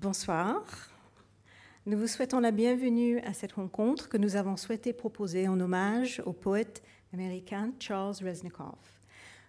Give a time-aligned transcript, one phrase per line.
[0.00, 0.62] Bonsoir.
[1.84, 6.22] Nous vous souhaitons la bienvenue à cette rencontre que nous avons souhaité proposer en hommage
[6.24, 9.02] au poète américain Charles Reznikoff.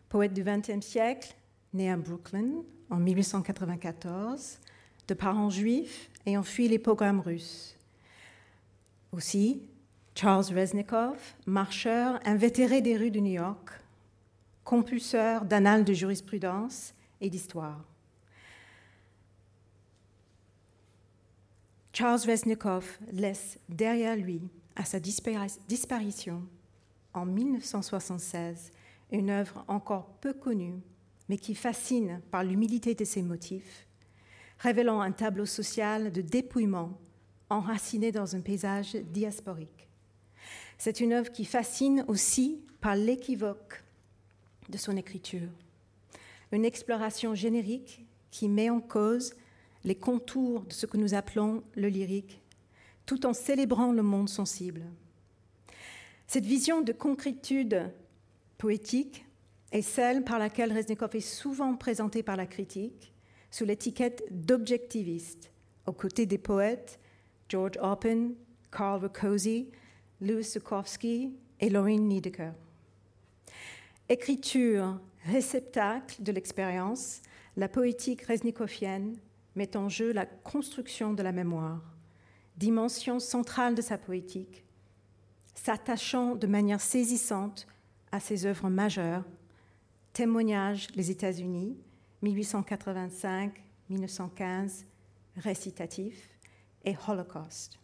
[0.10, 1.36] Poète du XXe siècle,
[1.76, 4.58] né à Brooklyn en 1894,
[5.08, 7.78] de parents juifs ayant fui les pogroms russes.
[9.12, 9.62] Aussi,
[10.16, 13.70] Charles Reznikoff, marcheur invétéré des rues de New York,
[14.64, 17.89] compulseur d'annales de jurisprudence et d'histoire.
[21.92, 24.42] Charles Reznikoff laisse derrière lui,
[24.76, 26.44] à sa disparition
[27.14, 28.72] en 1976,
[29.12, 30.80] une œuvre encore peu connue,
[31.28, 33.88] mais qui fascine par l'humilité de ses motifs,
[34.60, 36.98] révélant un tableau social de dépouillement
[37.50, 39.88] enraciné dans un paysage diasporique.
[40.78, 43.84] C'est une œuvre qui fascine aussi par l'équivoque
[44.70, 45.50] de son écriture,
[46.52, 49.34] une exploration générique qui met en cause
[49.90, 52.44] les contours de ce que nous appelons le lyrique,
[53.08, 54.84] tout en célébrant le monde sensible.
[56.28, 57.92] Cette vision de concrétude
[58.60, 59.26] poétique
[59.72, 63.12] est celle par laquelle Reznikov est souvent présenté par la critique
[63.50, 65.52] sous l'étiquette d'objectiviste,
[65.88, 67.00] aux côtés des poètes
[67.50, 68.36] George Oppen,
[68.72, 69.72] Karl Rakosi,
[70.22, 72.52] Louis Zukowski et Laurine Niedecker.
[74.08, 77.24] Écriture, réceptacle de l'expérience,
[77.58, 79.18] la poétique reznikovienne
[79.56, 81.82] met en jeu la construction de la mémoire,
[82.58, 84.64] dimension centrale de sa poétique,
[85.56, 87.68] s'attachant de manière saisissante
[88.12, 89.24] à ses œuvres majeures,
[90.14, 91.78] témoignage les États-Unis,
[92.24, 94.86] 1885-1915,
[95.38, 96.30] récitatif,
[96.86, 97.78] et Holocaust.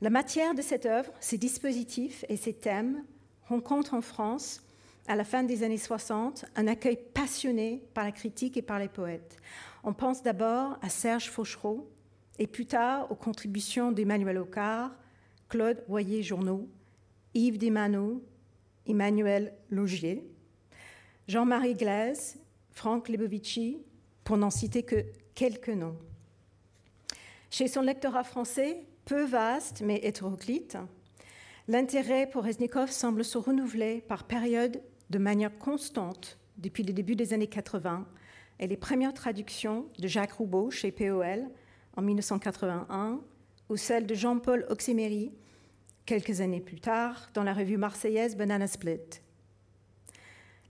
[0.00, 3.04] La matière de cette œuvre, ses dispositifs et ses thèmes
[3.48, 4.62] rencontrent en France,
[5.06, 8.88] à la fin des années 60, un accueil passionné par la critique et par les
[8.88, 9.36] poètes.
[9.82, 11.90] On pense d'abord à Serge Fauchereau
[12.38, 14.92] et plus tard aux contributions d'Emmanuel Ocard,
[15.48, 16.68] Claude Royer-Journeau,
[17.34, 18.22] Yves Desmano,
[18.86, 20.24] Emmanuel Logier,
[21.28, 22.38] Jean-Marie Glaise,
[22.70, 23.78] Franck Lebovici,
[24.24, 25.04] pour n'en citer que
[25.34, 25.96] quelques noms.
[27.50, 30.76] Chez son lectorat français, peu vaste mais hétéroclite,
[31.68, 37.32] l'intérêt pour Reznikov semble se renouveler par période de manière constante depuis le début des
[37.32, 38.06] années 80
[38.60, 41.48] et les premières traductions de Jacques Roubaud chez POL
[41.96, 43.20] en 1981
[43.70, 45.32] ou celles de Jean-Paul Oxyméry
[46.04, 49.00] quelques années plus tard dans la revue marseillaise Banana Split.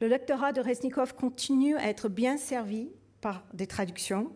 [0.00, 2.90] Le lectorat de Reznikov continue à être bien servi
[3.20, 4.30] par des traductions,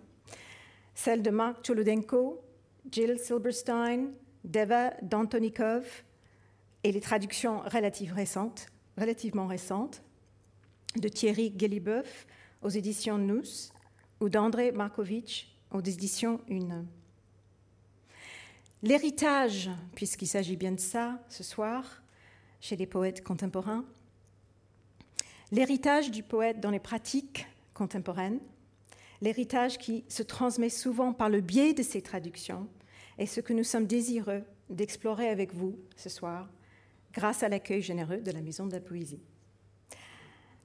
[0.95, 2.43] celles de Mark Cholodenko,
[2.91, 4.11] Jill Silberstein,
[4.43, 6.03] Deva Dantonikov
[6.83, 10.03] et les traductions relativement récentes
[10.97, 12.27] de Thierry Guélibeuf
[12.65, 13.71] aux éditions Nous
[14.21, 16.87] ou d'André Markovitch aux éditions Une.
[18.83, 22.03] L'héritage, puisqu'il s'agit bien de ça ce soir,
[22.61, 23.85] chez les poètes contemporains,
[25.53, 28.41] l'héritage du poète dans les pratiques contemporaines,
[29.21, 32.67] l'héritage qui se transmet souvent par le biais de ces traductions,
[33.19, 36.49] est ce que nous sommes désireux d'explorer avec vous ce soir,
[37.13, 39.23] grâce à l'accueil généreux de la Maison de la Poésie.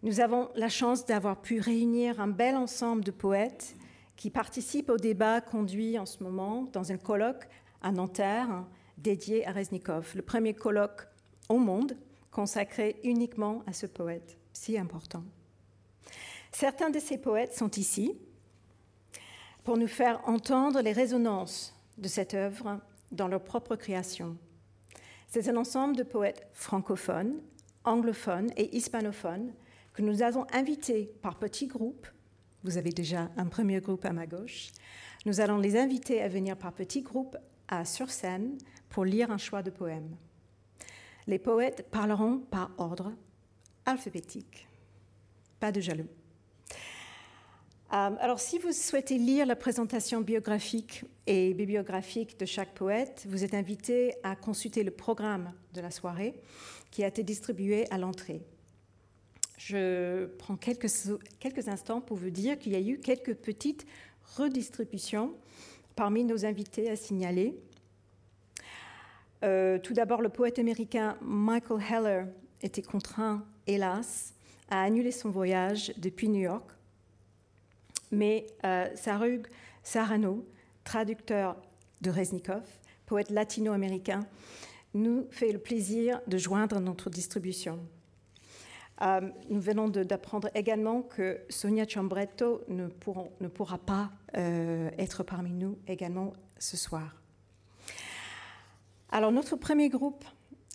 [0.02, 3.76] Nous avons la chance d'avoir pu réunir un bel ensemble de poètes
[4.16, 7.50] qui participent au débat conduit en ce moment dans un colloque
[7.82, 8.66] à Nanterre
[8.98, 11.06] dédié à Reznikov, le premier colloque
[11.50, 11.98] au monde
[12.32, 15.24] consacré uniquement à ce poète si important.
[16.54, 18.18] Certains de ces poètes sont ici
[19.66, 22.80] pour nous faire entendre les résonances de cette œuvre
[23.12, 24.38] dans leur propre création.
[25.28, 27.42] C'est un ensemble de poètes francophones,
[27.84, 29.52] anglophones et hispanophones
[29.94, 32.08] que nous avons invités par petits groupes.
[32.64, 34.70] Vous avez déjà un premier groupe à ma gauche.
[35.26, 38.58] Nous allons les inviter à venir par petits groupes à sur scène
[38.90, 40.16] pour lire un choix de poèmes.
[41.28, 43.14] Les poètes parleront par ordre
[43.86, 44.68] alphabétique.
[45.60, 46.08] Pas de jaloux.
[47.92, 53.44] Euh, alors, si vous souhaitez lire la présentation biographique et bibliographique de chaque poète, vous
[53.44, 56.36] êtes invité à consulter le programme de la soirée
[56.92, 58.42] qui a été distribué à l'entrée.
[59.60, 60.88] Je prends quelques,
[61.42, 63.86] quelques instants pour vous dire qu'il y a eu quelques petites
[64.38, 65.34] redistributions
[65.98, 67.60] parmi nos invités à signaler.
[69.44, 72.26] Euh, tout d'abord, le poète américain Michael Heller
[72.62, 74.34] était contraint, hélas,
[74.70, 76.72] à annuler son voyage depuis New York.
[78.12, 79.46] Mais euh, Sarug
[79.84, 80.48] Sarano,
[80.86, 81.58] traducteur
[82.00, 82.64] de Reznikov,
[83.06, 84.22] poète latino-américain,
[84.94, 87.78] nous fait le plaisir de joindre notre distribution.
[89.02, 95.78] Euh, nous venons d'apprendre également que Sonia Ciambretto ne, pourra pas euh, être parmi nous
[95.88, 97.16] également ce soir.
[99.12, 100.26] Alors notre premier groupe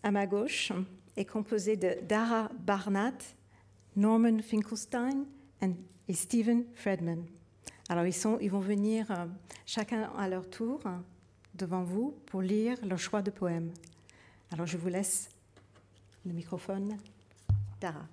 [0.02, 0.72] à ma gauche
[1.16, 3.18] est composé de Dara Barnat,
[3.94, 5.24] Norman Finkelstein
[6.08, 7.24] et Stephen Fredman.
[7.90, 9.26] Alors ils, vont venir euh,
[9.66, 10.80] chacun à leur tour
[11.54, 13.70] devant vous pour lire leur choix de poèmes.
[14.50, 15.28] Alors je vous laisse
[16.24, 16.96] le microphone.
[17.80, 18.06] Dara.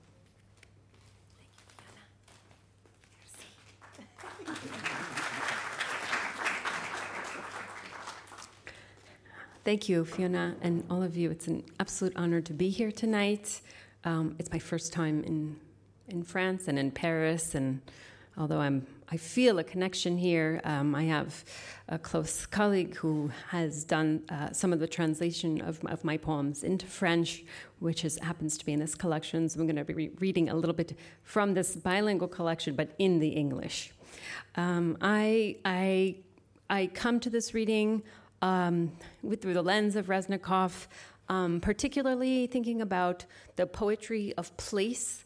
[9.63, 11.30] Thank you, Fiona, and all of you.
[11.30, 13.62] It's an absolute honor to be here tonight.
[14.03, 15.59] Um, it's my first time in
[16.07, 17.81] in France and in Paris, and
[18.38, 21.44] although I'm I feel a connection here, um, I have
[21.89, 26.63] a close colleague who has done uh, some of the translation of, of my poems
[26.63, 27.44] into French,
[27.80, 29.50] which is, happens to be in this collection.
[29.50, 32.95] So I'm going to be re- reading a little bit from this bilingual collection, but
[33.00, 33.92] in the English.
[34.55, 36.15] Um, I I
[36.69, 38.03] I come to this reading
[38.41, 38.91] um,
[39.21, 40.87] with, through the lens of Reznikoff,
[41.29, 43.25] um, particularly thinking about
[43.55, 45.25] the poetry of place.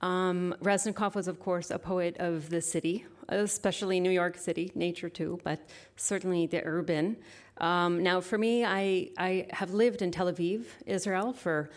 [0.00, 5.40] Um, was, of course, a poet of the city, especially New York City, nature too,
[5.44, 5.60] but
[5.96, 7.16] certainly the urban.
[7.58, 11.70] Um, now, for me, I, I have lived in Tel Aviv, Israel, for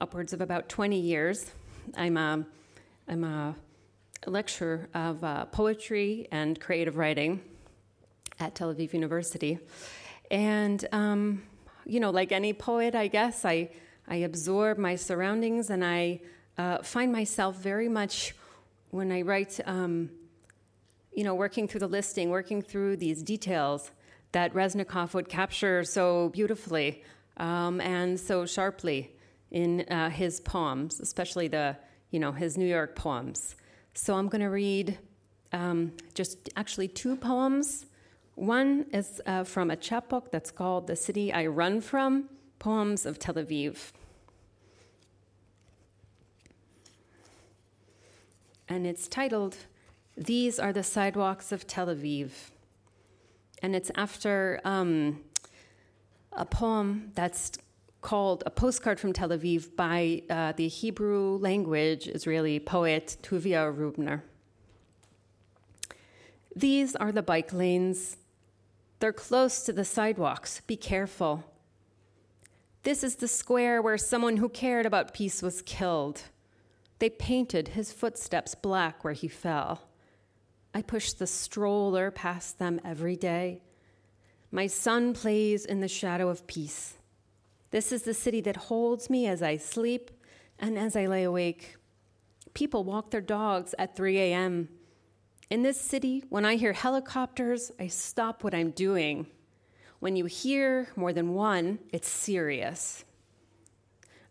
[0.00, 1.52] upwards of about 20 years.
[1.96, 2.44] I'm a,
[3.08, 3.54] I'm a
[4.26, 7.40] lecturer of uh, poetry and creative writing
[8.38, 9.58] at Tel Aviv University.
[10.30, 11.42] And, um,
[11.84, 13.70] you know, like any poet, I guess, I,
[14.08, 16.20] I absorb my surroundings and I
[16.58, 18.34] uh, find myself very much
[18.90, 20.10] when I write, um,
[21.12, 23.90] you know, working through the listing, working through these details
[24.32, 27.02] that Reznikoff would capture so beautifully
[27.36, 29.14] um, and so sharply
[29.50, 31.76] in uh, his poems, especially the,
[32.10, 33.56] you know, his New York poems.
[33.94, 34.98] So I'm going to read
[35.52, 37.86] um, just actually two poems
[38.34, 43.18] one is uh, from a chapbook that's called The City I Run From Poems of
[43.18, 43.92] Tel Aviv.
[48.68, 49.56] And it's titled
[50.16, 52.30] These Are the Sidewalks of Tel Aviv.
[53.62, 55.20] And it's after um,
[56.32, 57.52] a poem that's
[58.02, 64.20] called A Postcard from Tel Aviv by uh, the Hebrew language Israeli poet Tuvia Rubner.
[66.54, 68.18] These are the bike lanes
[69.02, 70.60] they're close to the sidewalks.
[70.68, 71.42] Be careful.
[72.84, 76.22] This is the square where someone who cared about peace was killed.
[77.00, 79.88] They painted his footsteps black where he fell.
[80.72, 83.62] I push the stroller past them every day.
[84.52, 86.94] My son plays in the shadow of peace.
[87.72, 90.10] This is the city that holds me as I sleep
[90.58, 91.76] and as I lay awake.
[92.52, 94.68] People walk their dogs at 3 a.m.
[95.48, 99.26] In this city, when I hear helicopters, I stop what I'm doing.
[100.00, 103.06] When you hear more than one, it's serious.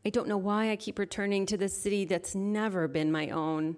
[0.06, 3.76] I don't know why I keep returning to this city that's never been my own.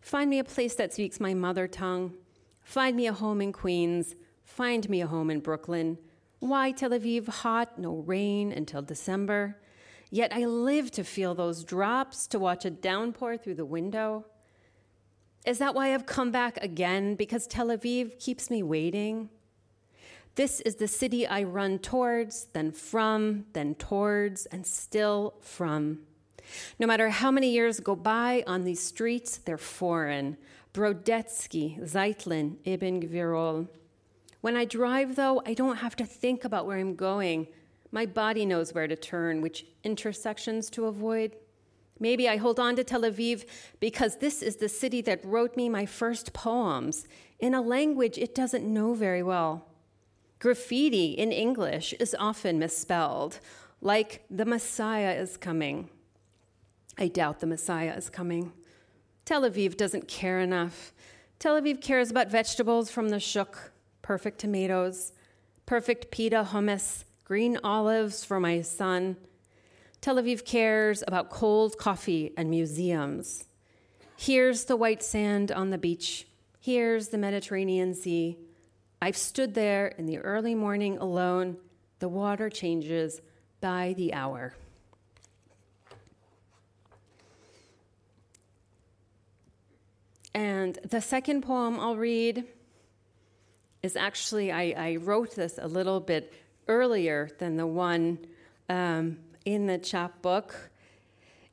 [0.00, 2.14] Find me a place that speaks my mother tongue.
[2.62, 4.14] Find me a home in Queens.
[4.44, 5.98] Find me a home in Brooklyn.
[6.44, 9.56] Why Tel Aviv hot, no rain until December?
[10.10, 14.26] Yet I live to feel those drops, to watch a downpour through the window.
[15.46, 17.14] Is that why I've come back again?
[17.14, 19.30] Because Tel Aviv keeps me waiting?
[20.34, 26.00] This is the city I run towards, then from, then towards, and still from.
[26.78, 30.36] No matter how many years go by on these streets, they're foreign.
[30.74, 33.68] Brodetsky, Zeitlin, Ibn Gvirol.
[34.44, 37.46] When I drive, though, I don't have to think about where I'm going.
[37.90, 41.34] My body knows where to turn, which intersections to avoid.
[41.98, 43.46] Maybe I hold on to Tel Aviv
[43.80, 47.08] because this is the city that wrote me my first poems
[47.38, 49.66] in a language it doesn't know very well.
[50.40, 53.40] Graffiti in English is often misspelled,
[53.80, 55.88] like the Messiah is coming.
[56.98, 58.52] I doubt the Messiah is coming.
[59.24, 60.92] Tel Aviv doesn't care enough.
[61.38, 63.70] Tel Aviv cares about vegetables from the shuk,
[64.04, 65.12] perfect tomatoes,
[65.66, 69.16] perfect pita hummus, green olives for my son
[70.04, 73.46] Tel Aviv cares about cold coffee and museums.
[74.18, 76.26] Here's the white sand on the beach.
[76.60, 78.36] Here's the Mediterranean Sea.
[79.00, 81.56] I've stood there in the early morning alone.
[82.00, 83.22] The water changes
[83.62, 84.54] by the hour.
[90.34, 92.44] And the second poem I'll read
[93.84, 96.32] is actually, I, I wrote this a little bit
[96.68, 98.18] earlier than the one
[98.70, 100.70] um, in the chapbook.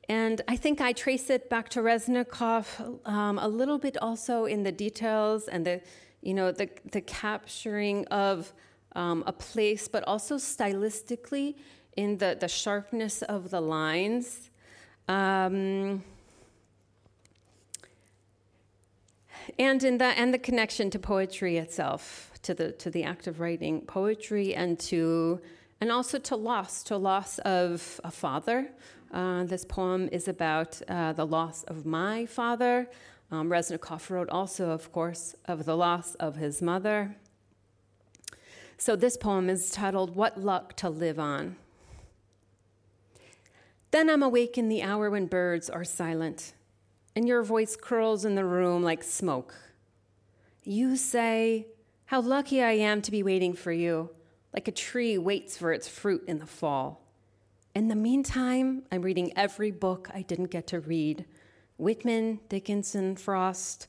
[0.08, 2.66] And I think I trace it back to Reznikoff
[3.06, 5.82] um, a little bit also in the details and the,
[6.22, 8.50] you know, the, the capturing of
[8.96, 11.56] um, a place, but also stylistically
[11.98, 14.50] in the, the sharpness of the lines.
[15.06, 16.02] Um,
[19.58, 23.40] and in the and the connection to poetry itself, to the to the act of
[23.40, 25.40] writing poetry, and to
[25.80, 28.70] and also to loss, to loss of a father.
[29.12, 32.88] Uh, this poem is about uh, the loss of my father.
[33.30, 37.16] Um, Reznikoff wrote also, of course, of the loss of his mother.
[38.78, 41.56] So this poem is titled "What Luck to Live On."
[43.90, 46.54] Then I'm awake in the hour when birds are silent
[47.14, 49.54] and your voice curls in the room like smoke.
[50.64, 51.66] You say,
[52.06, 54.10] How lucky I am to be waiting for you,
[54.52, 57.02] like a tree waits for its fruit in the fall.
[57.74, 61.24] In the meantime, I'm reading every book I didn't get to read
[61.78, 63.86] Whitman, Dickinson, Frost.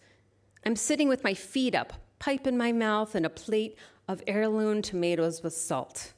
[0.65, 3.77] I'm sitting with my feet up, pipe in my mouth, and a plate
[4.07, 6.13] of heirloom tomatoes with salt.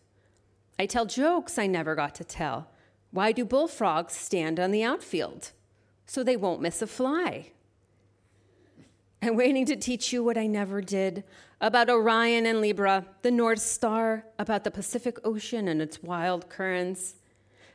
[0.77, 2.69] I tell jokes I never got to tell.
[3.11, 5.51] Why do bullfrogs stand on the outfield?
[6.05, 7.51] So they won't miss a fly.
[9.21, 11.23] I'm waiting to teach you what I never did
[11.59, 17.15] about Orion and Libra, the North Star, about the Pacific Ocean and its wild currents.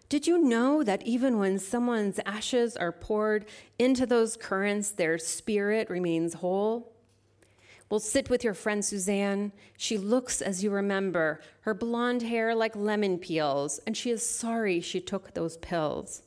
[0.08, 3.46] Did you know that even when someone's ashes are poured
[3.78, 6.92] into those currents, their spirit remains whole?
[7.88, 9.52] Well, sit with your friend Suzanne.
[9.76, 14.80] She looks as you remember, her blonde hair like lemon peels, and she is sorry
[14.80, 16.22] she took those pills.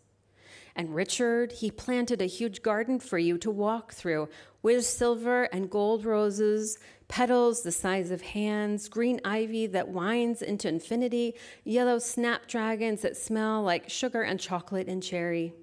[0.76, 4.30] And Richard, he planted a huge garden for you to walk through
[4.64, 10.68] with silver and gold roses, petals the size of hands, green ivy that winds into
[10.68, 15.54] infinity, yellow snapdragons that smell like sugar and chocolate and cherry.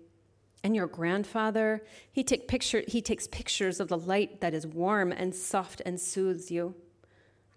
[0.63, 5.11] And your grandfather, he, take picture, he takes pictures of the light that is warm
[5.11, 6.75] and soft and soothes you.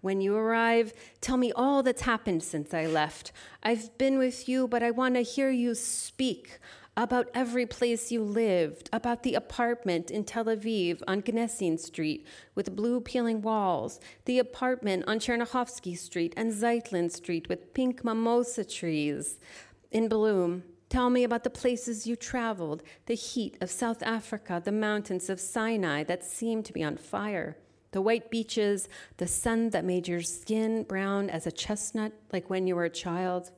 [0.00, 3.32] When you arrive, tell me all that's happened since I left.
[3.62, 6.58] I've been with you, but I want to hear you speak
[6.96, 12.76] about every place you lived, about the apartment in Tel Aviv on Gnesin Street with
[12.76, 19.38] blue peeling walls, the apartment on Chernyakhovsky Street and Zeitlin Street with pink mimosa trees
[19.90, 20.62] in bloom.
[20.88, 25.40] Tell me about the places you traveled, the heat of South Africa, the mountains of
[25.40, 27.56] Sinai that seemed to be on fire,
[27.90, 32.68] the white beaches, the sun that made your skin brown as a chestnut like when
[32.68, 33.50] you were a child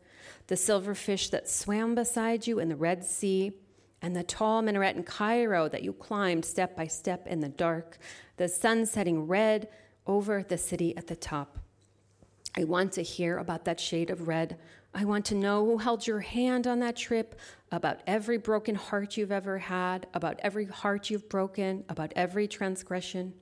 [0.47, 3.53] the silverfish that swam beside you in the Red Sea,
[4.03, 7.99] and the tall minaret in Cairo that you climbed step by step in the dark,
[8.37, 9.69] the sun setting red
[10.07, 11.59] over the city at the top.
[12.57, 14.59] I want to hear about that shade of red.
[14.95, 17.38] I want to know who held your hand on that trip,
[17.71, 23.35] about every broken heart you've ever had, about every heart you've broken, about every transgression.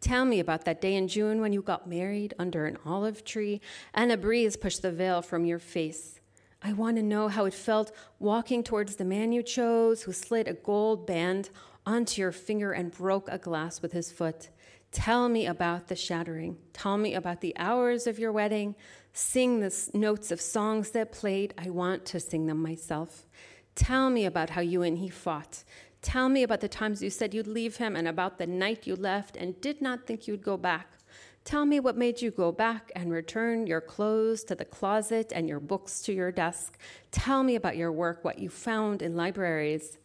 [0.00, 3.60] Tell me about that day in June when you got married under an olive tree
[3.94, 6.20] and a breeze pushed the veil from your face.
[6.64, 7.90] I want to know how it felt
[8.20, 11.50] walking towards the man you chose who slid a gold band
[11.84, 14.50] onto your finger and broke a glass with his foot.
[14.92, 16.58] Tell me about the shattering.
[16.72, 18.76] Tell me about the hours of your wedding.
[19.12, 21.52] Sing the notes of songs that played.
[21.58, 23.26] I want to sing them myself.
[23.74, 25.64] Tell me about how you and he fought.
[26.02, 28.94] Tell me about the times you said you'd leave him and about the night you
[28.94, 30.98] left and did not think you'd go back.
[31.44, 35.48] Tell me what made you go back and return your clothes to the closet and
[35.48, 36.78] your books to your desk.
[37.10, 39.98] Tell me about your work, what you found in libraries.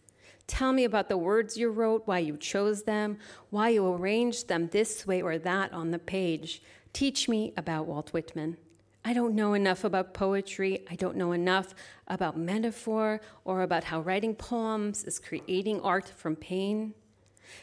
[0.48, 3.20] Tell me about the words you wrote, why you chose them,
[3.52, 6.62] why you arranged them this way or that on the page.
[6.92, 8.58] Teach me about Walt Whitman.
[9.06, 10.86] I don't know enough about poetry.
[10.90, 11.76] I don't know enough
[12.08, 16.96] about metaphor or about how writing poems is creating art from pain.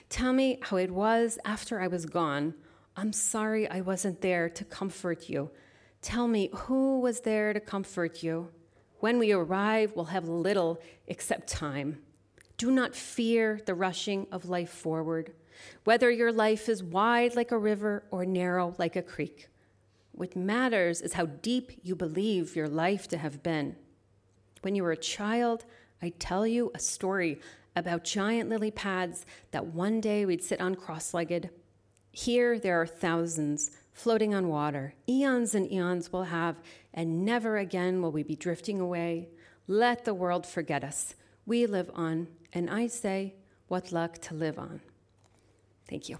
[0.09, 2.55] Tell me how it was after I was gone
[2.97, 5.51] I'm sorry I wasn't there to comfort you.
[6.01, 8.51] Tell me who was there to comfort you.
[9.01, 11.99] When we arrive, we'll have little except time.
[12.57, 15.33] Do not fear the rushing of life forward,
[15.83, 19.49] whether your life is wide like a river or narrow like a creek.
[20.13, 23.75] What matters is how deep you believe your life to have been.
[24.63, 25.65] When you were a child,
[26.01, 27.41] I tell you a story
[27.75, 31.51] about giant lily pads that one day we'd sit on cross legged
[32.15, 34.95] here there are thousands floating on water.
[35.09, 36.57] Eons and eons we'll have,
[36.93, 39.29] and never again will we be drifting away.
[39.67, 41.17] Let the world forget us.
[41.45, 43.35] We live on, and I say,
[43.67, 44.81] what luck to live on.
[45.89, 46.19] Thank you.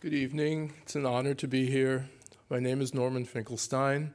[0.00, 0.74] Good evening.
[0.82, 2.08] It's an honor to be here.
[2.48, 4.14] My name is Norman Finkelstein.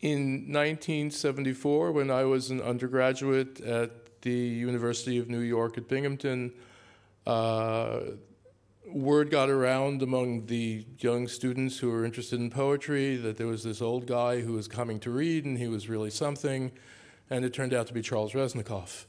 [0.00, 6.54] In 1974, when I was an undergraduate at the University of New York at Binghamton,
[7.26, 8.00] uh,
[8.86, 13.64] word got around among the young students who were interested in poetry that there was
[13.64, 16.72] this old guy who was coming to read and he was really something,
[17.28, 19.04] and it turned out to be Charles Reznikoff.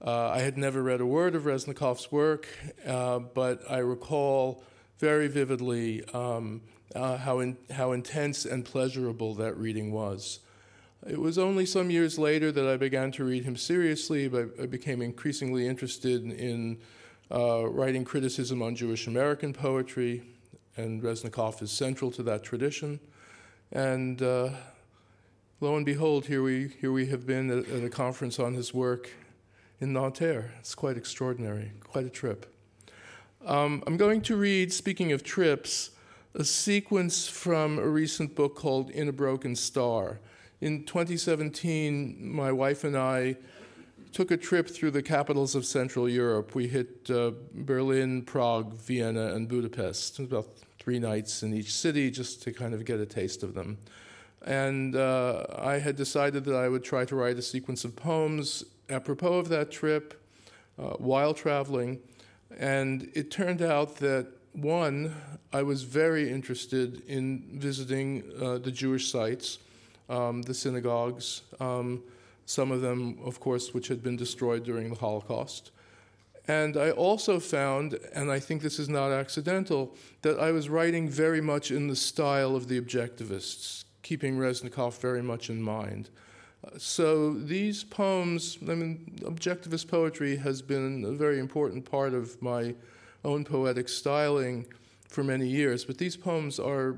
[0.00, 2.46] Uh, I had never read a word of Reznikoff's work,
[2.86, 4.62] uh, but I recall
[4.98, 6.60] very vividly um,
[6.94, 10.38] uh, how, in, how intense and pleasurable that reading was.
[11.08, 14.66] It was only some years later that I began to read him seriously, but I
[14.66, 16.78] became increasingly interested in
[17.32, 20.22] uh, writing criticism on Jewish American poetry,
[20.76, 23.00] and Reznikoff is central to that tradition.
[23.72, 24.50] And uh,
[25.60, 28.72] lo and behold, here we, here we have been at, at a conference on his
[28.72, 29.10] work
[29.80, 30.52] in Nanterre.
[30.58, 32.52] It's quite extraordinary, quite a trip.
[33.46, 35.90] Um, I'm going to read, speaking of trips,
[36.34, 40.20] a sequence from a recent book called In a Broken Star.
[40.60, 43.36] In 2017, my wife and I
[44.12, 46.54] took a trip through the capitals of Central Europe.
[46.54, 50.18] We hit uh, Berlin, Prague, Vienna, and Budapest.
[50.18, 53.78] About three nights in each city just to kind of get a taste of them.
[54.44, 58.64] And uh, I had decided that I would try to write a sequence of poems
[58.88, 60.20] apropos of that trip
[60.78, 62.00] uh, while traveling.
[62.58, 65.14] And it turned out that, one,
[65.52, 69.58] I was very interested in visiting uh, the Jewish sites,
[70.08, 72.02] um, the synagogues, um,
[72.46, 75.70] some of them, of course, which had been destroyed during the Holocaust.
[76.48, 81.06] And I also found, and I think this is not accidental, that I was writing
[81.08, 86.08] very much in the style of the objectivists, keeping Reznikoff very much in mind.
[86.76, 92.74] So these poems, I mean, objectivist poetry has been a very important part of my
[93.24, 94.66] own poetic styling
[95.08, 96.96] for many years, but these poems are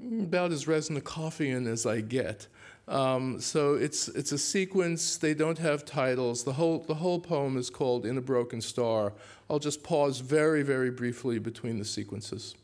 [0.00, 2.46] about as Reznikoffian as I get.
[2.86, 5.18] Um, so it's it's a sequence.
[5.18, 6.44] They don't have titles.
[6.44, 9.12] The whole the whole poem is called "In a Broken Star."
[9.50, 12.54] I'll just pause very very briefly between the sequences,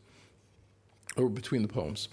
[1.15, 2.09] or between the poems.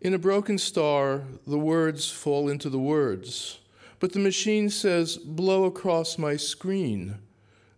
[0.00, 3.58] In a broken star, the words fall into the words,
[3.98, 7.18] but the machine says, blow across my screen,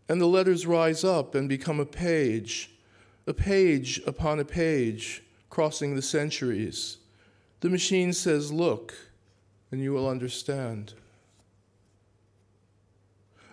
[0.08, 2.70] and the letters rise up and become a page,
[3.26, 6.98] a page upon a page, crossing the centuries.
[7.58, 8.94] The machine says, look,
[9.72, 10.94] and you will understand.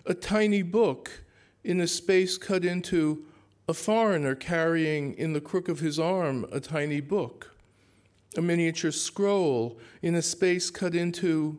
[0.06, 1.24] A tiny book
[1.64, 3.24] in a space cut into
[3.68, 7.49] a foreigner carrying in the crook of his arm a tiny book
[8.36, 11.58] a miniature scroll in a space cut into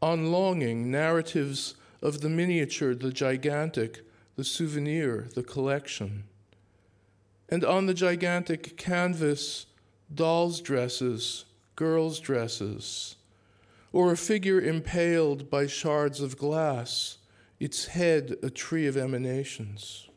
[0.00, 4.02] on longing narratives of the miniature, the gigantic,
[4.36, 6.24] the souvenir, the collection.
[7.48, 9.66] And on the gigantic canvas,
[10.14, 13.16] dolls' dresses, girls' dresses,
[13.92, 17.18] or a figure impaled by shards of glass,
[17.58, 20.08] its head a tree of emanations.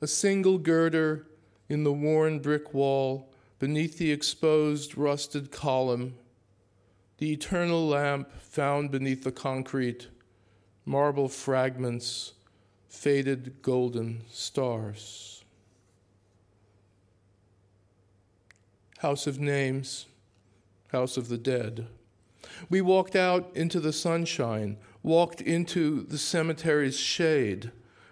[0.00, 1.26] A single girder
[1.68, 6.14] in the worn brick wall, beneath the exposed rusted column,
[7.18, 10.08] the eternal lamp found beneath the concrete,
[10.84, 12.34] marble fragments,
[12.88, 15.44] faded golden stars.
[18.98, 20.06] House of Names,
[20.88, 21.86] House of the Dead.
[22.70, 27.70] We walked out into the sunshine, walked into the cemetery's shade,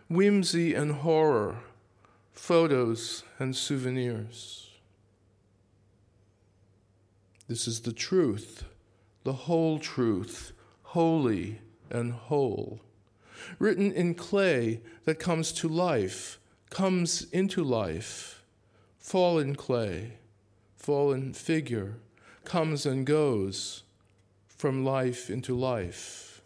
[0.08, 1.58] whimsy and horror
[2.34, 4.70] photos, and souvenirs.
[7.48, 8.64] This is the truth,
[9.22, 12.80] the whole truth, holy and whole.
[13.58, 16.38] Written in clay that comes to life,
[16.70, 18.42] comes into life.
[18.98, 20.14] Fallen clay,
[20.76, 21.96] fallen figure,
[22.44, 23.82] comes and goes
[24.48, 26.40] from life into life.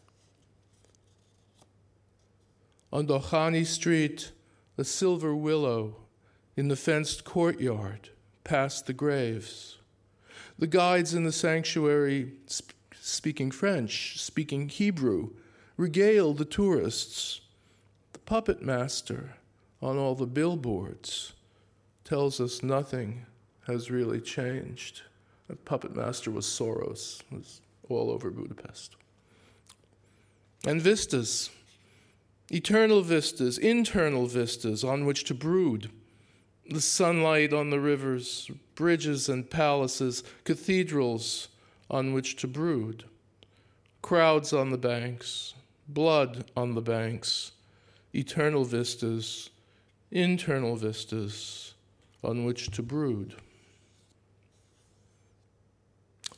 [2.92, 4.32] On Dohány Street,
[4.78, 5.96] a silver willow
[6.56, 8.10] in the fenced courtyard
[8.44, 9.78] past the graves.
[10.56, 15.30] The guides in the sanctuary, sp- speaking French, speaking Hebrew,
[15.76, 17.40] regale the tourists.
[18.12, 19.34] The puppet master
[19.82, 21.34] on all the billboards
[22.04, 23.26] tells us nothing
[23.66, 25.02] has really changed.
[25.48, 28.96] The puppet master was Soros, was all over Budapest.
[30.64, 31.50] And vistas,
[32.50, 35.90] eternal vistas, internal vistas on which to brood.
[36.70, 41.48] The sunlight on the rivers, bridges and palaces, cathedrals
[41.90, 43.04] on which to brood.
[44.02, 45.54] Crowds on the banks,
[45.88, 47.52] blood on the banks,
[48.14, 49.50] eternal vistas,
[50.10, 51.74] internal vistas
[52.22, 53.34] on which to brood.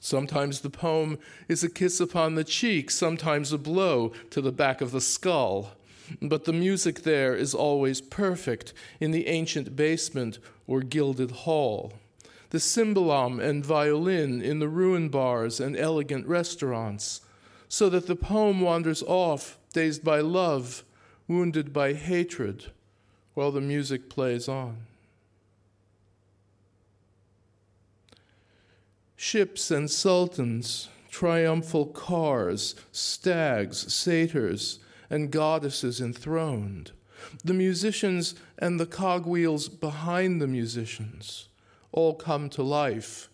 [0.00, 4.80] Sometimes the poem is a kiss upon the cheek, sometimes a blow to the back
[4.80, 5.72] of the skull.
[6.20, 11.92] But the music there is always perfect in the ancient basement or gilded hall.
[12.50, 17.20] The cymbalum and violin in the ruined bars and elegant restaurants,
[17.68, 20.82] so that the poem wanders off, dazed by love,
[21.28, 22.72] wounded by hatred,
[23.34, 24.78] while the music plays on.
[29.14, 36.92] Ships and sultans, triumphal cars, stags, satyrs, and goddesses enthroned,
[37.44, 41.48] the musicians and the cogwheels behind the musicians
[41.92, 43.28] all come to life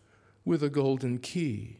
[0.44, 1.76] with a golden key.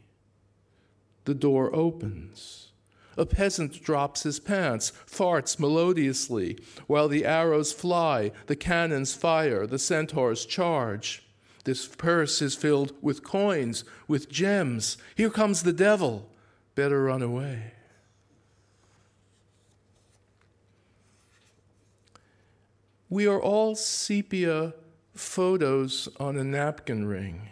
[1.25, 2.69] The door opens.
[3.17, 9.79] A peasant drops his pants, farts melodiously, while the arrows fly, the cannons fire, the
[9.79, 11.23] centaurs charge.
[11.65, 14.99] This purse is filled with coins, with gems.
[15.15, 16.29] Here comes the devil.
[16.75, 17.73] Better run away.
[23.09, 24.75] We are all sepia
[25.15, 27.49] photos on a napkin ring.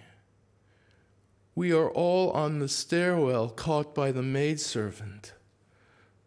[1.55, 5.33] We are all on the stairwell caught by the maidservant.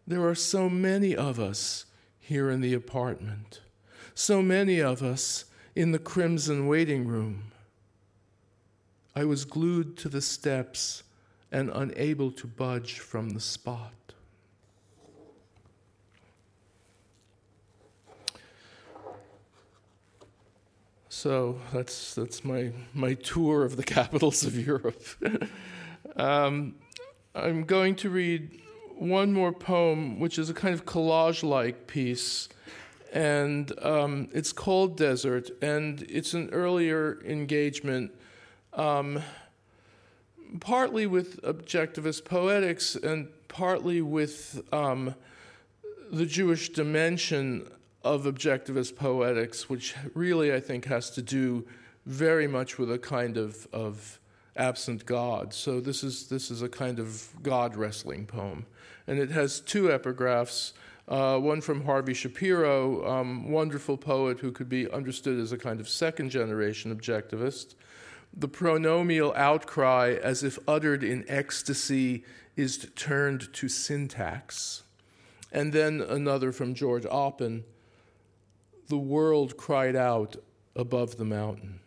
[0.06, 1.84] There are so many of us
[2.18, 3.60] here in the apartment,
[4.14, 5.44] so many of us
[5.76, 7.52] in the crimson waiting room.
[9.14, 11.02] I was glued to the steps
[11.52, 14.14] and unable to budge from the spot.
[21.18, 25.02] So that's that's my my tour of the capitals of Europe.
[26.16, 26.76] um,
[27.34, 28.60] I'm going to read
[28.94, 32.48] one more poem, which is a kind of collage-like piece,
[33.12, 38.12] and um, it's called Desert, and it's an earlier engagement,
[38.74, 39.20] um,
[40.60, 45.16] partly with objectivist poetics and partly with um,
[46.12, 47.66] the Jewish dimension
[48.04, 51.66] of objectivist poetics, which really I think has to do
[52.06, 54.18] very much with a kind of, of
[54.56, 55.52] absent God.
[55.54, 58.66] So this is this is a kind of God wrestling poem,
[59.06, 60.72] and it has two epigraphs.
[61.06, 65.80] Uh, one from Harvey Shapiro, um, wonderful poet who could be understood as a kind
[65.80, 67.74] of second generation objectivist.
[68.36, 72.24] The pronomial outcry, as if uttered in ecstasy,
[72.56, 74.82] is turned to syntax.
[75.50, 77.62] And then another from George Oppen
[78.88, 80.36] the world cried out
[80.74, 81.80] above the mountain.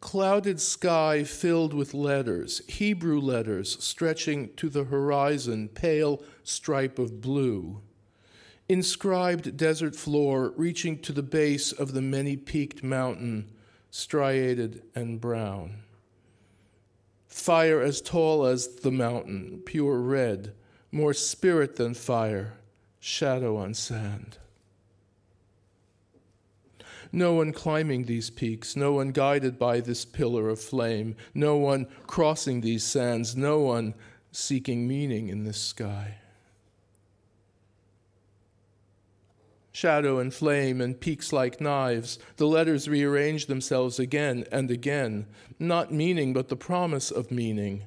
[0.00, 7.80] Clouded sky filled with letters, Hebrew letters stretching to the horizon, pale stripe of blue.
[8.68, 13.50] Inscribed desert floor reaching to the base of the many peaked mountain,
[13.90, 15.82] striated and brown.
[17.26, 20.54] Fire as tall as the mountain, pure red
[20.94, 22.54] more spirit than fire,
[23.00, 24.38] shadow on sand.
[27.10, 31.88] No one climbing these peaks, no one guided by this pillar of flame, no one
[32.06, 33.94] crossing these sands, no one
[34.30, 36.18] seeking meaning in this sky.
[39.72, 45.26] Shadow and flame and peaks like knives, the letters rearrange themselves again and again,
[45.58, 47.82] not meaning but the promise of meaning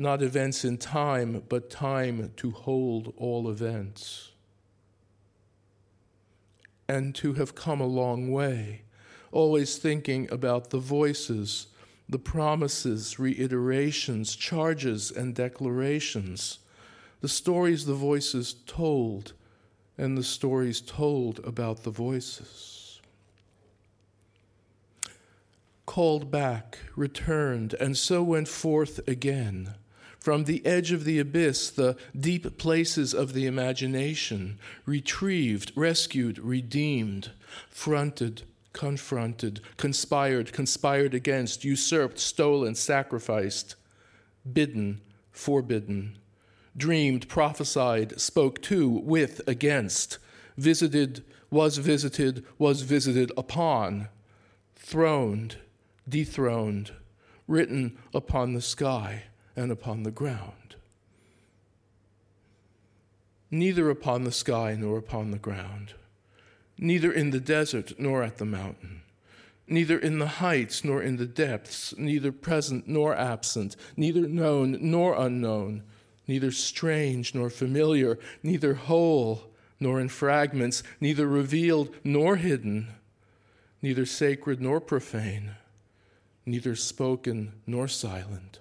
[0.00, 4.30] not events in time, but time to hold all events.
[6.88, 8.82] And to have come a long way,
[9.30, 11.66] always thinking about the voices,
[12.08, 16.60] the promises, reiterations, charges, and declarations,
[17.20, 19.34] the stories the voices told,
[19.98, 23.02] and the stories told about the voices.
[25.84, 29.74] Called back, returned, and so went forth again
[30.20, 37.30] from the edge of the abyss, the deep places of the imagination, retrieved, rescued, redeemed,
[37.70, 38.42] fronted,
[38.74, 43.76] confronted, conspired, conspired against, usurped, stolen, sacrificed,
[44.52, 45.00] bidden,
[45.32, 46.18] forbidden,
[46.76, 50.18] dreamed, prophesied, spoke to, with, against,
[50.58, 54.08] visited, was visited, was visited upon,
[54.76, 55.56] throned,
[56.06, 56.92] dethroned,
[57.48, 59.24] written upon the sky
[59.56, 60.76] and upon the ground.
[63.50, 65.94] Neither upon the sky nor upon the ground,
[66.78, 69.02] neither in the desert nor at the mountain,
[69.66, 75.14] neither in the heights nor in the depths, neither present nor absent, neither known nor
[75.14, 75.82] unknown,
[76.26, 82.88] neither strange nor familiar, neither whole nor in fragments, neither revealed nor hidden,
[83.82, 85.56] neither sacred nor profane,
[86.46, 88.60] neither spoken nor silent.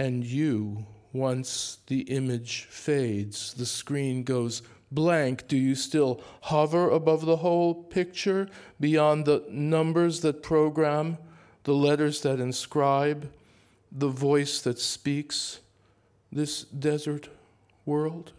[0.00, 7.26] And you, once the image fades, the screen goes blank, do you still hover above
[7.26, 8.48] the whole picture,
[8.80, 11.18] beyond the numbers that program,
[11.64, 13.30] the letters that inscribe,
[13.92, 15.60] the voice that speaks
[16.32, 17.28] this desert
[17.84, 18.32] world?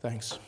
[0.00, 0.38] Thanks.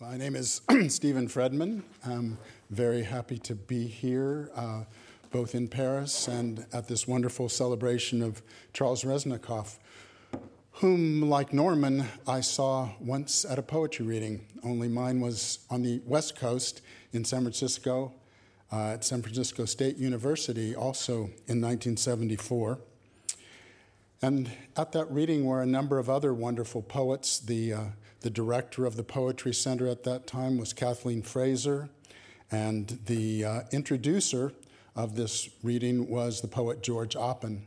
[0.00, 1.82] My name is Stephen Fredman.
[2.04, 2.38] I'm
[2.70, 4.84] very happy to be here, uh,
[5.32, 9.78] both in Paris and at this wonderful celebration of Charles Reznikoff,
[10.74, 16.00] whom, like Norman, I saw once at a poetry reading, only mine was on the
[16.06, 16.82] West Coast
[17.12, 18.14] in San Francisco,
[18.70, 22.78] uh, at San Francisco State University, also in 1974.
[24.22, 27.40] And at that reading were a number of other wonderful poets.
[27.40, 27.84] The uh,
[28.20, 31.88] the director of the Poetry Center at that time was Kathleen Fraser,
[32.50, 34.52] and the uh, introducer
[34.94, 37.62] of this reading was the poet George Oppen.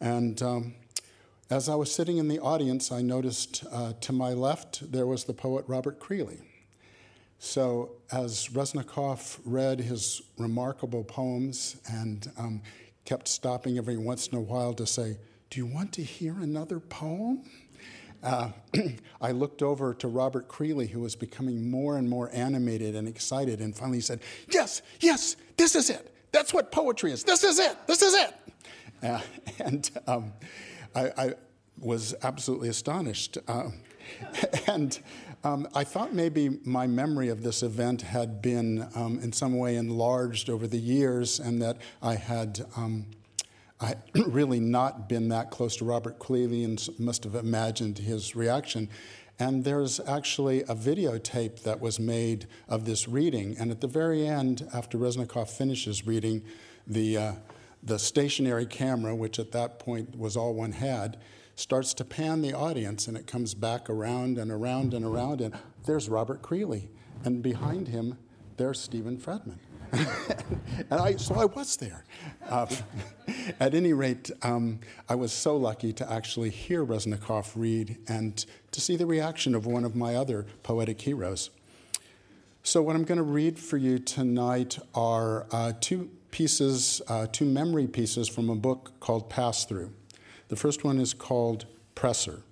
[0.00, 0.74] And um,
[1.50, 5.24] as I was sitting in the audience, I noticed uh, to my left there was
[5.24, 6.40] the poet Robert Creeley.
[7.38, 12.62] So, as Reznikoff read his remarkable poems and um,
[13.04, 15.18] kept stopping every once in a while to say,
[15.50, 17.42] Do you want to hear another poem?
[18.26, 18.50] Uh,
[19.20, 23.60] I looked over to Robert Creeley, who was becoming more and more animated and excited,
[23.60, 26.12] and finally said, Yes, yes, this is it.
[26.32, 27.22] That's what poetry is.
[27.24, 27.76] This is it.
[27.86, 28.34] This is it.
[29.02, 29.20] Uh,
[29.64, 30.32] and um,
[30.94, 31.34] I, I,
[31.78, 33.36] was absolutely astonished.
[33.46, 33.68] Uh,
[34.66, 34.98] and
[35.44, 39.76] um, I thought maybe my memory of this event had been um, in some way
[39.76, 43.06] enlarged over the years, and that I had um,
[43.80, 48.88] I really not been that close to Robert Creeley and must have imagined his reaction.
[49.38, 53.56] And there's actually a videotape that was made of this reading.
[53.58, 56.42] And at the very end, after Reznikoff finishes reading,
[56.86, 57.32] the, uh,
[57.82, 61.18] the stationary camera, which at that point was all one had,
[61.54, 65.42] starts to pan the audience and it comes back around and around and around.
[65.42, 66.88] And there's Robert Creeley.
[67.24, 68.16] And behind him,
[68.56, 69.58] there's Stephen Fredman.
[70.90, 72.04] and I, so I was there.
[72.48, 72.66] Uh,
[73.60, 78.80] at any rate, um, I was so lucky to actually hear Reznikoff read and to
[78.80, 81.50] see the reaction of one of my other poetic heroes.
[82.62, 87.44] So, what I'm going to read for you tonight are uh, two pieces, uh, two
[87.44, 89.92] memory pieces from a book called Pass Through.
[90.48, 92.42] The first one is called Presser.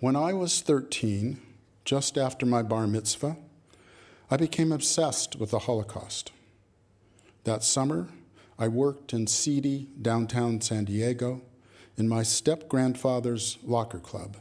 [0.00, 1.40] When I was 13,
[1.86, 3.38] just after my bar mitzvah,
[4.28, 6.32] I became obsessed with the Holocaust.
[7.44, 8.08] That summer,
[8.58, 11.42] I worked in seedy downtown San Diego
[11.96, 14.38] in my step grandfather's locker club,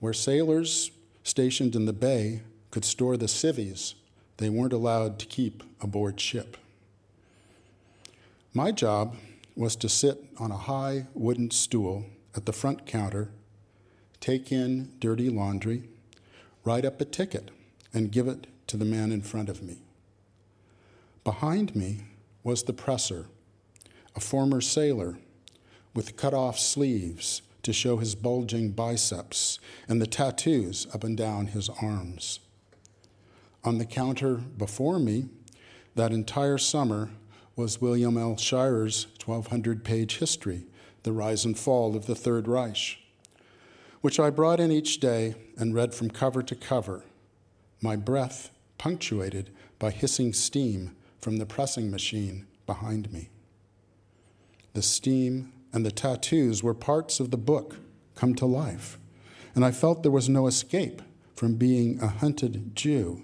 [0.00, 0.90] where sailors
[1.22, 3.94] stationed in the bay could store the civvies
[4.38, 6.56] they weren't allowed to keep aboard ship.
[8.52, 9.16] My job
[9.54, 13.30] was to sit on a high wooden stool at the front counter,
[14.20, 15.84] take in dirty laundry,
[16.64, 17.50] write up a ticket,
[17.94, 19.78] and give it to the man in front of me.
[21.24, 22.04] Behind me
[22.42, 23.26] was the presser,
[24.14, 25.18] a former sailor
[25.94, 31.48] with cut off sleeves to show his bulging biceps and the tattoos up and down
[31.48, 32.40] his arms.
[33.64, 35.28] On the counter before me,
[35.96, 37.10] that entire summer,
[37.56, 38.36] was William L.
[38.36, 40.66] Shirer's 1,200 page history,
[41.04, 42.98] The Rise and Fall of the Third Reich,
[44.02, 47.04] which I brought in each day and read from cover to cover,
[47.80, 53.30] my breath punctuated by hissing steam from the pressing machine behind me.
[54.74, 57.76] The steam and the tattoos were parts of the book
[58.14, 58.98] come to life,
[59.54, 61.02] and I felt there was no escape
[61.34, 63.22] from being a hunted Jew.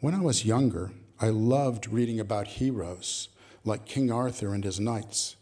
[0.00, 3.28] When I was younger, I loved reading about heroes
[3.64, 5.36] like King Arthur and his knights,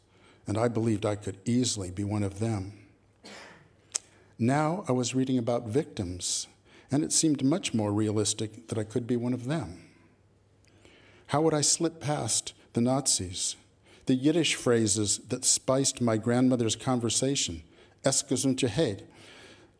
[0.47, 2.75] and I believed I could easily be one of them.
[4.39, 6.47] Now I was reading about victims
[6.93, 9.83] and it seemed much more realistic that I could be one of them.
[11.29, 13.57] How would I slip past the Nazis?
[14.05, 17.63] The Yiddish phrases that spiced my grandmother's conversation.
[18.05, 19.03] Es gesundheit,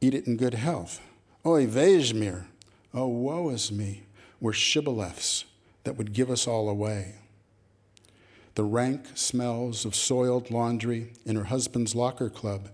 [0.01, 1.01] eat it in good health.
[1.45, 2.47] Oi, weh mir,
[2.95, 4.05] oh, woe is me,
[4.41, 5.45] were shibboleths
[5.85, 7.17] that would give us all away.
[8.55, 12.71] The rank smells of soiled laundry in her husband's locker club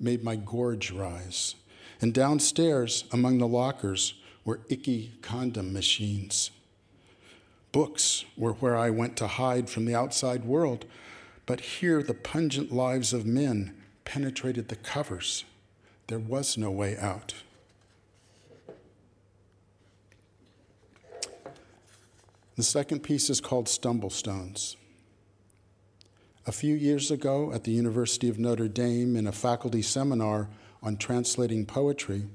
[0.00, 1.54] made my gorge rise.
[2.00, 6.50] And downstairs, among the lockers, were icky condom machines.
[7.72, 10.86] Books were where I went to hide from the outside world,
[11.44, 15.44] but here the pungent lives of men penetrated the covers.
[16.06, 17.34] There was no way out.
[22.56, 24.76] The second piece is called Stumblestones.
[26.46, 30.48] A few years ago at the University of Notre Dame, in a faculty seminar
[30.82, 32.28] on translating poetry,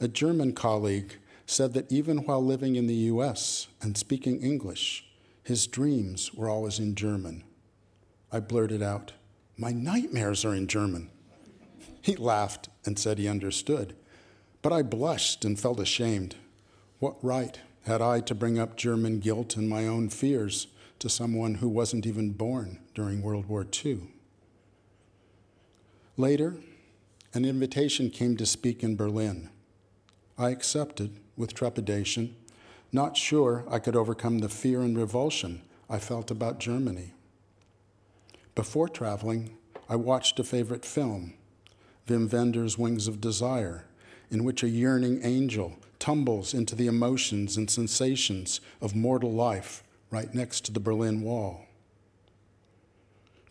[0.00, 1.14] a German colleague
[1.46, 5.06] said that even while living in the US and speaking English,
[5.42, 7.44] his dreams were always in German.
[8.32, 9.12] I blurted out,
[9.56, 11.10] My nightmares are in German.
[12.02, 13.94] He laughed and said he understood,
[14.62, 16.36] but I blushed and felt ashamed.
[16.98, 20.66] What right had I to bring up German guilt and my own fears?
[20.98, 24.00] to someone who wasn't even born during World War II.
[26.16, 26.56] Later,
[27.36, 29.50] an invitation came to speak in Berlin.
[30.38, 32.34] I accepted with trepidation,
[32.92, 37.12] not sure I could overcome the fear and revulsion I felt about Germany.
[38.54, 39.54] Before traveling,
[39.86, 41.34] I watched a favorite film,
[42.08, 43.84] Wim Wenders' Wings of Desire,
[44.30, 50.34] in which a yearning angel tumbles into the emotions and sensations of mortal life right
[50.34, 51.66] next to the Berlin Wall.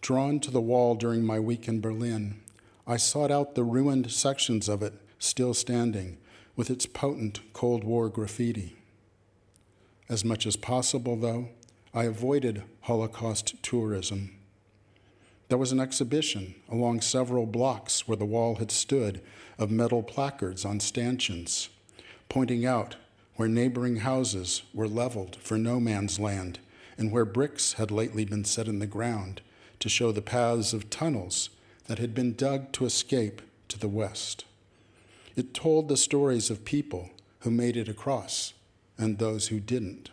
[0.01, 2.41] Drawn to the wall during my week in Berlin,
[2.87, 6.17] I sought out the ruined sections of it still standing
[6.55, 8.75] with its potent Cold War graffiti.
[10.07, 11.49] As much as possible, though,
[11.95, 14.35] I avoided Holocaust tourism.
[15.47, 19.21] There was an exhibition along several blocks where the wall had stood
[19.57, 21.69] of metal placards on stanchions,
[22.29, 22.97] pointing out
[23.35, 26.59] where neighboring houses were leveled for no man's land,
[26.97, 29.41] and where bricks had lately been set in the ground
[29.79, 31.49] to show the paths of tunnels
[31.87, 34.45] that had been dug to escape to the west.
[35.35, 38.53] It told the stories of people who made it across
[38.97, 40.09] and those who didn't.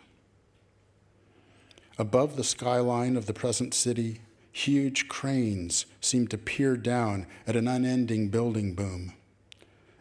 [1.97, 7.67] Above the skyline of the present city, huge cranes seemed to peer down at an
[7.67, 9.13] unending building boom.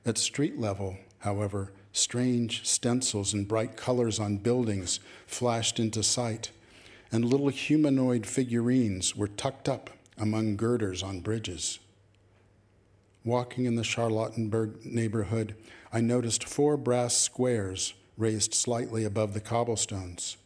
[0.05, 6.51] At street level, however, Strange stencils and bright colors on buildings flashed into sight,
[7.11, 11.79] and little humanoid figurines were tucked up among girders on bridges.
[13.25, 15.55] Walking in the Charlottenburg neighborhood,
[15.93, 20.37] I noticed four brass squares raised slightly above the cobblestones.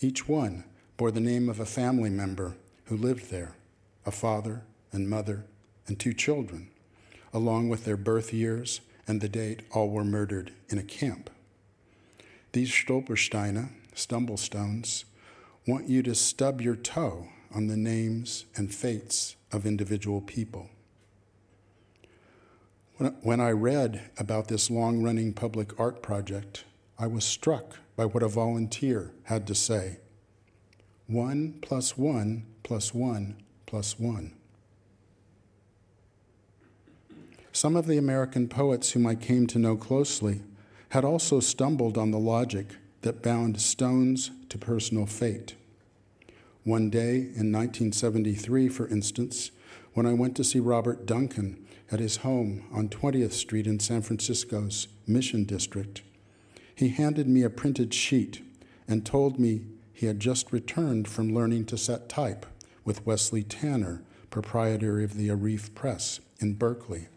[0.00, 0.64] Each one
[0.96, 3.56] bore the name of a family member who lived there
[4.06, 5.46] a father and mother
[5.86, 6.68] and two children,
[7.32, 11.30] along with their birth years and the date all were murdered in a camp.
[12.52, 15.04] These Stolpersteine, stumble stones,
[15.66, 20.68] want you to stub your toe on the names and fates of individual people.
[23.22, 26.64] When I read about this long running public art project,
[26.98, 29.98] I was struck by what a volunteer had to say.
[31.06, 34.36] One plus one plus one plus one.
[37.52, 40.42] Some of the American poets whom I came to know closely
[40.90, 42.66] had also stumbled on the logic
[43.02, 45.54] that bound stones to personal fate.
[46.64, 49.50] One day in 1973, for instance,
[49.92, 54.00] when I went to see Robert Duncan at his home on 20th Street in San
[54.00, 56.00] Francisco's Mission District,
[56.74, 58.42] he handed me a printed sheet
[58.88, 62.46] and told me he had just returned from learning to set type
[62.82, 67.08] with Wesley Tanner, proprietor of the Arif Press in Berkeley.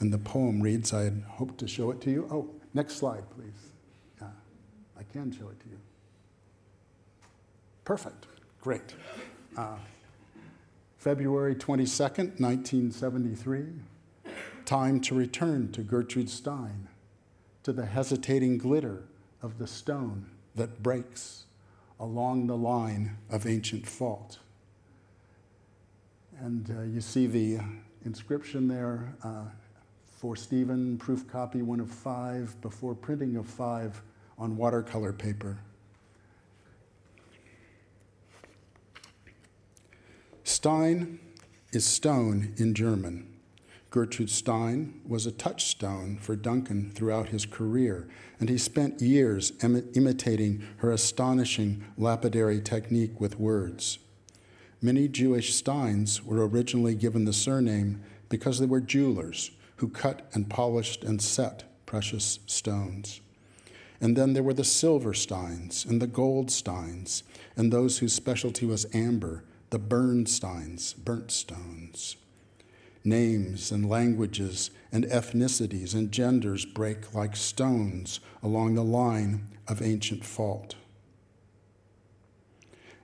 [0.00, 2.26] And the poem reads I had hoped to show it to you.
[2.30, 3.72] Oh, next slide, please.
[4.18, 4.28] Yeah,
[4.98, 5.78] I can show it to you.
[7.84, 8.26] Perfect.
[8.66, 8.94] Great.
[9.56, 9.76] Uh,
[10.98, 13.62] February 22nd, 1973.
[14.64, 16.88] Time to return to Gertrude Stein,
[17.62, 19.04] to the hesitating glitter
[19.40, 21.44] of the stone that breaks
[22.00, 24.40] along the line of ancient fault.
[26.40, 27.60] And uh, you see the
[28.04, 29.14] inscription there.
[29.22, 29.44] Uh,
[30.16, 34.02] for Stephen, proof copy one of five, before printing of five
[34.36, 35.56] on watercolor paper.
[40.48, 41.18] Stein
[41.72, 43.26] is stone in German.
[43.90, 49.90] Gertrude Stein was a touchstone for Duncan throughout his career, and he spent years Im-
[49.94, 53.98] imitating her astonishing lapidary technique with words.
[54.80, 60.48] Many Jewish Steins were originally given the surname because they were jewelers who cut and
[60.48, 63.20] polished and set precious stones.
[64.00, 67.24] And then there were the silver steins and the gold steins,
[67.56, 72.16] and those whose specialty was amber, the Bernsteins, burnt stones.
[73.04, 80.24] Names and languages and ethnicities and genders break like stones along the line of ancient
[80.24, 80.74] fault.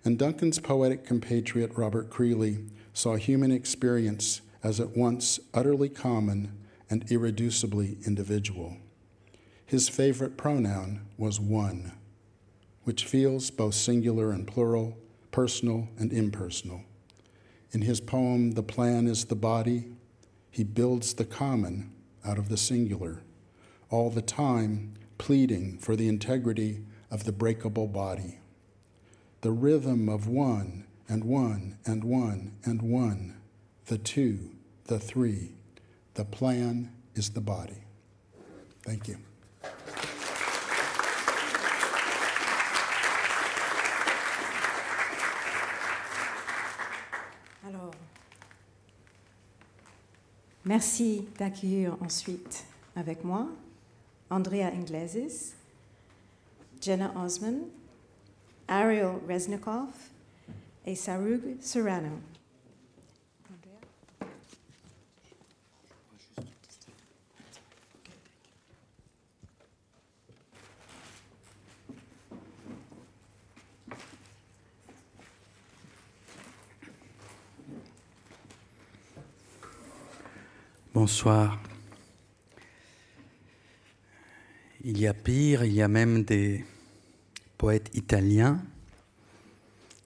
[0.04, 6.58] And Duncan's poetic compatriot Robert Creeley saw human experience as at once utterly common
[6.90, 8.76] and irreducibly individual.
[9.64, 11.92] His favorite pronoun was one,
[12.84, 14.98] which feels both singular and plural,
[15.32, 16.82] personal and impersonal.
[17.72, 19.86] In his poem, The Plan is the Body,
[20.50, 21.90] he builds the common
[22.24, 23.22] out of the singular,
[23.90, 28.38] all the time pleading for the integrity of the breakable body.
[29.40, 33.40] The rhythm of one and one and one and one,
[33.86, 34.50] the two,
[34.84, 35.54] the three,
[36.14, 37.84] the plan is the body.
[38.84, 39.18] Thank you.
[50.72, 52.64] Merci d'accueillir ensuite
[52.96, 53.46] avec moi
[54.30, 55.52] Andrea Ingleses,
[56.80, 57.56] Jenna Osman,
[58.68, 59.90] Ariel Reznikov
[60.86, 62.16] et Sarug Serrano.
[81.04, 81.60] Bonsoir.
[84.84, 86.64] Il y a pire, il y a même des
[87.58, 88.62] poètes italiens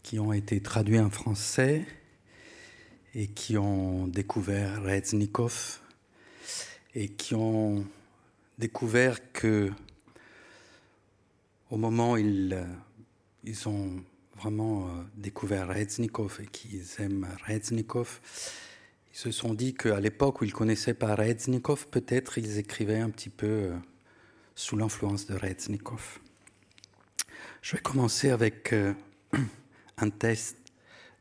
[0.03, 1.85] qui ont été traduits en français
[3.15, 5.81] et qui ont découvert Reznikov
[6.95, 7.85] et qui ont
[8.57, 9.71] découvert que
[11.69, 12.57] au moment où ils,
[13.67, 14.03] ont
[14.35, 18.19] vraiment euh, découvert Reznikov et qu'ils aiment Reznikov,
[19.17, 23.09] ils se sont dit qu'à l'époque où ils connaissaient pas Reznikov, peut-être ils écrivaient un
[23.09, 23.77] petit peu euh,
[24.55, 26.19] sous l'influence de Reznikov.
[27.63, 28.93] Je vais commencer avec euh,
[29.97, 30.59] un test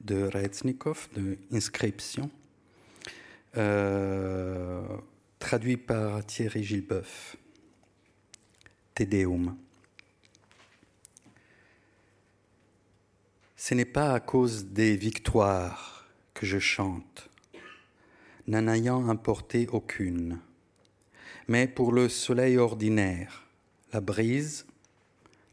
[0.01, 2.29] de Reznikov, de inscription,
[3.55, 4.85] euh,
[5.39, 7.37] traduit par Thierry Gilbeuf.
[8.93, 9.55] Tédéum.
[13.55, 17.29] Ce n'est pas à cause des victoires que je chante
[18.47, 20.39] n'en ayant importé aucune.
[21.47, 23.47] Mais pour le soleil ordinaire,
[23.93, 24.65] la brise,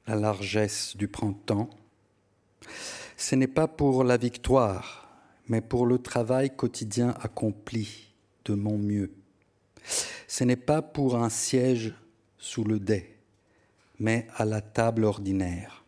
[0.06, 1.70] la largesse du printemps,
[3.16, 5.08] ce n'est pas pour la victoire,
[5.48, 8.12] mais pour le travail quotidien accompli
[8.44, 9.12] de mon mieux.
[10.26, 11.94] Ce n'est pas pour un siège
[12.38, 13.16] sous le dé,
[13.98, 15.81] mais à la table ordinaire.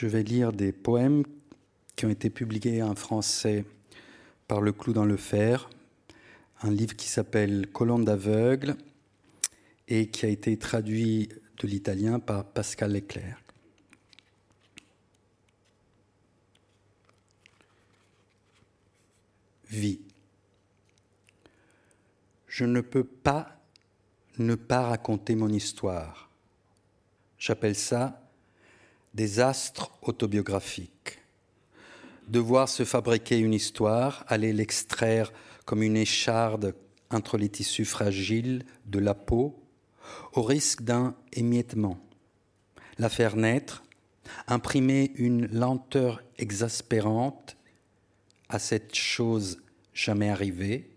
[0.00, 1.24] Je vais lire des poèmes
[1.96, 3.64] qui ont été publiés en français
[4.46, 5.68] par Le Clou dans le Fer,
[6.62, 8.76] un livre qui s'appelle Colonne d'aveugle
[9.88, 13.42] et qui a été traduit de l'italien par Pascal Leclerc.
[19.68, 19.98] Vie.
[22.46, 23.60] Je ne peux pas
[24.38, 26.30] ne pas raconter mon histoire.
[27.36, 28.27] J'appelle ça
[29.14, 31.18] des astres autobiographiques.
[32.28, 35.32] Devoir se fabriquer une histoire, aller l'extraire
[35.64, 36.74] comme une écharde
[37.10, 39.62] entre les tissus fragiles de la peau,
[40.34, 41.98] au risque d'un émiettement.
[42.98, 43.82] La faire naître,
[44.46, 47.56] imprimer une lenteur exaspérante
[48.48, 49.62] à cette chose
[49.94, 50.90] jamais arrivée,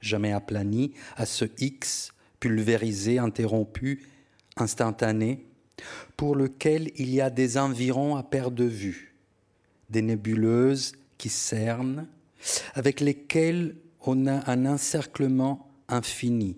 [0.00, 4.06] jamais aplanie, à ce X pulvérisé, interrompu,
[4.56, 5.46] instantané,
[6.16, 9.14] pour lequel il y a des environs à perte de vue,
[9.90, 12.06] des nébuleuses qui cernent,
[12.74, 16.56] avec lesquelles on a un encerclement infini,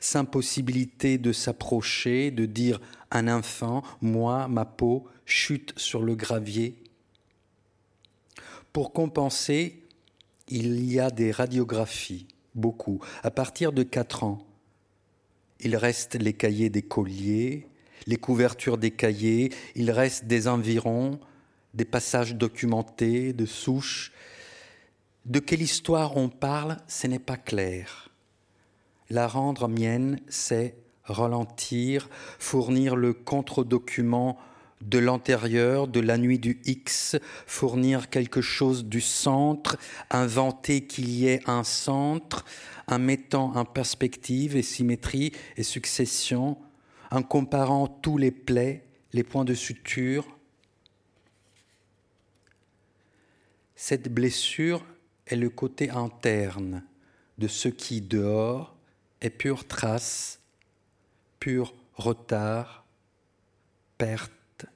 [0.00, 2.80] sans possibilité de s'approcher, de dire
[3.10, 6.76] un enfant, moi, ma peau, chute sur le gravier.
[8.72, 9.82] Pour compenser,
[10.48, 14.44] il y a des radiographies, beaucoup, à partir de quatre ans.
[15.60, 17.68] Il reste les cahiers des colliers,
[18.06, 21.18] les couvertures des cahiers, il reste des environs,
[21.74, 24.12] des passages documentés, de souches.
[25.24, 28.10] De quelle histoire on parle, ce n'est pas clair.
[29.10, 34.38] La rendre mienne, c'est ralentir, fournir le contre-document
[34.82, 39.76] de l'antérieur, de la nuit du X, fournir quelque chose du centre,
[40.10, 42.44] inventer qu'il y ait un centre,
[42.86, 46.58] en mettant en perspective et symétrie et succession,
[47.14, 50.26] en comparant tous les plaies, les points de suture.
[53.76, 54.84] Cette blessure
[55.28, 56.82] est le côté interne
[57.38, 58.76] de ce qui dehors
[59.20, 60.40] est pure trace,
[61.38, 62.84] pur retard,
[63.96, 64.66] perte,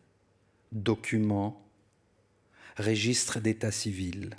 [0.70, 1.60] document,
[2.76, 4.36] registre d'état civil.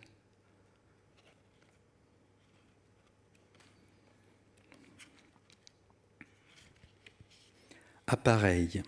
[8.12, 8.82] Appareil.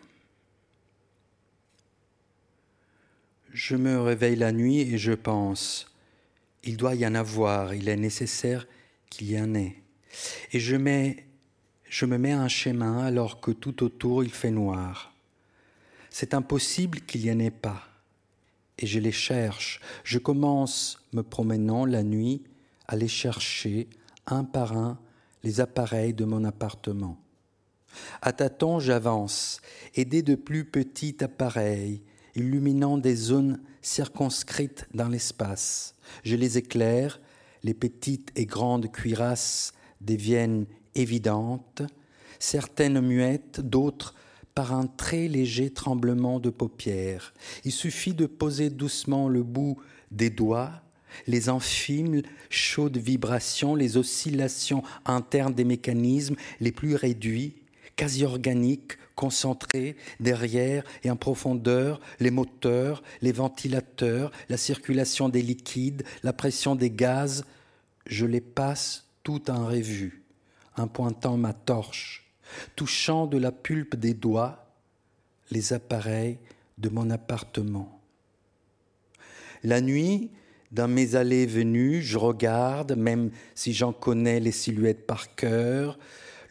[3.53, 5.93] Je me réveille la nuit et je pense,
[6.63, 8.65] il doit y en avoir, il est nécessaire
[9.11, 9.75] qu'il y en ait.
[10.53, 11.27] Et je, mets,
[11.87, 15.13] je me mets un chemin alors que tout autour il fait noir.
[16.09, 17.83] C'est impossible qu'il y en ait pas.
[18.79, 19.81] Et je les cherche.
[20.03, 22.41] Je commence, me promenant la nuit,
[22.87, 23.87] à les chercher
[24.25, 24.99] un par un
[25.43, 27.20] les appareils de mon appartement.
[28.21, 29.61] À tâtons, j'avance,
[29.95, 32.01] aidé de plus petits appareils,
[32.35, 35.95] illuminant des zones circonscrites dans l'espace.
[36.23, 37.19] Je les éclaire,
[37.63, 40.65] les petites et grandes cuirasses deviennent
[40.95, 41.83] évidentes,
[42.39, 44.15] certaines muettes, d'autres
[44.55, 47.33] par un très léger tremblement de paupières.
[47.63, 49.77] Il suffit de poser doucement le bout
[50.11, 50.81] des doigts,
[51.27, 57.60] les infimes, chaudes vibrations, les oscillations internes des mécanismes les plus réduits,
[57.95, 66.03] quasi organique, concentré derrière et en profondeur, les moteurs, les ventilateurs, la circulation des liquides,
[66.23, 67.45] la pression des gaz,
[68.05, 70.23] je les passe tout en revue,
[70.77, 72.25] en pointant ma torche,
[72.75, 74.65] touchant de la pulpe des doigts
[75.51, 76.39] les appareils
[76.77, 77.99] de mon appartement.
[79.63, 80.31] La nuit,
[80.71, 85.99] dans mes allées venues, je regarde, même si j'en connais les silhouettes par cœur,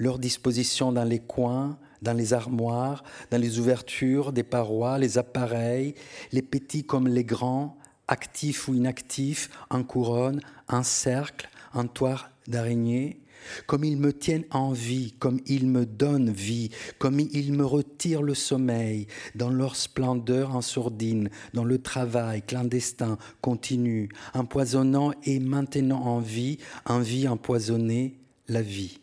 [0.01, 5.94] leur disposition dans les coins, dans les armoires, dans les ouvertures des parois, les appareils,
[6.32, 7.76] les petits comme les grands,
[8.09, 13.20] actifs ou inactifs, en couronne, en cercle, en toile d'araignée,
[13.66, 18.22] comme ils me tiennent en vie, comme ils me donnent vie, comme ils me retirent
[18.22, 26.01] le sommeil, dans leur splendeur en sourdine, dans le travail clandestin, continu, empoisonnant et maintenant
[26.01, 28.99] en vie, en vie empoisonnée, la vie.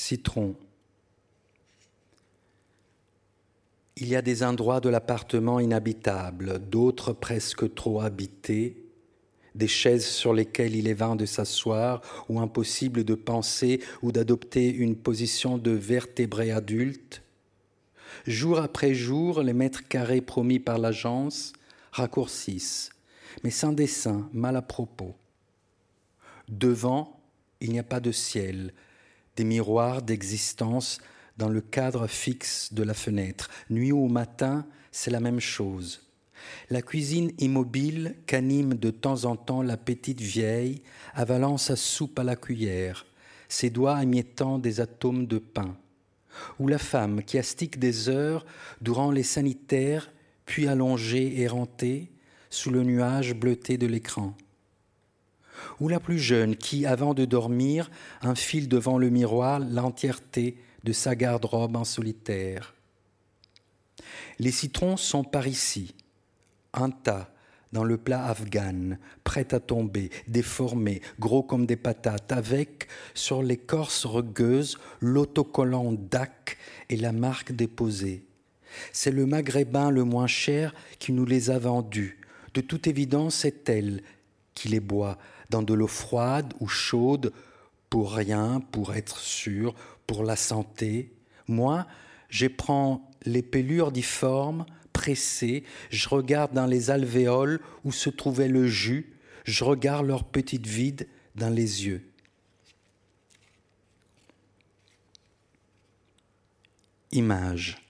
[0.00, 0.56] Citron.
[3.96, 8.82] Il y a des endroits de l'appartement inhabitables, d'autres presque trop habités,
[9.54, 14.72] des chaises sur lesquelles il est vain de s'asseoir ou impossible de penser ou d'adopter
[14.72, 17.22] une position de vertébré adulte.
[18.26, 21.52] Jour après jour, les mètres carrés promis par l'agence
[21.92, 22.90] raccourcissent,
[23.44, 25.14] mais sans dessin, mal à propos.
[26.48, 27.20] Devant,
[27.60, 28.72] il n'y a pas de ciel,
[29.40, 30.98] des miroirs d'existence
[31.38, 33.48] dans le cadre fixe de la fenêtre.
[33.70, 36.02] Nuit ou matin, c'est la même chose.
[36.68, 40.82] La cuisine immobile qu'anime de temps en temps la petite vieille,
[41.14, 43.06] avalant sa soupe à la cuillère,
[43.48, 45.74] ses doigts émiettant des atomes de pain.
[46.58, 48.44] Ou la femme qui astique des heures
[48.82, 50.12] durant les sanitaires,
[50.44, 52.12] puis allongée, érantée,
[52.50, 54.36] sous le nuage bleuté de l'écran
[55.80, 57.90] ou la plus jeune qui, avant de dormir,
[58.22, 62.74] enfile devant le miroir l'entièreté de sa garde-robe en solitaire.
[64.38, 65.94] Les citrons sont par ici,
[66.72, 67.30] un tas,
[67.72, 74.06] dans le plat afghan, prêt à tomber, déformé, gros comme des patates, avec, sur l'écorce
[74.06, 76.56] rugueuse, l'autocollant DAC
[76.88, 78.24] et la marque déposée.
[78.92, 82.18] C'est le maghrébin le moins cher qui nous les a vendus.
[82.54, 84.02] De toute évidence, c'est elle
[84.54, 85.18] qui les boit,
[85.50, 87.32] dans de l'eau froide ou chaude,
[87.90, 89.74] pour rien, pour être sûr,
[90.06, 91.12] pour la santé.
[91.48, 91.86] Moi,
[92.28, 98.66] je prends les pelures difformes, pressées, je regarde dans les alvéoles où se trouvait le
[98.66, 102.06] jus, je regarde leur petite vide dans les yeux.
[107.12, 107.82] Image.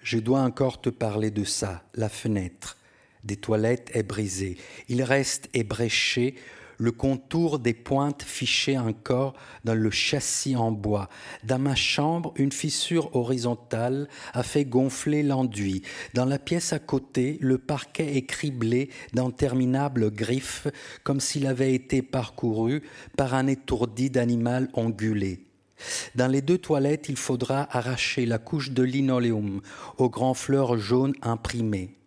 [0.00, 2.76] Je dois encore te parler de ça, la fenêtre
[3.24, 4.56] des toilettes est brisé.
[4.88, 6.34] Il reste ébréché
[6.82, 11.08] le contour des pointes fichées encore dans le châssis en bois.
[11.44, 15.82] Dans ma chambre, une fissure horizontale a fait gonfler l'enduit.
[16.14, 20.66] Dans la pièce à côté, le parquet est criblé d'interminables griffes,
[21.04, 22.82] comme s'il avait été parcouru
[23.16, 25.46] par un étourdi d'animal ongulé.
[26.16, 29.60] Dans les deux toilettes, il faudra arracher la couche de linoléum
[29.98, 32.01] aux grands fleurs jaunes imprimées.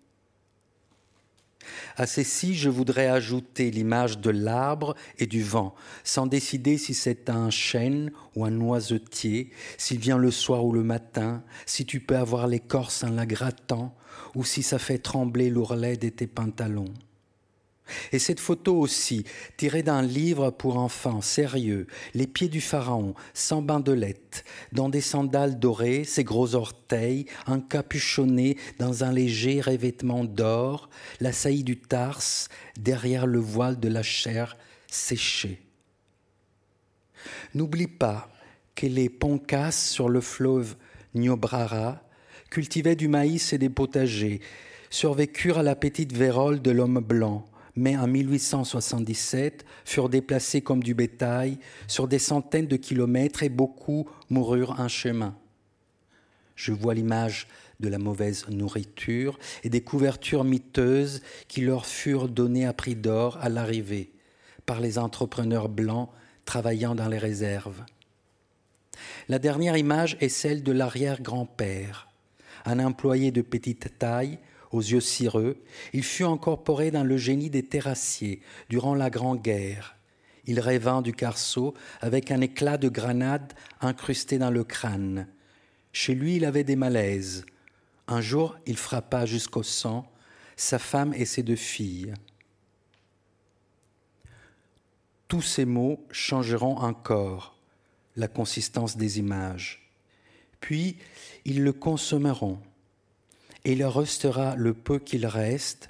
[1.98, 7.30] À ceci, je voudrais ajouter l'image de l'arbre et du vent, sans décider si c'est
[7.30, 12.18] un chêne ou un noisetier, s'il vient le soir ou le matin, si tu peux
[12.18, 13.96] avoir l'écorce en la grattant,
[14.36, 16.94] ou si ça fait trembler l'ourlet de tes pantalons.
[18.12, 19.26] Et cette photo aussi,
[19.58, 25.60] tirée d'un livre pour enfants sérieux, les pieds du pharaon, sans bandelette, dans des sandales
[25.60, 33.28] dorées, ses gros orteils, encapuchonnés dans un léger revêtement d'or, la saillie du tarse derrière
[33.28, 34.58] le voile de la chair
[34.88, 35.62] séchée.
[37.54, 38.30] N'oublie pas
[38.76, 40.76] que les Poncas sur le fleuve
[41.14, 42.02] Niobrara
[42.50, 44.42] cultivaient du maïs et des potagers,
[44.90, 47.46] survécurent à la petite vérole de l'homme blanc,
[47.76, 51.58] mais en 1877 furent déplacés comme du bétail
[51.88, 55.36] sur des centaines de kilomètres et beaucoup moururent en chemin.
[56.56, 57.48] Je vois l'image
[57.82, 63.38] de la mauvaise nourriture et des couvertures miteuses qui leur furent données à prix d'or
[63.42, 64.12] à l'arrivée
[64.66, 66.10] par les entrepreneurs blancs
[66.46, 67.84] travaillant dans les réserves.
[69.28, 72.08] La dernière image est celle de l'arrière-grand-père,
[72.64, 74.40] un employé de petite taille
[74.72, 75.58] aux yeux cireux,
[75.94, 79.96] il fut incorporé dans le génie des terrassiers durant la Grande Guerre.
[80.46, 85.28] Il rêvant du carceau avec un éclat de grenade incrusté dans le crâne.
[85.92, 87.46] Chez lui, il avait des malaises.
[88.08, 90.12] Un jour, il frappa jusqu'au sang
[90.56, 92.14] sa femme et ses deux filles.
[95.28, 97.58] Tous ces mots changeront encore
[98.16, 99.92] la consistance des images.
[100.60, 100.98] Puis,
[101.44, 102.60] ils le consommeront
[103.66, 105.90] et il restera le peu qu'il reste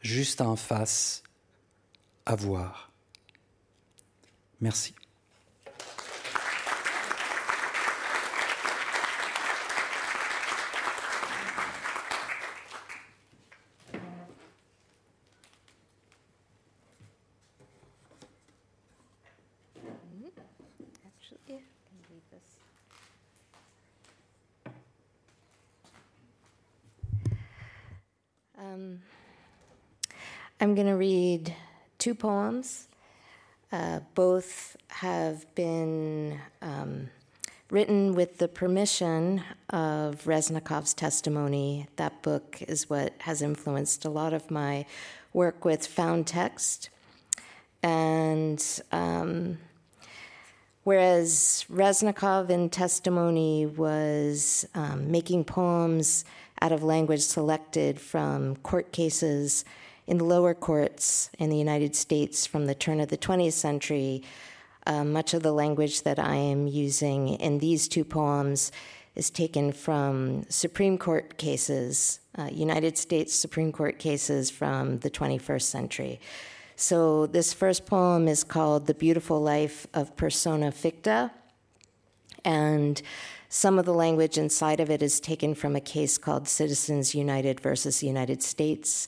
[0.00, 1.22] juste en face
[2.26, 2.90] à voir.
[4.60, 4.94] Merci.
[30.62, 31.56] I'm going to read
[31.96, 32.86] two poems.
[33.72, 37.08] Uh, both have been um,
[37.70, 41.86] written with the permission of Reznikoff's testimony.
[41.96, 44.84] That book is what has influenced a lot of my
[45.32, 46.90] work with found text.
[47.82, 49.56] And um,
[50.84, 56.26] whereas Reznikoff in testimony was um, making poems
[56.60, 59.64] out of language selected from court cases
[60.10, 64.22] in the lower courts in the United States from the turn of the 20th century.
[64.84, 68.72] Uh, much of the language that I am using in these two poems
[69.14, 75.62] is taken from Supreme Court cases, uh, United States Supreme Court cases from the 21st
[75.62, 76.20] century.
[76.74, 81.30] So, this first poem is called The Beautiful Life of Persona Ficta.
[82.44, 83.00] And
[83.48, 87.60] some of the language inside of it is taken from a case called Citizens United
[87.60, 89.06] versus United States.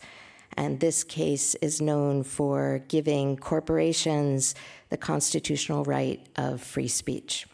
[0.57, 4.55] And this case is known for giving corporations
[4.90, 7.46] the constitutional right of free speech.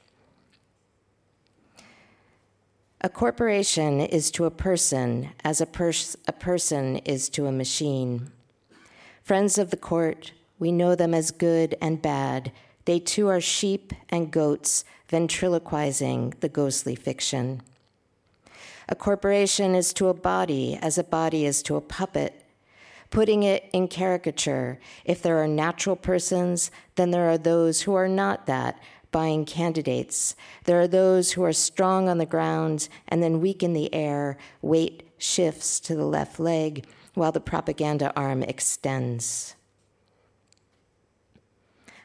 [3.00, 8.32] A corporation is to a person as a, pers- a person is to a machine.
[9.22, 12.50] Friends of the court, we know them as good and bad.
[12.86, 17.62] They too are sheep and goats ventriloquizing the ghostly fiction.
[18.88, 22.42] A corporation is to a body as a body is to a puppet,
[23.10, 24.78] putting it in caricature.
[25.04, 28.80] If there are natural persons, then there are those who are not that,
[29.10, 30.36] buying candidates.
[30.64, 34.36] There are those who are strong on the ground and then weak in the air,
[34.60, 39.54] weight shifts to the left leg while the propaganda arm extends.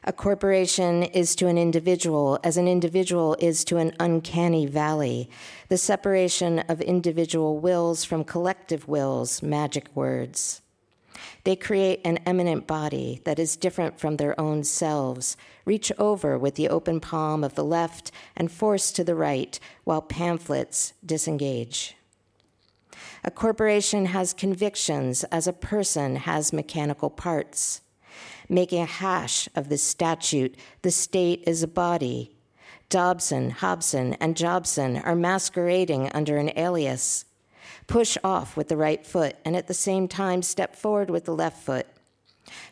[0.06, 5.30] A corporation is to an individual as an individual is to an uncanny valley.
[5.70, 10.63] The separation of individual wills from collective wills, magic words.
[11.44, 15.36] They create an eminent body that is different from their own selves,
[15.66, 20.02] reach over with the open palm of the left and force to the right, while
[20.02, 21.96] pamphlets disengage.
[23.26, 27.82] A corporation has convictions as a person has mechanical parts.
[28.50, 30.56] making a hash of this statute.
[30.82, 32.36] The state is a body.
[32.90, 37.26] Dobson, Hobson, and Jobson are masquerading under an alias.
[37.88, 41.36] Push off with the right foot and at the same time step forward with the
[41.36, 41.88] left foot.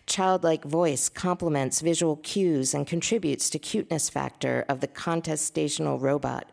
[0.06, 6.50] Childlike voice complements visual cues and contributes to cuteness factor of the contestational robot.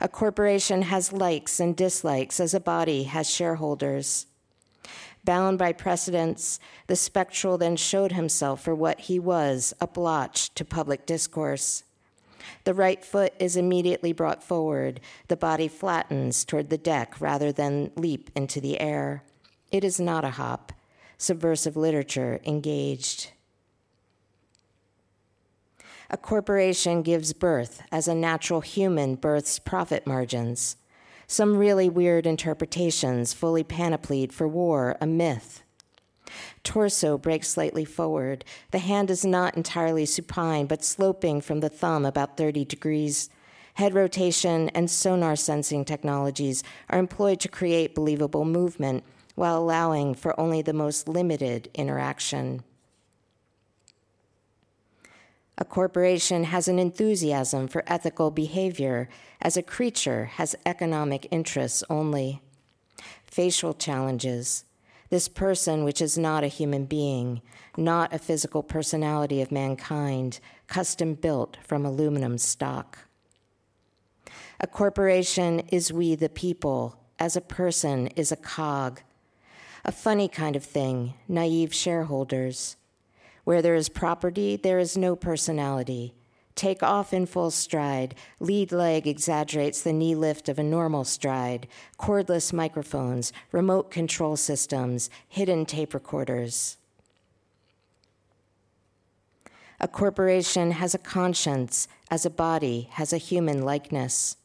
[0.00, 4.26] A corporation has likes and dislikes as a body has shareholders.
[5.24, 10.64] Bound by precedents, the spectral then showed himself for what he was, a blotch to
[10.64, 11.82] public discourse.
[12.64, 15.00] The right foot is immediately brought forward.
[15.28, 19.22] The body flattens toward the deck rather than leap into the air.
[19.70, 20.72] It is not a hop.
[21.18, 23.30] Subversive literature engaged.
[26.08, 30.76] A corporation gives birth as a natural human births profit margins.
[31.26, 35.64] Some really weird interpretations, fully panoplied for war, a myth.
[36.62, 38.44] Torso breaks slightly forward.
[38.70, 43.30] The hand is not entirely supine, but sloping from the thumb about 30 degrees.
[43.74, 49.04] Head rotation and sonar sensing technologies are employed to create believable movement
[49.34, 52.64] while allowing for only the most limited interaction.
[55.58, 59.08] A corporation has an enthusiasm for ethical behavior,
[59.40, 62.42] as a creature has economic interests only.
[63.24, 64.65] Facial challenges.
[65.08, 67.40] This person, which is not a human being,
[67.76, 72.98] not a physical personality of mankind, custom built from aluminum stock.
[74.58, 79.02] A corporation is we the people, as a person is a cog.
[79.84, 82.76] A funny kind of thing, naive shareholders.
[83.44, 86.15] Where there is property, there is no personality.
[86.56, 88.14] Take off in full stride.
[88.40, 91.68] Lead leg exaggerates the knee lift of a normal stride.
[91.98, 96.78] Cordless microphones, remote control systems, hidden tape recorders.
[99.78, 104.38] A corporation has a conscience, as a body has a human likeness.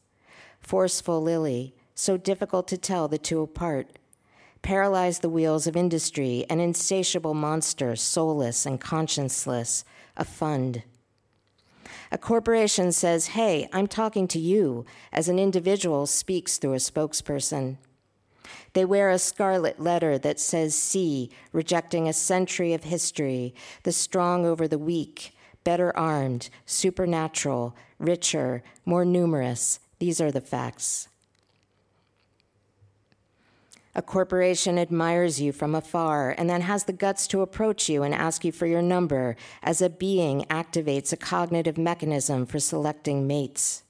[0.60, 3.98] Forceful lily, so difficult to tell the two apart
[4.62, 9.82] paralyze the wheels of industry, an insatiable monster, soulless and conscienceless,
[10.16, 10.84] a fund.
[12.10, 17.76] A corporation says, Hey, I'm talking to you, as an individual speaks through a spokesperson.
[18.72, 24.46] They wear a scarlet letter that says C, rejecting a century of history, the strong
[24.46, 25.34] over the weak,
[25.64, 29.78] better armed, supernatural, richer, more numerous.
[29.98, 31.08] These are the facts.
[33.94, 38.14] A corporation admires you from afar and then has the guts to approach you and
[38.14, 43.82] ask you for your number as a being activates a cognitive mechanism for selecting mates.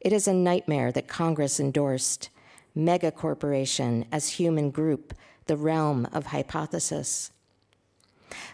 [0.00, 2.30] It is a nightmare that Congress endorsed.
[2.76, 5.12] Mega corporation as human group,
[5.46, 7.32] the realm of hypothesis.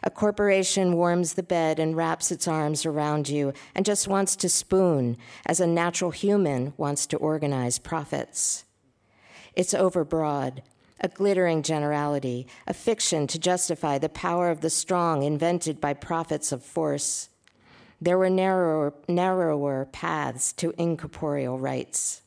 [0.02, 4.48] A corporation warms the bed and wraps its arms around you and just wants to
[4.48, 8.63] spoon, as a natural human wants to organize profits.
[9.56, 10.60] It's overbroad,
[11.00, 16.50] a glittering generality, a fiction to justify the power of the strong invented by prophets
[16.50, 17.28] of force.
[18.00, 22.22] There were narrower, narrower paths to incorporeal rights.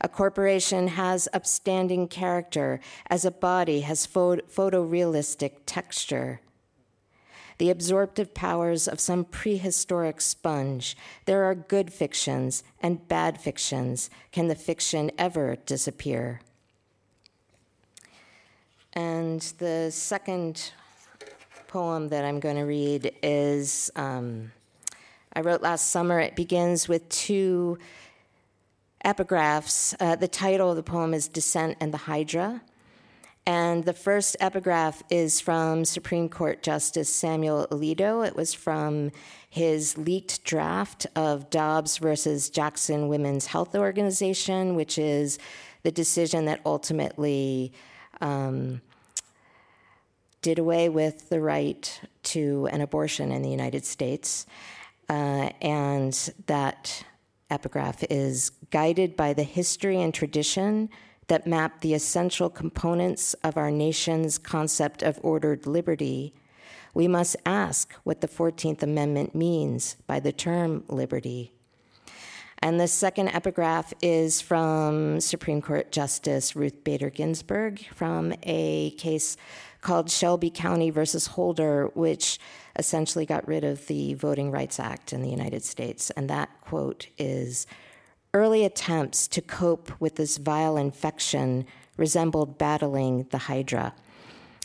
[0.00, 6.40] A corporation has upstanding character as a body has photorealistic texture
[7.58, 10.96] the absorptive powers of some prehistoric sponge.
[11.24, 14.10] There are good fictions and bad fictions.
[14.32, 16.40] Can the fiction ever disappear?
[18.92, 20.72] And the second
[21.68, 24.52] poem that I'm going to read is um,
[25.34, 26.18] I wrote last summer.
[26.18, 27.78] It begins with two
[29.04, 29.94] epigraphs.
[30.00, 32.62] Uh, the title of the poem is Descent and the Hydra.
[33.46, 38.26] And the first epigraph is from Supreme Court Justice Samuel Alito.
[38.26, 39.12] It was from
[39.48, 45.38] his leaked draft of Dobbs versus Jackson Women's Health Organization, which is
[45.84, 47.72] the decision that ultimately
[48.20, 48.80] um,
[50.42, 54.44] did away with the right to an abortion in the United States.
[55.08, 57.04] Uh, and that
[57.48, 60.88] epigraph is guided by the history and tradition
[61.28, 66.34] that map the essential components of our nation's concept of ordered liberty,
[66.94, 71.52] we must ask what the 14th Amendment means by the term liberty.
[72.60, 79.36] And the second epigraph is from Supreme Court Justice Ruth Bader Ginsburg from a case
[79.82, 82.38] called Shelby County versus Holder, which
[82.78, 86.10] essentially got rid of the Voting Rights Act in the United States.
[86.12, 87.66] And that quote is
[88.36, 91.64] Early attempts to cope with this vile infection
[91.96, 93.94] resembled battling the Hydra.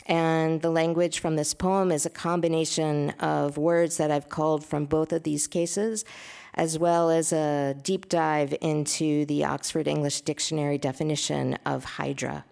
[0.04, 4.84] And the language from this poem is a combination of words that I've culled from
[4.84, 6.04] both of these cases,
[6.52, 12.44] as well as a deep dive into the Oxford English Dictionary definition of hydra.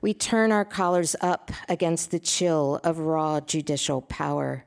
[0.00, 4.64] We turn our collars up against the chill of raw judicial power.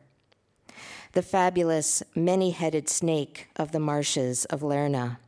[1.14, 5.20] The fabulous many headed snake of the marshes of Lerna.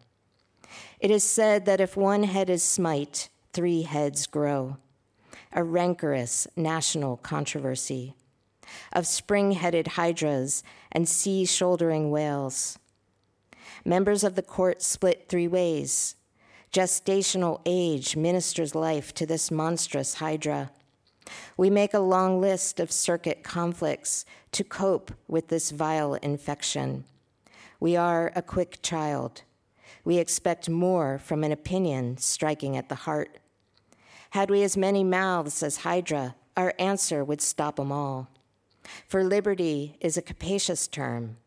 [0.99, 4.77] It is said that if one head is smite, three heads grow.
[5.53, 8.15] A rancorous national controversy
[8.93, 12.79] of spring headed hydras and sea shouldering whales.
[13.85, 16.15] Members of the court split three ways
[16.73, 20.71] Gestational age ministers life to this monstrous hydra.
[21.57, 27.05] We make a long list of circuit conflicts to cope with this vile infection.
[27.79, 29.43] We are a quick child.
[30.03, 33.37] We expect more from an opinion striking at the heart.
[34.31, 38.29] Had we as many mouths as Hydra, our answer would stop them all.
[39.07, 41.37] For liberty is a capacious term,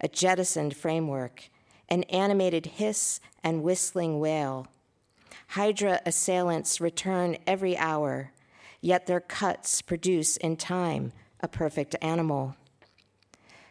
[0.00, 1.48] a jettisoned framework,
[1.88, 4.66] an animated hiss and whistling wail
[5.52, 8.32] Hydra assailants return every hour,
[8.80, 12.56] yet their cuts produce in time a perfect animal.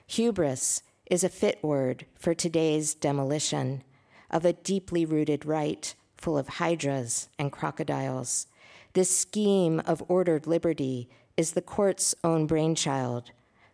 [0.07, 3.83] Hubris is a fit word for today's demolition
[4.29, 8.47] of a deeply rooted right full of hydras and crocodiles.
[8.93, 13.31] This scheme of ordered liberty is the court's own brainchild.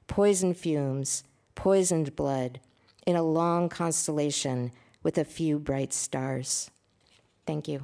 [0.07, 1.23] Poison fumes,
[1.55, 2.59] poisoned blood,
[3.05, 4.71] in a long constellation
[5.01, 6.71] with a few bright stars.
[7.45, 7.83] Thank you.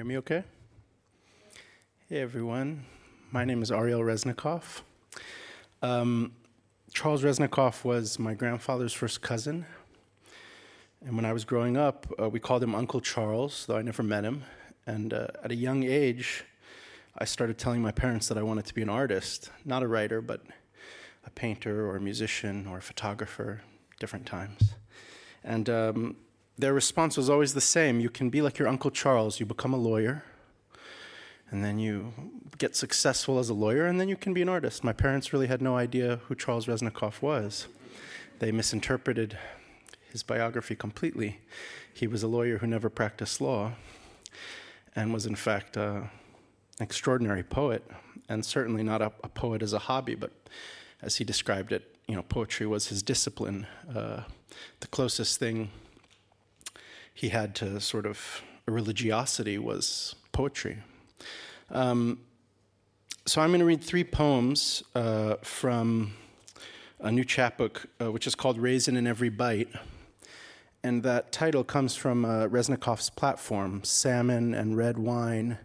[0.00, 0.44] hear me okay?
[2.10, 2.84] Hey everyone,
[3.30, 4.82] my name is Ariel Resnikoff.
[5.80, 6.32] Um,
[6.92, 9.64] Charles Reznikoff was my grandfather's first cousin.
[11.02, 14.02] And when I was growing up, uh, we called him Uncle Charles, though I never
[14.02, 14.42] met him.
[14.86, 16.44] And uh, at a young age,
[17.16, 20.20] I started telling my parents that I wanted to be an artist, not a writer,
[20.20, 20.42] but
[21.24, 23.62] a painter or a musician or a photographer,
[23.98, 24.74] different times.
[25.42, 26.16] And um,
[26.60, 29.72] their response was always the same you can be like your Uncle Charles, you become
[29.72, 30.22] a lawyer,
[31.50, 32.12] and then you
[32.58, 34.84] get successful as a lawyer, and then you can be an artist.
[34.84, 37.66] My parents really had no idea who Charles Reznikoff was.
[38.38, 39.38] They misinterpreted
[40.12, 41.40] his biography completely.
[41.92, 43.72] He was a lawyer who never practiced law
[44.94, 46.10] and was, in fact, an
[46.80, 47.88] extraordinary poet,
[48.28, 50.32] and certainly not a, a, poet as a hobby, but
[51.02, 53.66] as he described it, you know, poetry was his discipline.
[53.94, 54.22] Uh,
[54.80, 55.70] the closest thing
[57.20, 60.78] he had to sort of religiosity was poetry.
[61.70, 62.20] Um,
[63.26, 66.14] so I'm going to read three poems uh, from
[66.98, 69.68] a new chapbook, uh, which is called Raisin in Every Bite.
[70.82, 72.48] And that title comes from uh,
[73.16, 75.58] platform Salmon and red wine,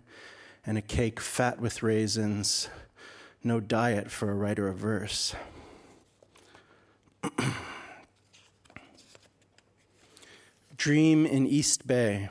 [0.65, 2.67] and a cake fat with raisins,
[3.45, 5.33] no diet for a writer of verse.
[10.75, 12.29] Dream in East Bay.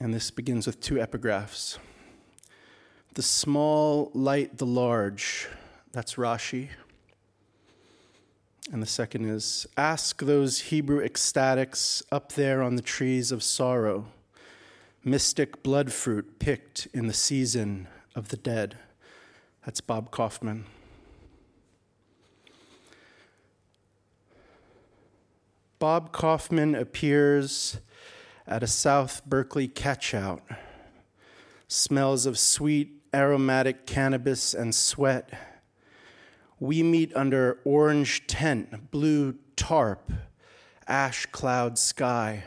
[0.00, 1.78] And this begins with two epigraphs.
[3.14, 5.48] The small light the large,
[5.92, 6.68] that's Rashi.
[8.72, 14.06] And the second is Ask those Hebrew ecstatics up there on the trees of sorrow,
[15.02, 18.76] mystic blood fruit picked in the season of the dead.
[19.64, 20.66] That's Bob Kaufman.
[25.80, 27.78] Bob Kaufman appears
[28.46, 30.42] at a South Berkeley catchout.
[31.68, 35.30] Smells of sweet, aromatic cannabis and sweat.
[36.58, 40.12] We meet under orange tent, blue tarp,
[40.86, 42.44] ash cloud sky.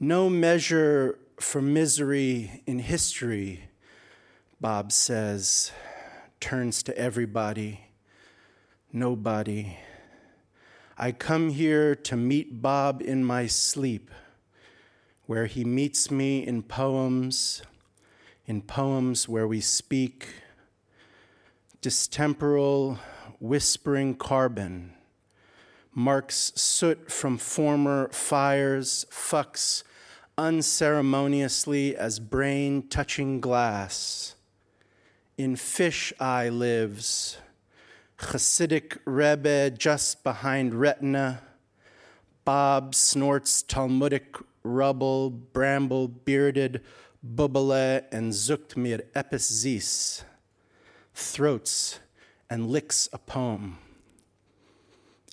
[0.00, 3.68] No measure for misery in history,
[4.60, 5.70] Bob says,
[6.40, 7.82] turns to everybody,
[8.92, 9.76] nobody.
[11.02, 14.10] I come here to meet Bob in my sleep,
[15.24, 17.62] where he meets me in poems,
[18.44, 20.28] in poems where we speak,
[21.80, 22.98] distemporal,
[23.38, 24.92] whispering carbon,
[25.94, 29.82] marks soot from former fires, fucks
[30.36, 34.34] unceremoniously as brain touching glass.
[35.38, 37.38] In fish eye lives
[38.20, 41.42] Hasidic Rebbe just behind Retina.
[42.44, 46.82] Bob snorts Talmudic rubble, bramble bearded
[47.26, 50.24] Bubale and zukt mir epis zis,
[51.14, 51.98] throats
[52.48, 53.78] and licks a poem.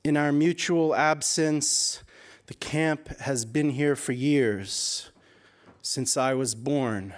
[0.03, 2.03] In our mutual absence,
[2.45, 5.11] the camp has been here for years,
[5.81, 7.13] since I was born,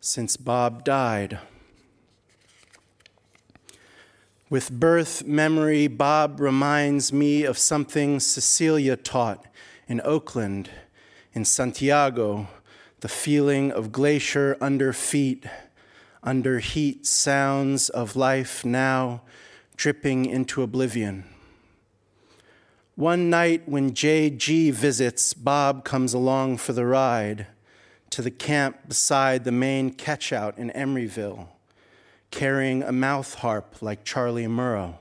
[0.00, 1.38] since Bob died.
[4.50, 9.46] With birth memory, Bob reminds me of something Cecilia taught
[9.88, 10.68] in Oakland,
[11.32, 12.48] in Santiago,
[13.00, 15.46] the feeling of glacier under feet,
[16.22, 19.22] under heat sounds of life now
[19.76, 21.24] dripping into oblivion.
[22.96, 27.46] One night when JG visits, Bob comes along for the ride
[28.10, 31.48] to the camp beside the main catchout in Emeryville,
[32.34, 34.96] carrying a mouth harp like Charlie Murrow.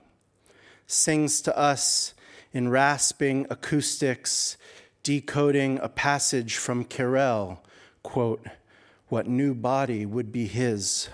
[0.86, 2.14] Sings to us
[2.54, 4.56] in rasping acoustics,
[5.02, 7.64] decoding a passage from Carrel,
[8.04, 8.46] quote,
[9.10, 11.10] what new body would be his.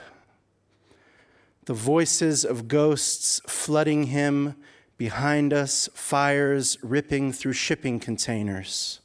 [1.63, 4.55] The voices of ghosts flooding him
[4.99, 8.99] Behind us, fires ripping through shipping containers,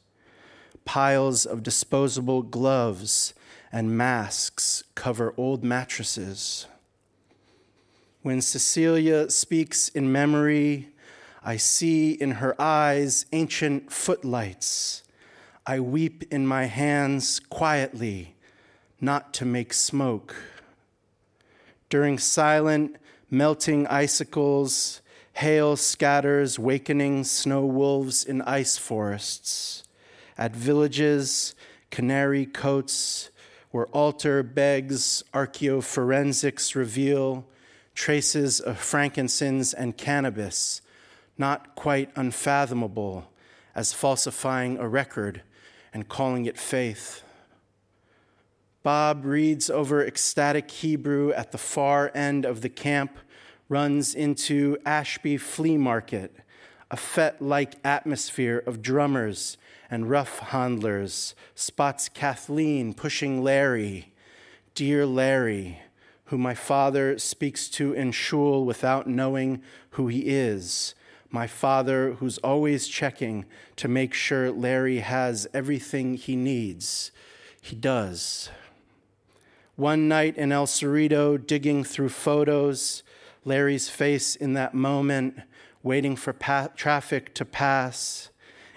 [0.85, 3.33] piles of disposable gloves
[3.71, 6.67] and masks cover old mattresses.
[8.25, 10.89] When Cecilia speaks in memory,
[11.43, 15.03] I see in her eyes ancient footlights.
[15.67, 18.35] I weep in my hands quietly,
[18.99, 20.35] not to make smoke.
[21.91, 22.97] During silent,
[23.31, 25.03] melting icicles,
[25.35, 29.85] Hail scatters wakening snow wolves in ice forests.
[30.39, 31.55] At villages,
[31.91, 33.29] canary coats,
[33.71, 37.45] where altar begs archaeoforensics reveal
[37.95, 40.83] traces of frankincense and cannabis,
[41.39, 43.31] not quite unfathomable
[43.75, 45.43] as falsifying a record
[45.93, 47.23] and calling it faith.
[48.83, 53.19] Bob reads over ecstatic Hebrew at the far end of the camp
[53.69, 56.35] runs into Ashby Flea Market,
[56.91, 59.57] a fete like atmosphere of drummers
[59.91, 64.13] and rough handlers, spots Kathleen pushing Larry,
[64.75, 65.81] dear Larry,
[66.27, 70.95] who my father speaks to in shul without knowing who he is.
[71.31, 73.45] My father, who's always checking
[73.77, 77.11] to make sure Larry has everything he needs.
[77.61, 78.51] He does.
[79.77, 83.03] One night in El Cerrito, digging through photos,
[83.45, 85.41] Larry's face in that moment,
[85.83, 88.31] waiting for pa- traffic to pass.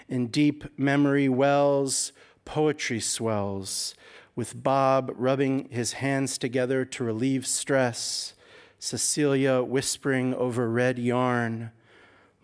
[0.08, 2.12] In deep memory wells,
[2.44, 3.94] poetry swells,
[4.38, 8.34] with Bob rubbing his hands together to relieve stress,
[8.78, 11.72] Cecilia whispering over red yarn,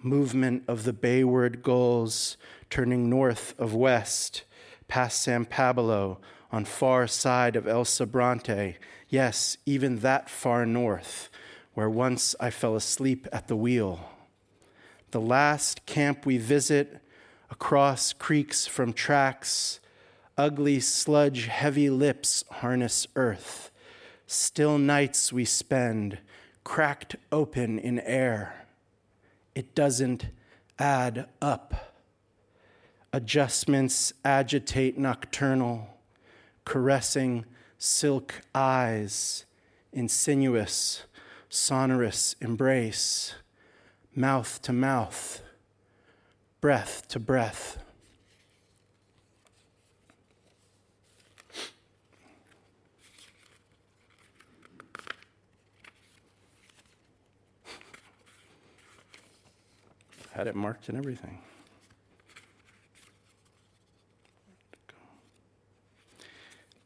[0.03, 2.37] movement of the bayward gulls
[2.69, 4.43] turning north of west,
[4.89, 6.19] past San Pablo
[6.51, 8.75] on far side of El Sobrante,
[9.09, 11.31] yes, even that far north,
[11.75, 14.11] where once I fell asleep at the wheel.
[15.13, 17.01] The last camp we visit,
[17.53, 19.79] across creeks from tracks,
[20.37, 23.71] ugly sludge heavy lips harness earth.
[24.27, 26.19] Still nights we spend,
[26.65, 28.67] cracked open in air.
[29.55, 30.27] It doesn't
[30.79, 31.95] add up.
[33.13, 35.89] Adjustments agitate nocturnal,
[36.65, 37.45] caressing
[37.79, 39.45] silk eyes,
[39.93, 41.05] insinuous
[41.55, 43.35] sonorous embrace,
[44.15, 45.41] mouth to mouth,
[46.61, 47.84] breath to breath.
[60.35, 61.39] Had it marked and everything.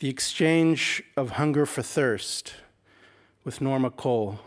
[0.00, 2.56] The exchange of hunger for thirst
[3.44, 4.38] with Norma Cole.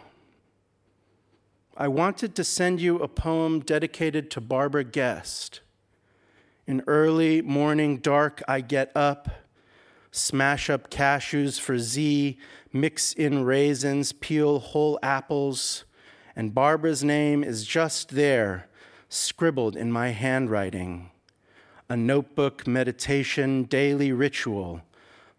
[1.76, 5.62] I wanted to send you a poem dedicated to Barbara Guest.
[6.68, 9.30] In early morning dark, I get up,
[10.12, 12.38] smash up cashews for Z,
[12.72, 15.86] mix in raisins, peel whole apples,
[16.36, 18.68] and Barbara's name is just there,
[19.14, 21.12] scribbled in my handwriting.
[21.90, 24.82] A notebook meditation daily ritual,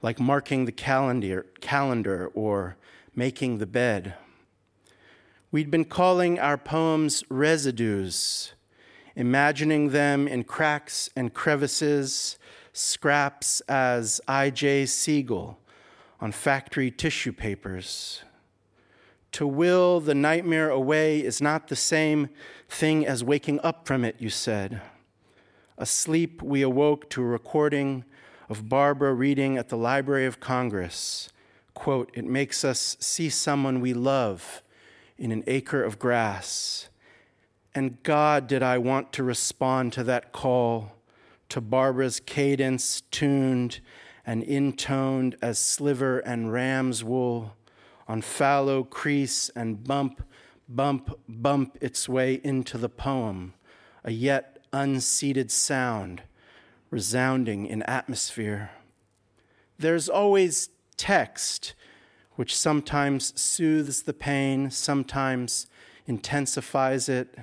[0.02, 2.76] like marking the calendar, calendar or
[3.16, 4.14] making the bed.
[5.50, 8.52] We'd been calling our poems residues,
[9.16, 12.38] imagining them in cracks and crevices,
[12.74, 14.84] scraps as I.J.
[14.84, 15.58] Siegel
[16.20, 18.22] on factory tissue papers.
[19.32, 22.28] To will the nightmare away is not the same
[22.68, 24.82] thing as waking up from it, you said.
[25.78, 28.04] Asleep, we awoke to a recording
[28.50, 31.30] of Barbara reading at the Library of Congress.
[31.72, 34.62] Quote, it makes us see someone we love
[35.16, 36.90] in an acre of grass.
[37.74, 40.92] And God, did I want to respond to that call,
[41.48, 43.80] to Barbara's cadence tuned
[44.26, 47.54] and intoned as sliver and ram's wool
[48.12, 50.22] on fallow crease and bump,
[50.68, 53.54] bump, bump its way into the poem,
[54.04, 56.22] a yet unseated sound
[56.90, 58.70] resounding in atmosphere.
[59.78, 61.72] There's always text,
[62.34, 65.66] which sometimes soothes the pain, sometimes
[66.06, 67.34] intensifies it.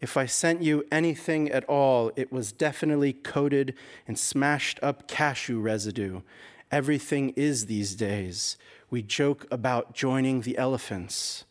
[0.00, 3.74] If I sent you anything at all, it was definitely coated
[4.06, 6.22] in smashed up cashew residue.
[6.72, 8.56] Everything is these days
[8.90, 11.44] we joke about joining the elephants.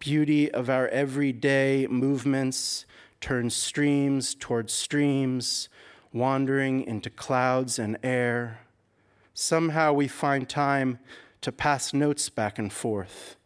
[0.00, 2.84] Beauty of our everyday movements
[3.20, 5.68] turns streams toward streams,
[6.12, 8.60] wandering into clouds and air.
[9.32, 10.98] Somehow we find time
[11.40, 13.36] to pass notes back and forth.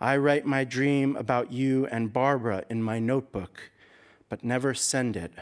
[0.00, 3.70] I write my dream about you and Barbara in my notebook,
[4.28, 5.32] but never send it,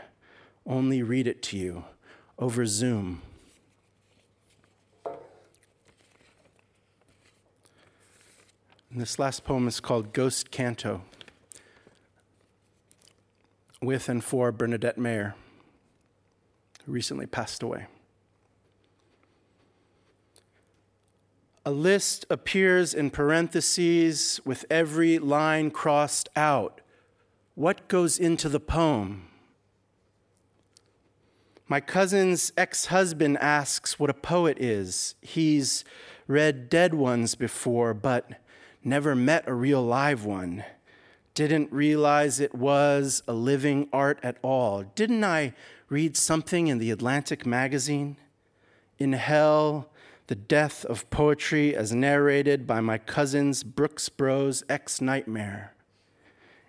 [0.66, 1.84] only read it to you
[2.38, 3.22] over Zoom.
[8.92, 11.00] And this last poem is called Ghost Canto,
[13.80, 15.34] with and for Bernadette Mayer,
[16.84, 17.86] who recently passed away.
[21.64, 26.82] A list appears in parentheses with every line crossed out.
[27.54, 29.28] What goes into the poem?
[31.66, 35.14] My cousin's ex husband asks what a poet is.
[35.22, 35.82] He's
[36.26, 38.41] read dead ones before, but
[38.84, 40.64] never met a real live one,
[41.34, 44.84] didn't realize it was a living art at all.
[44.94, 45.54] Didn't I
[45.88, 48.16] read something in the Atlantic magazine?
[48.98, 49.88] In Hell,
[50.26, 55.74] the death of poetry as narrated by my cousin's Brooks Bros ex nightmare.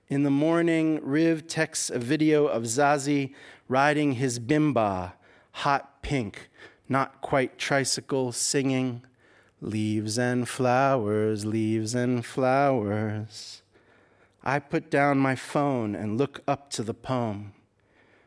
[0.10, 3.34] In the morning, Riv texts a video of Zazie
[3.68, 5.14] riding his bimba,
[5.52, 6.50] hot pink,
[6.90, 9.04] not quite tricycle, singing.
[9.66, 13.62] Leaves and flowers, leaves and flowers.
[14.44, 17.54] I put down my phone and look up to the poem,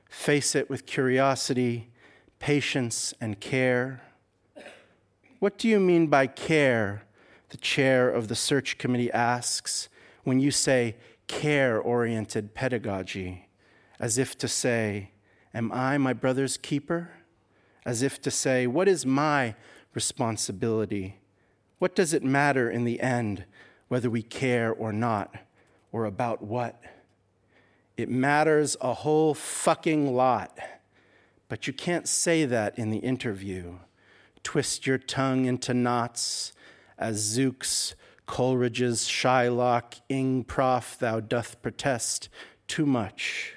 [0.09, 1.91] face it with curiosity,
[2.39, 4.01] patience, and care.
[5.39, 7.03] What do you mean by care?
[7.51, 9.91] The chair of the search committee asks
[10.25, 13.51] when you say care oriented pedagogy,
[14.01, 15.11] as if to say,
[15.53, 17.11] Am I my brother's keeper?
[17.85, 19.55] As if to say, What is my
[19.93, 21.21] responsibility?
[21.79, 23.45] What does it matter in the end
[23.89, 25.35] whether we care or not,
[25.93, 26.81] or about what?
[27.97, 30.59] It matters a whole fucking lot.
[31.49, 33.77] But you can't say that in the interview.
[34.43, 36.53] Twist your tongue into knots
[36.99, 37.95] as Zooks,
[38.27, 42.29] Coleridge's Shylock, ing prof, thou doth protest
[42.67, 43.55] too much.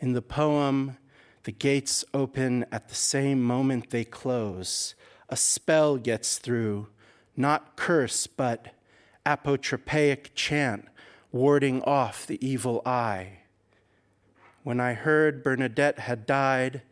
[0.00, 0.96] In the poem,
[1.44, 4.94] the gates open at the same moment they close.
[5.28, 6.88] A spell gets through
[7.38, 8.74] not curse, but
[9.24, 10.88] apotropaic chant,
[11.30, 13.38] warding off the evil eye.
[14.64, 16.82] When I heard Bernadette had died,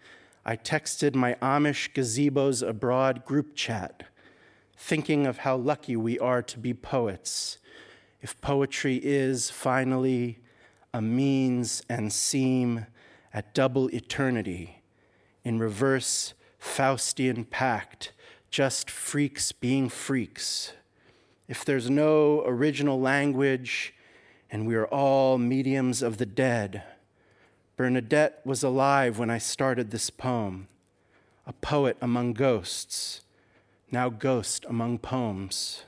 [0.44, 4.04] I texted my Amish gazebos abroad group chat,
[4.76, 7.58] thinking of how lucky we are to be poets.
[8.22, 10.38] If poetry is finally
[10.94, 12.86] a means and seam
[13.34, 14.82] at double eternity,
[15.44, 18.12] in reverse Faustian pact
[18.50, 20.72] just freaks being freaks.
[21.48, 23.94] If there's no original language
[24.50, 26.82] and we are all mediums of the dead,
[27.76, 30.68] Bernadette was alive when I started this poem,
[31.46, 33.20] a poet among ghosts,
[33.90, 35.84] now ghost among poems.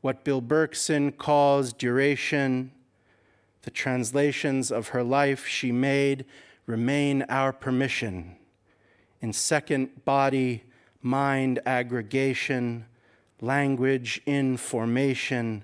[0.00, 2.72] What Bill Berkson calls duration,
[3.62, 6.24] the translations of her life she made
[6.66, 8.36] remain our permission.
[9.20, 10.64] In second body,
[11.06, 12.84] mind aggregation,
[13.40, 15.62] language in formation,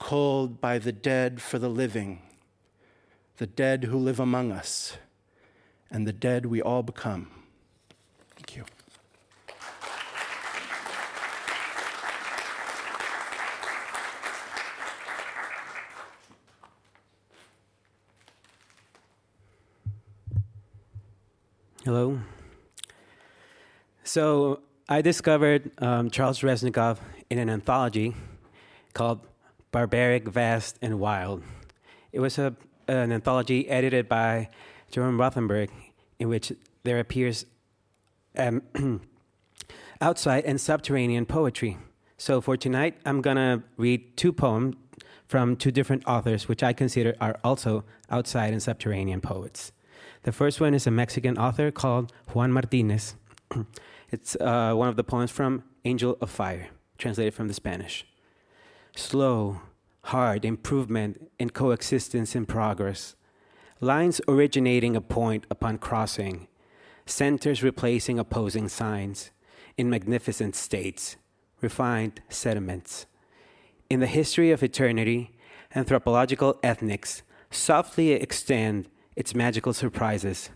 [0.00, 2.20] called by the dead for the living,
[3.36, 4.96] the dead who live among us,
[5.90, 7.30] and the dead we all become.
[8.34, 8.64] Thank you.
[21.84, 22.18] Hello.
[24.02, 26.98] So I discovered um, Charles Reznikoff
[27.30, 28.14] in an anthology
[28.92, 29.26] called
[29.72, 31.42] Barbaric, Vast, and Wild.
[32.12, 32.54] It was a,
[32.86, 34.50] an anthology edited by
[34.90, 35.70] Jerome Rothenberg,
[36.18, 36.52] in which
[36.82, 37.46] there appears
[38.36, 38.60] um,
[40.02, 41.78] outside and subterranean poetry.
[42.18, 44.76] So for tonight, I'm going to read two poems
[45.26, 49.72] from two different authors, which I consider are also outside and subterranean poets.
[50.24, 53.14] The first one is a Mexican author called Juan Martinez.
[54.14, 56.68] It's uh, one of the poems from Angel of Fire,
[56.98, 58.06] translated from the Spanish.
[58.94, 59.60] Slow,
[60.04, 63.16] hard improvement in coexistence in progress.
[63.80, 66.46] Lines originating a point upon crossing,
[67.04, 69.32] centers replacing opposing signs
[69.76, 71.16] in magnificent states,
[71.60, 73.06] refined sediments.
[73.90, 75.32] In the history of eternity,
[75.74, 80.50] anthropological ethnics softly extend its magical surprises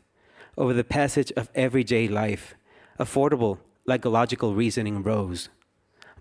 [0.56, 2.54] over the passage of everyday life,
[2.98, 5.48] affordable logical reasoning rose,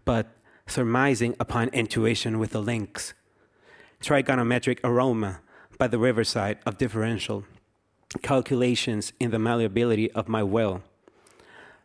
[0.06, 0.28] but
[0.68, 3.14] surmising upon intuition with the links,
[4.02, 5.42] trigonometric aroma
[5.78, 7.44] by the riverside of differential,
[8.22, 10.82] calculations in the malleability of my will,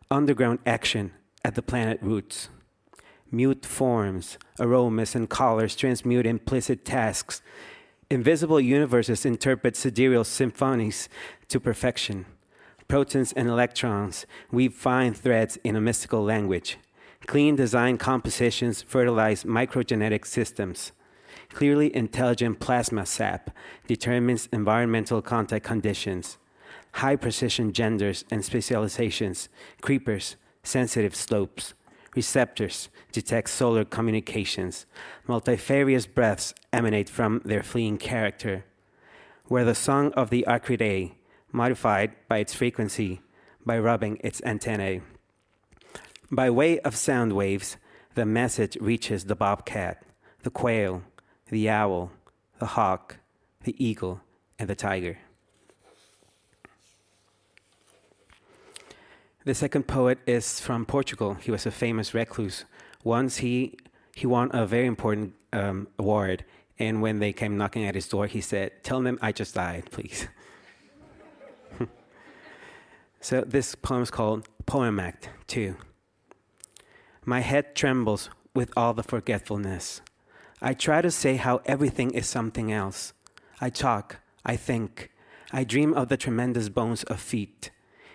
[0.09, 1.11] underground action
[1.43, 2.49] at the planet roots.
[3.31, 7.41] Mute forms, aromas, and colors transmute implicit tasks.
[8.09, 11.09] Invisible universes interpret sidereal symphonies
[11.47, 12.25] to perfection.
[12.87, 16.77] Protons and electrons weave fine threads in a mystical language.
[17.25, 20.91] Clean design compositions fertilize microgenetic systems.
[21.49, 23.51] Clearly intelligent plasma sap
[23.87, 26.37] determines environmental contact conditions.
[26.93, 29.49] High precision genders and specializations,
[29.81, 31.73] creepers, sensitive slopes.
[32.15, 34.85] Receptors detect solar communications.
[35.27, 38.65] Multifarious breaths emanate from their fleeing character.
[39.45, 41.13] Where the song of the acridae,
[41.53, 43.21] modified by its frequency,
[43.65, 45.01] by rubbing its antennae.
[46.29, 47.77] By way of sound waves,
[48.15, 50.03] the message reaches the bobcat,
[50.41, 51.03] the quail,
[51.49, 52.11] the owl,
[52.59, 53.17] the hawk,
[53.63, 54.21] the eagle,
[54.59, 55.19] and the tiger.
[59.45, 61.35] The second poet is from Portugal.
[61.35, 62.65] He was a famous recluse.
[63.03, 63.77] Once he
[64.15, 66.45] he won a very important um, award,
[66.79, 69.91] and when they came knocking at his door, he said, "Tell them I just died,
[69.91, 70.27] please."
[73.23, 75.77] so this poem is called Poem Act Two.
[77.23, 80.01] My head trembles with all the forgetfulness.
[80.61, 83.13] I try to say how everything is something else.
[83.61, 85.09] I talk, I think,
[85.53, 87.71] I dream of the tremendous bones of feet.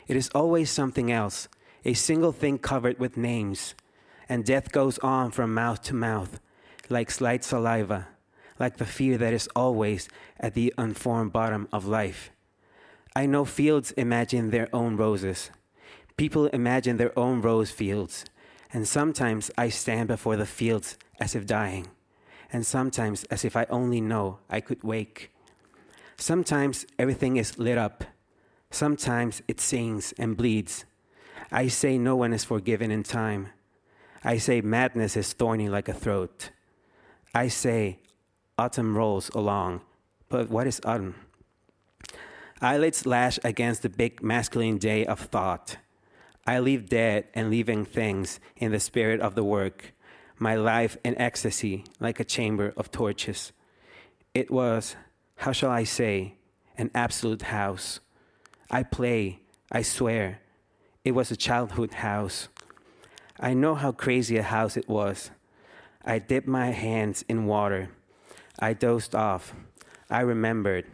[0.06, 1.48] It is always something else,
[1.86, 3.74] a single thing covered with names.
[4.28, 6.38] And death goes on from mouth to mouth,
[6.90, 8.08] like slight saliva,
[8.58, 10.06] like the fear that is always
[10.38, 12.30] at the unformed bottom of life.
[13.18, 15.50] I know fields imagine their own roses.
[16.16, 18.24] People imagine their own rose fields.
[18.72, 21.88] And sometimes I stand before the fields as if dying,
[22.52, 25.32] and sometimes as if I only know I could wake.
[26.16, 28.04] Sometimes everything is lit up,
[28.70, 30.84] sometimes it sings and bleeds.
[31.50, 33.48] I say no one is forgiven in time.
[34.22, 36.50] I say madness is thorny like a throat.
[37.34, 37.98] I say
[38.56, 39.80] autumn rolls along,
[40.28, 41.16] but what is autumn?
[42.60, 45.76] Eyelids lash against the big masculine day of thought.
[46.44, 49.92] I leave dead and leaving things in the spirit of the work,
[50.38, 53.52] my life in ecstasy like a chamber of torches.
[54.34, 54.96] It was,
[55.36, 56.34] how shall I say,
[56.76, 58.00] an absolute house.
[58.70, 59.40] I play,
[59.70, 60.40] I swear,
[61.04, 62.48] it was a childhood house.
[63.38, 65.30] I know how crazy a house it was.
[66.04, 67.90] I dipped my hands in water.
[68.58, 69.54] I dozed off.
[70.10, 70.86] I remembered.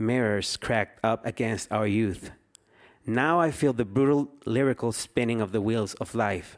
[0.00, 2.30] Mirrors cracked up against our youth.
[3.06, 6.56] Now I feel the brutal lyrical spinning of the wheels of life.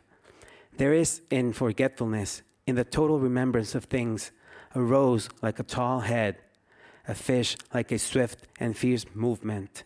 [0.77, 4.31] There is in forgetfulness, in the total remembrance of things,
[4.75, 6.39] a rose like a tall head,
[7.09, 9.83] a fish like a swift and fierce movement,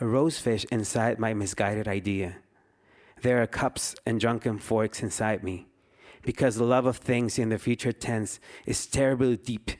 [0.00, 2.36] a rose fish inside my misguided idea.
[3.22, 5.66] There are cups and drunken forks inside me,
[6.22, 9.70] because the love of things in the future tense is terribly deep.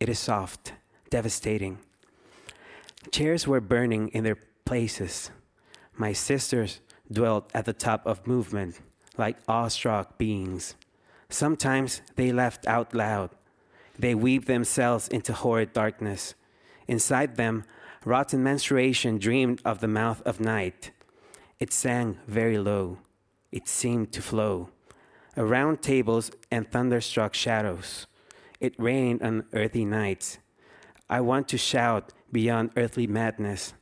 [0.00, 0.72] It is soft,
[1.10, 1.78] devastating.
[3.10, 5.30] Chairs were burning in their places.
[5.96, 8.80] My sisters dwelt at the top of movement
[9.16, 10.74] like awestruck beings.
[11.28, 13.30] Sometimes they laughed out loud.
[13.98, 16.34] They weaved themselves into horrid darkness.
[16.88, 17.64] Inside them,
[18.04, 20.90] rotten menstruation dreamed of the mouth of night.
[21.60, 22.98] It sang very low.
[23.52, 24.70] It seemed to flow.
[25.36, 28.06] Around tables and thunderstruck shadows.
[28.60, 30.38] It rained on earthy nights.
[31.08, 33.74] I want to shout beyond earthly madness.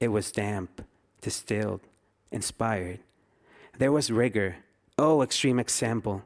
[0.00, 0.82] It was damp,
[1.20, 1.80] distilled,
[2.30, 3.00] inspired.
[3.78, 4.56] There was rigor.
[4.98, 6.24] Oh, extreme example.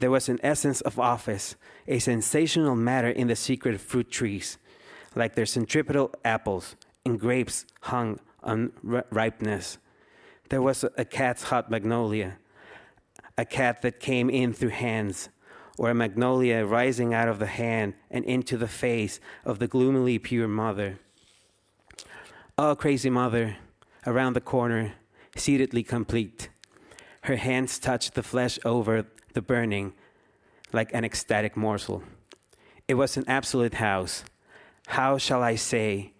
[0.00, 1.56] There was an essence of office,
[1.86, 4.58] a sensational matter in the secret fruit trees,
[5.14, 8.72] like their centripetal apples and grapes hung on
[9.10, 9.78] ripeness.
[10.50, 12.38] There was a cat's hot magnolia,
[13.36, 15.28] a cat that came in through hands,
[15.78, 20.18] or a magnolia rising out of the hand and into the face of the gloomily
[20.18, 20.98] pure mother.
[22.58, 23.56] Oh, crazy mother,
[24.04, 24.94] around the corner,
[25.36, 26.48] seatedly complete.
[27.22, 29.94] Her hands touched the flesh over the burning
[30.72, 32.02] like an ecstatic morsel.
[32.88, 34.24] It was an absolute house.
[34.88, 36.12] How shall I say?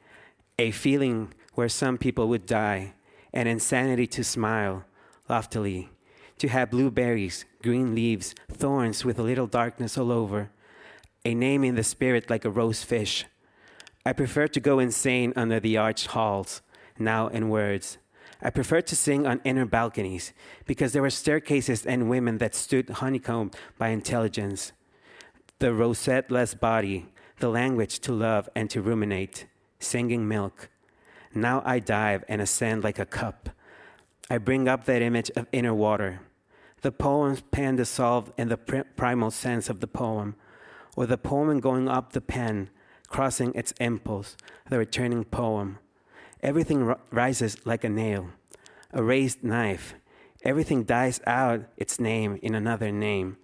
[0.59, 2.95] A feeling where some people would die,
[3.33, 4.85] an insanity to smile
[5.29, 5.91] loftily,
[6.39, 10.51] to have blueberries, green leaves, thorns with a little darkness all over,
[11.25, 13.25] a name in the spirit like a rose fish.
[14.07, 16.63] I prefer to go insane under the arched halls,
[16.99, 17.99] now in words.
[18.41, 20.33] I prefer to sing on inner balconies
[20.67, 24.73] because there were staircases and women that stood honeycombed by intelligence.
[25.59, 27.07] The rosette-less body,
[27.41, 29.47] the language to love and to ruminate,
[29.81, 30.71] singing milk.
[31.35, 33.51] Now I dive and ascend like a cup.
[34.31, 36.21] I bring up that image of inner water.
[36.83, 40.37] The poem's pen dissolved in the primal sense of the poem,
[40.97, 42.71] or the poem going up the pen,
[43.09, 44.37] crossing its impulse,
[44.69, 45.79] the returning poem
[46.43, 48.29] Everything rises like a nail,
[48.93, 49.95] a raised knife.
[50.45, 53.39] Everything dies out its name in another name.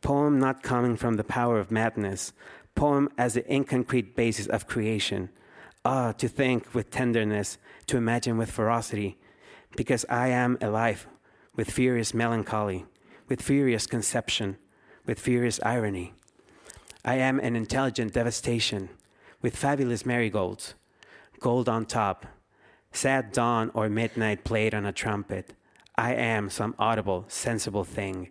[0.00, 2.32] Poem not coming from the power of madness,
[2.74, 5.28] poem as the inconcrete basis of creation.
[5.84, 9.18] Ah, to think with tenderness, to imagine with ferocity,
[9.76, 11.06] because I am alive
[11.60, 12.86] with furious melancholy,
[13.28, 14.56] with furious conception,
[15.04, 16.14] with furious irony.
[17.04, 18.88] I am an intelligent devastation,
[19.42, 20.72] with fabulous marigolds,
[21.38, 22.24] gold on top,
[22.92, 25.52] sad dawn or midnight played on a trumpet.
[25.96, 28.30] I am some audible, sensible thing,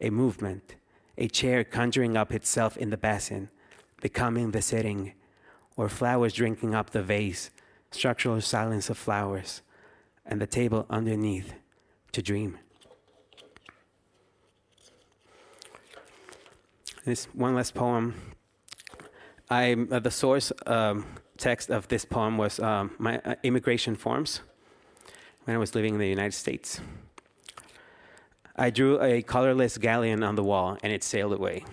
[0.00, 0.74] a movement,
[1.16, 3.48] a chair conjuring up itself in the basin,
[4.00, 5.12] becoming the sitting,
[5.76, 7.50] or flowers drinking up the vase,
[7.92, 9.62] structural silence of flowers,
[10.24, 11.54] and the table underneath
[12.16, 12.58] to dream.
[17.04, 18.14] This one last poem.
[19.50, 21.04] I uh, the source um,
[21.36, 24.40] text of this poem was um, my uh, immigration forms
[25.44, 26.80] when I was living in the United States.
[28.56, 31.66] I drew a colorless galleon on the wall and it sailed away.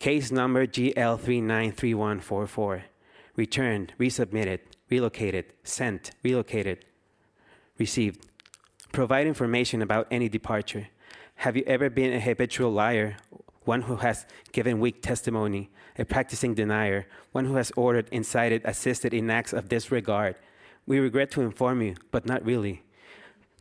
[0.00, 2.82] Case number GL393144.
[3.36, 4.58] Returned, resubmitted,
[4.90, 6.84] relocated, sent, relocated,
[7.78, 8.26] received.
[8.92, 10.88] Provide information about any departure.
[11.36, 13.16] Have you ever been a habitual liar,
[13.64, 19.12] one who has given weak testimony, a practicing denier, one who has ordered, incited, assisted
[19.14, 20.34] in acts of disregard.
[20.86, 22.82] We regret to inform you, but not really,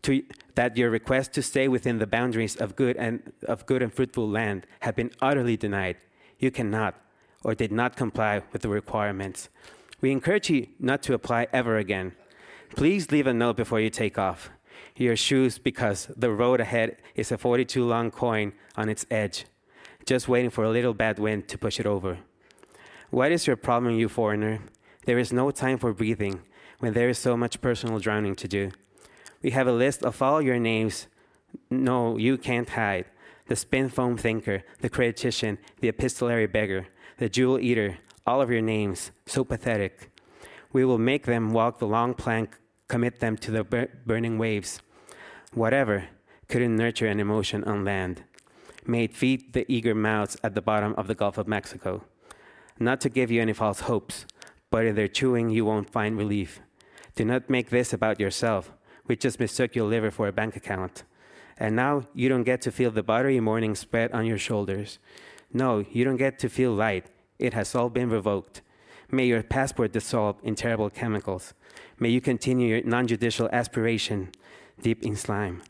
[0.03, 0.23] to,
[0.55, 4.27] that your request to stay within the boundaries of good and of good and fruitful
[4.27, 5.97] land have been utterly denied.
[6.39, 6.95] You cannot
[7.43, 9.49] or did not comply with the requirements.
[10.01, 12.13] We encourage you not to apply ever again.
[12.75, 14.49] Please leave a note before you take off.
[14.99, 19.45] Your shoes, because the road ahead is a 42 long coin on its edge,
[20.05, 22.19] just waiting for a little bad wind to push it over.
[23.09, 24.59] What is your problem, you foreigner?
[25.05, 26.41] There is no time for breathing
[26.79, 28.71] when there is so much personal drowning to do.
[29.41, 31.07] We have a list of all your names.
[31.69, 33.05] No, you can't hide.
[33.47, 36.87] The spin foam thinker, the creditician, the epistolary beggar,
[37.19, 40.11] the jewel eater, all of your names, so pathetic.
[40.73, 42.57] We will make them walk the long plank,
[42.89, 44.81] commit them to the bur- burning waves.
[45.53, 46.09] Whatever
[46.47, 48.23] couldn't nurture an emotion on land,
[48.85, 52.03] made feed the eager mouths at the bottom of the Gulf of Mexico
[52.79, 54.25] not to give you any false hopes,
[54.71, 56.61] but in their chewing you won't find relief.
[57.15, 58.71] Do not make this about yourself.
[59.07, 61.03] We just mistook your liver for a bank account.
[61.57, 64.99] And now you don't get to feel the buttery morning spread on your shoulders.
[65.51, 67.07] No, you don't get to feel light.
[67.37, 68.61] It has all been revoked.
[69.11, 71.53] May your passport dissolve in terrible chemicals.
[71.99, 74.29] May you continue your non judicial aspiration
[74.81, 75.61] deep in slime.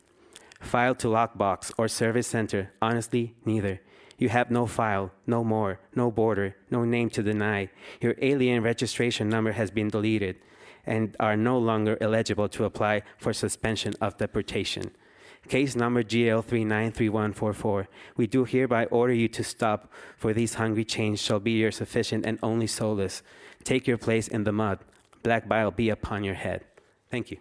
[0.60, 3.80] File to lockbox or service center, honestly, neither.
[4.18, 7.70] You have no file, no more, no border, no name to deny.
[8.00, 10.36] Your alien registration number has been deleted
[10.84, 14.90] and are no longer eligible to apply for suspension of deportation.
[15.48, 17.86] Case number GL393144.
[18.16, 22.26] We do hereby order you to stop, for these hungry chains shall be your sufficient
[22.26, 23.22] and only solace.
[23.64, 24.80] Take your place in the mud.
[25.22, 26.64] Black bile be upon your head.
[27.10, 27.38] Thank you.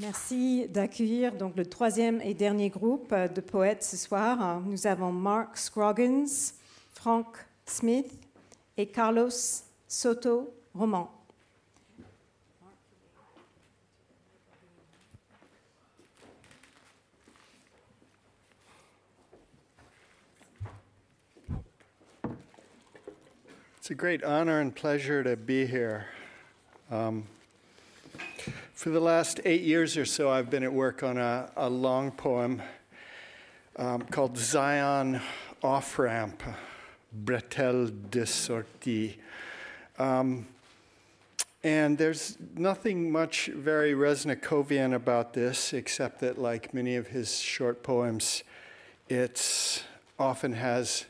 [0.00, 4.62] Merci d'accueillir donc le troisième et dernier groupe de poètes ce soir.
[4.62, 6.54] Nous avons Mark Scroggins,
[6.94, 7.26] Frank
[7.66, 8.10] Smith
[8.78, 9.28] et Carlos
[9.86, 11.10] Soto roman.
[23.76, 26.06] It's a great honor and pleasure to be here.
[26.90, 27.26] Um,
[28.80, 32.10] for the last eight years or so, I've been at work on a, a long
[32.10, 32.62] poem
[33.76, 35.20] um, called Zion
[35.62, 36.42] Off Ramp,
[37.12, 39.18] Bretelle de Sortie.
[39.98, 40.46] Um,
[41.62, 47.82] and there's nothing much very Reznikovian about this, except that, like many of his short
[47.82, 48.44] poems,
[49.10, 49.84] it
[50.18, 51.04] often has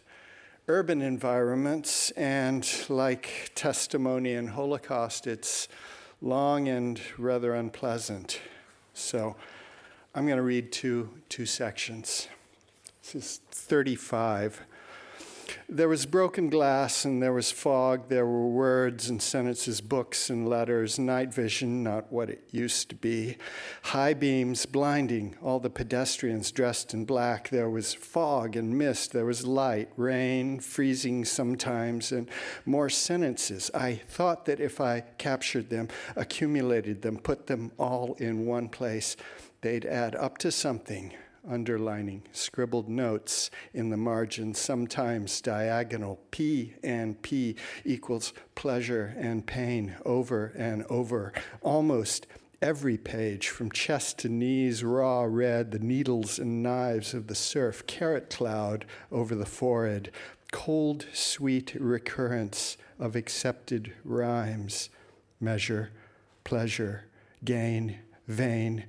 [0.66, 5.68] urban environments, and like testimony and Holocaust, it's
[6.20, 8.40] long and rather unpleasant.
[8.92, 9.36] So
[10.14, 12.28] I'm going to read two, two sections.
[13.02, 14.62] This is 35.
[15.72, 18.08] There was broken glass and there was fog.
[18.08, 22.96] There were words and sentences, books and letters, night vision, not what it used to
[22.96, 23.36] be.
[23.82, 27.50] High beams blinding all the pedestrians dressed in black.
[27.50, 29.12] There was fog and mist.
[29.12, 32.28] There was light, rain, freezing sometimes, and
[32.66, 33.70] more sentences.
[33.72, 35.86] I thought that if I captured them,
[36.16, 39.16] accumulated them, put them all in one place,
[39.60, 41.12] they'd add up to something
[41.48, 46.20] underlining, scribbled notes in the margin, sometimes diagonal.
[46.30, 51.32] P and P equals pleasure and pain over and over.
[51.62, 52.26] Almost
[52.62, 57.86] every page, from chest to knees, raw red, the needles and knives of the surf,
[57.86, 60.10] carrot cloud over the forehead,
[60.52, 64.90] cold, sweet recurrence of accepted rhymes,
[65.40, 65.90] measure,
[66.44, 67.04] pleasure,
[67.44, 67.98] gain,
[68.28, 68.84] vain,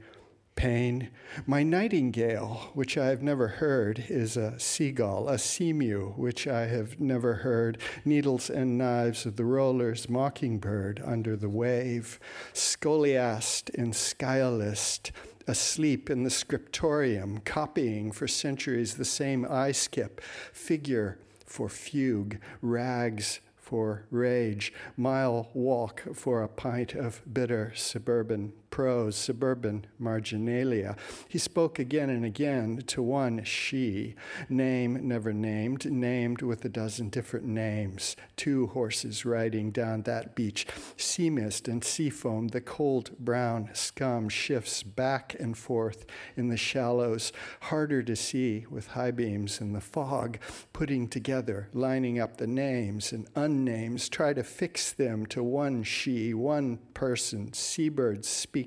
[0.55, 1.09] pain.
[1.45, 6.99] My nightingale, which I have never heard, is a seagull, a seamew, which I have
[6.99, 12.19] never heard, needles and knives of the rollers, mockingbird under the wave,
[12.53, 15.11] scholiast and skyalist,
[15.47, 20.21] asleep in the scriptorium, copying for centuries the same eye skip,
[20.53, 29.15] figure for fugue, rags for rage, mile walk for a pint of bitter suburban prose,
[29.15, 30.95] suburban marginalia.
[31.27, 34.15] He spoke again and again to one she,
[34.49, 38.15] name never named, named with a dozen different names.
[38.37, 40.65] Two horses riding down that beach,
[40.97, 46.57] sea mist and sea foam, the cold brown scum shifts back and forth in the
[46.57, 47.31] shallows,
[47.63, 50.39] harder to see with high beams in the fog,
[50.71, 56.33] putting together, lining up the names and unnames, try to fix them to one she,
[56.33, 57.51] one person.
[57.51, 58.60] Seabirds speak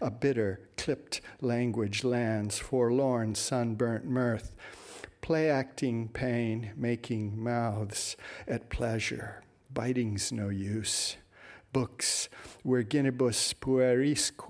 [0.00, 4.54] a bitter, clipped language lands, forlorn, sunburnt mirth,
[5.20, 8.16] play acting pain, making mouths
[8.46, 9.42] at pleasure.
[9.72, 11.16] Biting's no use.
[11.72, 12.28] Books,
[12.64, 14.48] virginibus puerisque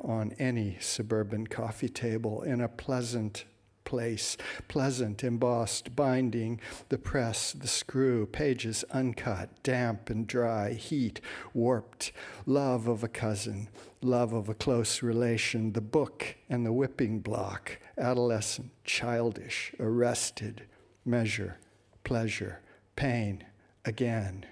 [0.00, 3.44] on any suburban coffee table in a pleasant
[3.92, 4.38] place,
[4.68, 6.58] pleasant, embossed, binding,
[6.88, 11.20] the press, the screw, pages uncut, damp and dry, heat,
[11.52, 12.10] warped,
[12.46, 13.68] love of a cousin,
[14.00, 20.62] love of a close relation, the book and the whipping block, adolescent, childish, arrested,
[21.04, 21.58] measure,
[22.02, 22.60] pleasure,
[22.96, 23.44] pain,
[23.84, 24.46] again.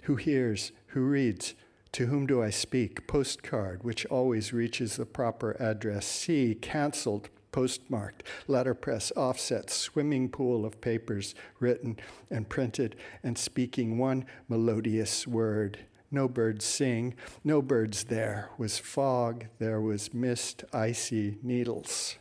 [0.00, 1.54] Who hears, who reads,
[1.92, 3.06] to whom do I speak?
[3.06, 6.04] Postcard, which always reaches the proper address.
[6.04, 11.96] C, canceled, postmarked, letterpress, offset, swimming pool of papers written
[12.28, 15.78] and printed and speaking one melodious word.
[16.10, 17.14] No birds sing,
[17.44, 18.50] no birds there.
[18.58, 22.16] Was fog, there was mist, icy needles.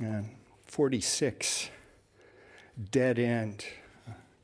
[0.00, 0.30] And
[0.66, 1.70] 46,
[2.90, 3.64] dead end,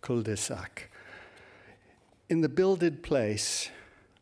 [0.00, 0.92] cul-de-sac.
[2.28, 3.68] In the builded place,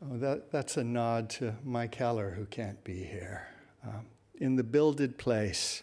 [0.02, 3.46] oh, that, that's a nod to Mike Heller, who can't be here.
[3.84, 5.82] Um, in the builded place,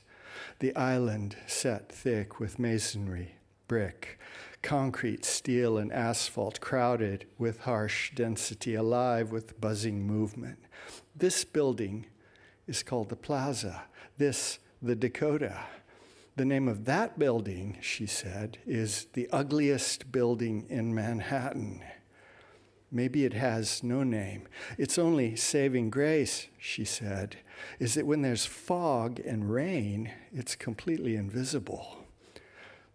[0.59, 3.35] the island set thick with masonry,
[3.67, 4.19] brick,
[4.61, 10.59] concrete, steel, and asphalt, crowded with harsh density, alive with buzzing movement.
[11.15, 12.07] This building
[12.67, 13.83] is called the Plaza,
[14.17, 15.59] this, the Dakota.
[16.35, 21.81] The name of that building, she said, is the ugliest building in Manhattan.
[22.91, 24.47] Maybe it has no name.
[24.77, 27.37] Its only saving grace, she said,
[27.79, 31.97] is that when there's fog and rain, it's completely invisible.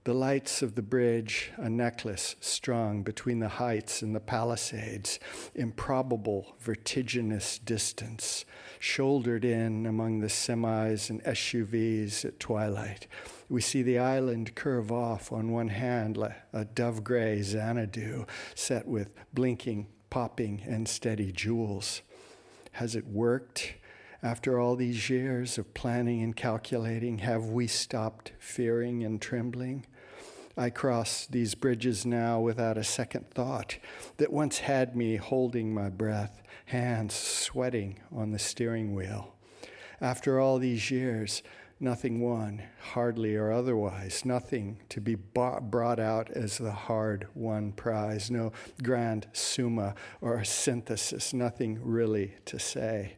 [0.05, 5.19] The lights of the bridge, a necklace strung between the heights and the palisades,
[5.55, 8.45] improbable, vertiginous distance,
[8.79, 13.07] shouldered in among the semis and SUVs at twilight.
[13.49, 16.19] We see the island curve off on one hand
[16.53, 22.03] a dove gray Xanadu set with blinking, popping, and steady jewels.
[22.73, 23.75] Has it worked?
[24.23, 29.85] After all these years of planning and calculating, have we stopped fearing and trembling?
[30.57, 33.77] I cross these bridges now without a second thought
[34.16, 39.35] that once had me holding my breath, hands sweating on the steering wheel.
[40.01, 41.43] After all these years,
[41.80, 48.30] nothing won, hardly or otherwise, nothing to be brought out as the hard won prize,
[48.30, 48.52] no
[48.82, 53.16] grand summa or synthesis, nothing really to say.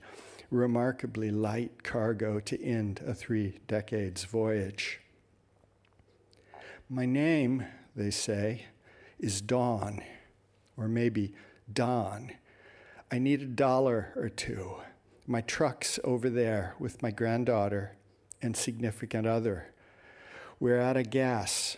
[0.51, 5.01] Remarkably light cargo to end a three decades voyage.
[6.89, 7.67] My name,
[7.97, 8.67] they say,
[9.19, 10.03] is Dawn,
[10.77, 11.35] or maybe
[11.73, 12.33] Don.
[13.11, 14.77] I need a dollar or two.
[15.27, 17.97] My truck's over there with my granddaughter
[18.47, 19.67] and significant other.
[20.59, 21.77] We're out of gas.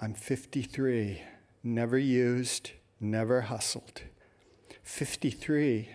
[0.00, 1.22] I'm 53,
[1.62, 4.02] never used, never hustled.
[4.82, 5.90] 53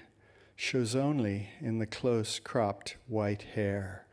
[0.55, 4.05] shows only in the close cropped white hair.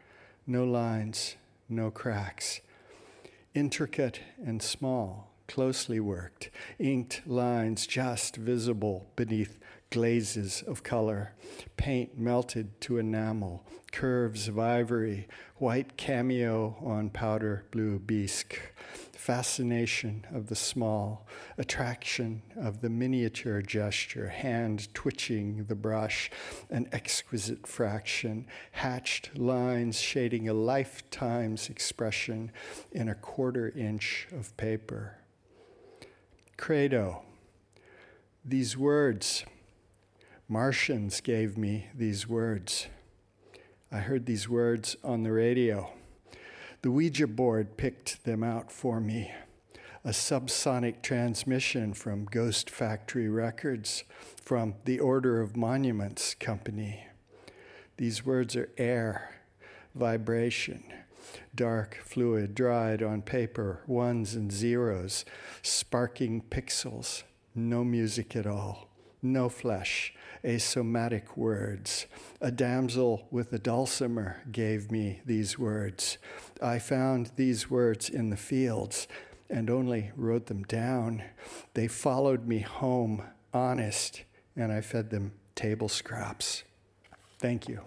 [0.47, 1.36] No lines,
[1.68, 2.60] no cracks
[3.59, 9.59] intricate and small, closely worked, inked lines just visible beneath
[9.90, 11.32] glazes of color,
[11.77, 18.60] paint melted to enamel, curves of ivory, white cameo on powder blue bisque,
[19.12, 21.27] fascination of the small,
[21.59, 26.31] attraction of the miniature gesture, hand twitching the brush,
[26.70, 32.51] an exquisite fraction, hatched lines shading a lifetime's expression
[32.93, 35.19] in a quarter inch of paper.
[36.56, 37.23] Credo,
[38.44, 39.44] these words,
[40.50, 42.86] Martians gave me these words.
[43.92, 45.90] I heard these words on the radio.
[46.80, 49.30] The Ouija board picked them out for me.
[50.06, 54.04] A subsonic transmission from Ghost Factory Records
[54.42, 57.04] from the Order of Monuments Company.
[57.98, 59.42] These words are air,
[59.94, 60.82] vibration,
[61.54, 65.26] dark fluid dried on paper, ones and zeros,
[65.60, 68.88] sparking pixels, no music at all,
[69.22, 70.14] no flesh,
[70.44, 72.06] asomatic words.
[72.40, 76.18] A damsel with a dulcimer gave me these words.
[76.62, 79.08] I found these words in the fields
[79.50, 81.22] and only wrote them down.
[81.74, 83.22] They followed me home,
[83.52, 84.24] honest,
[84.56, 86.64] and I fed them table scraps.
[87.38, 87.80] Thank you.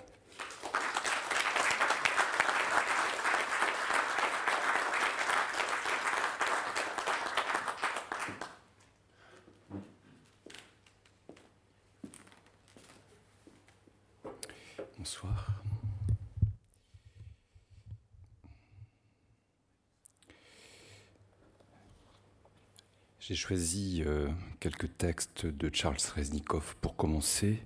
[23.32, 24.28] J'ai choisi euh,
[24.60, 27.64] quelques textes de Charles Reznikov pour commencer.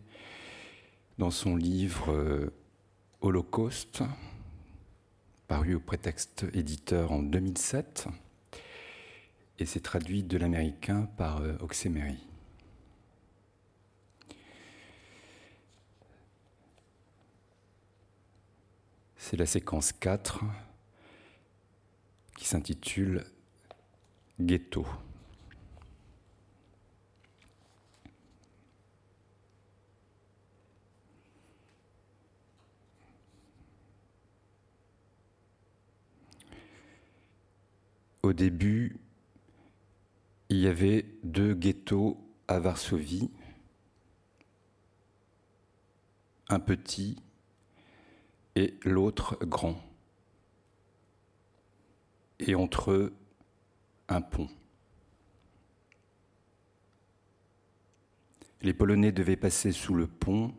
[1.18, 2.54] Dans son livre euh,
[3.22, 4.04] Holocauste,
[5.48, 8.06] paru au prétexte éditeur en 2007,
[9.58, 11.58] et c'est traduit de l'américain par euh.
[19.18, 20.42] C'est la séquence 4
[22.38, 23.26] qui s'intitule
[24.40, 24.86] Ghetto.
[38.26, 38.98] Au début,
[40.50, 43.30] il y avait deux ghettos à Varsovie,
[46.50, 47.18] un petit
[48.56, 49.80] et l'autre grand,
[52.40, 53.14] et entre eux
[54.08, 54.50] un pont.
[58.64, 60.52] Les Polonais devaient passer sous le pont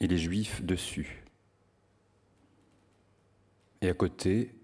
[0.00, 1.26] et les Juifs dessus.
[3.82, 4.54] Et à côté,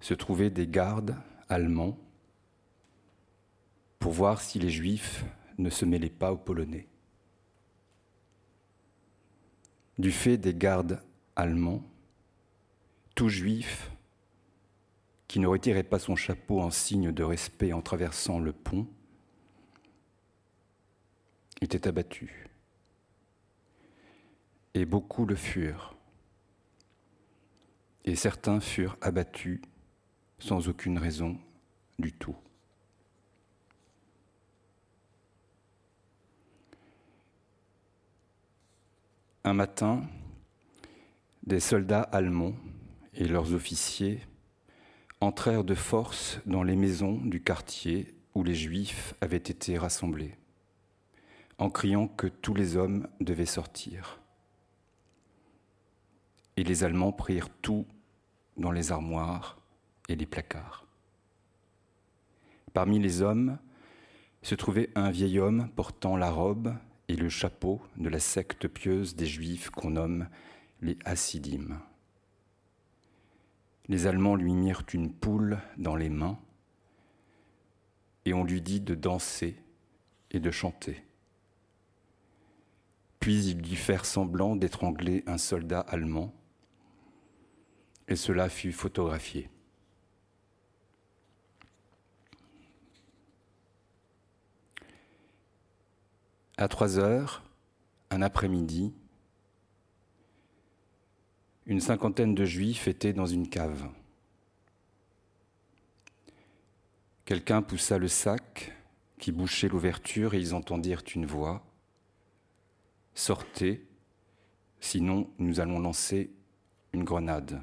[0.00, 1.16] se trouvaient des gardes
[1.48, 1.98] allemands
[3.98, 5.24] pour voir si les Juifs
[5.58, 6.86] ne se mêlaient pas aux Polonais.
[9.98, 11.02] Du fait des gardes
[11.34, 11.82] allemands,
[13.14, 13.90] tout Juif
[15.28, 18.86] qui ne retirait pas son chapeau en signe de respect en traversant le pont
[21.60, 22.46] était abattu.
[24.74, 25.96] Et beaucoup le furent.
[28.04, 29.60] Et certains furent abattus
[30.38, 31.38] sans aucune raison
[31.98, 32.36] du tout.
[39.44, 40.02] Un matin,
[41.46, 42.54] des soldats allemands
[43.14, 44.20] et leurs officiers
[45.20, 50.36] entrèrent de force dans les maisons du quartier où les Juifs avaient été rassemblés,
[51.58, 54.20] en criant que tous les hommes devaient sortir.
[56.56, 57.86] Et les Allemands prirent tout
[58.56, 59.55] dans les armoires
[60.08, 60.86] et les placards.
[62.72, 63.58] Parmi les hommes
[64.42, 66.74] se trouvait un vieil homme portant la robe
[67.08, 70.28] et le chapeau de la secte pieuse des Juifs qu'on nomme
[70.80, 71.80] les Hassidim.
[73.88, 76.38] Les Allemands lui mirent une poule dans les mains
[78.24, 79.56] et on lui dit de danser
[80.32, 81.02] et de chanter.
[83.20, 86.34] Puis il lui faire semblant d'étrangler un soldat allemand
[88.08, 89.48] et cela fut photographié.
[96.58, 97.42] À trois heures,
[98.08, 98.94] un après-midi,
[101.66, 103.90] une cinquantaine de juifs étaient dans une cave.
[107.26, 108.72] Quelqu'un poussa le sac
[109.18, 111.62] qui bouchait l'ouverture et ils entendirent une voix.
[113.14, 113.86] Sortez,
[114.80, 116.30] sinon nous allons lancer
[116.94, 117.60] une grenade.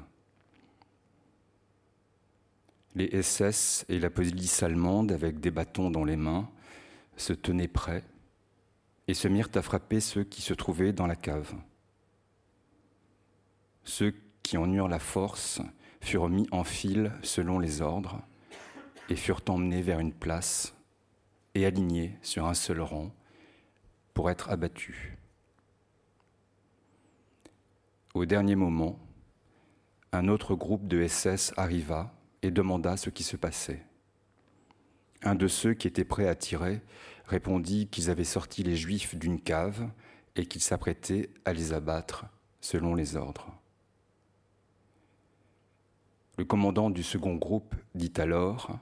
[2.94, 6.48] Les SS et la police allemande, avec des bâtons dans les mains,
[7.16, 8.04] se tenaient prêts
[9.08, 11.54] et se mirent à frapper ceux qui se trouvaient dans la cave.
[13.84, 15.60] Ceux qui en eurent la force
[16.00, 18.22] furent mis en file selon les ordres
[19.08, 20.74] et furent emmenés vers une place
[21.54, 23.12] et alignés sur un seul rang
[24.12, 25.12] pour être abattus.
[28.14, 28.98] Au dernier moment,
[30.12, 33.84] un autre groupe de SS arriva et demanda ce qui se passait.
[35.22, 36.80] Un de ceux qui étaient prêts à tirer
[37.26, 39.88] répondit qu'ils avaient sorti les Juifs d'une cave
[40.36, 42.26] et qu'ils s'apprêtaient à les abattre
[42.60, 43.52] selon les ordres.
[46.36, 48.78] Le commandant du second groupe dit alors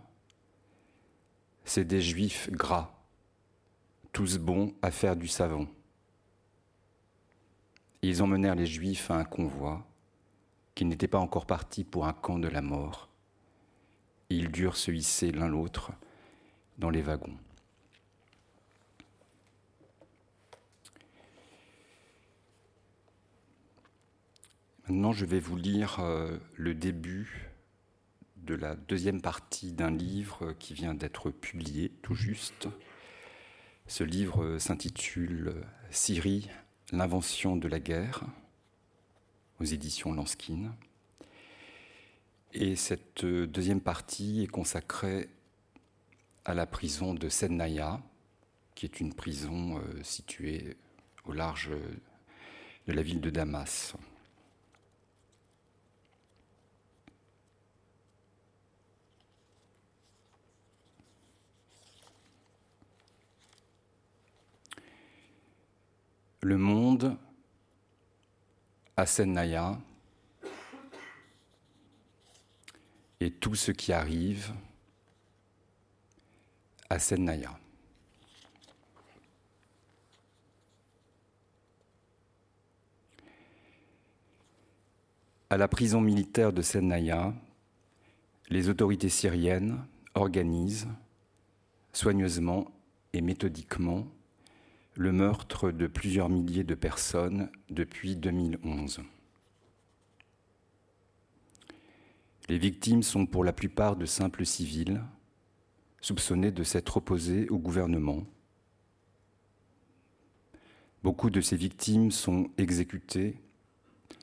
[1.65, 2.93] C'est des Juifs gras,
[4.13, 5.69] tous bons à faire du savon.
[8.01, 9.87] Ils emmenèrent les Juifs à un convoi
[10.75, 13.09] qui n'était pas encore parti pour un camp de la mort.
[14.31, 15.93] Ils durent se hisser l'un l'autre
[16.79, 17.37] dans les wagons.
[24.93, 27.51] Maintenant, je vais vous lire euh, le début
[28.37, 32.69] de la deuxième partie d'un livre qui vient d'être publié tout juste.
[33.87, 35.55] Ce livre s'intitule
[35.91, 36.51] Syrie,
[36.93, 38.25] l'invention de la guerre,
[39.61, 40.77] aux éditions Lanskin.
[42.53, 45.31] Et cette deuxième partie est consacrée
[46.45, 48.03] à la prison de Sennaya,
[48.75, 50.77] qui est une prison euh, située
[51.25, 51.71] au large
[52.87, 53.97] de la ville de Damas.
[66.43, 67.17] Le monde
[68.97, 69.79] à Sennaya
[73.21, 74.53] et tout ce qui arrive
[76.91, 77.57] à Sennaya.
[85.49, 87.33] À la prison militaire de Sennaya,
[88.49, 90.89] les autorités syriennes organisent
[91.93, 92.67] soigneusement
[93.13, 94.09] et méthodiquement
[94.95, 99.01] le meurtre de plusieurs milliers de personnes depuis 2011.
[102.49, 105.03] Les victimes sont pour la plupart de simples civils,
[106.01, 108.27] soupçonnés de s'être opposés au gouvernement.
[111.03, 113.37] Beaucoup de ces victimes sont exécutées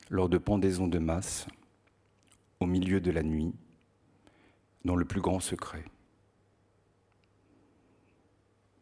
[0.09, 1.47] lors de pendaisons de masse,
[2.59, 3.53] au milieu de la nuit,
[4.85, 5.85] dans le plus grand secret.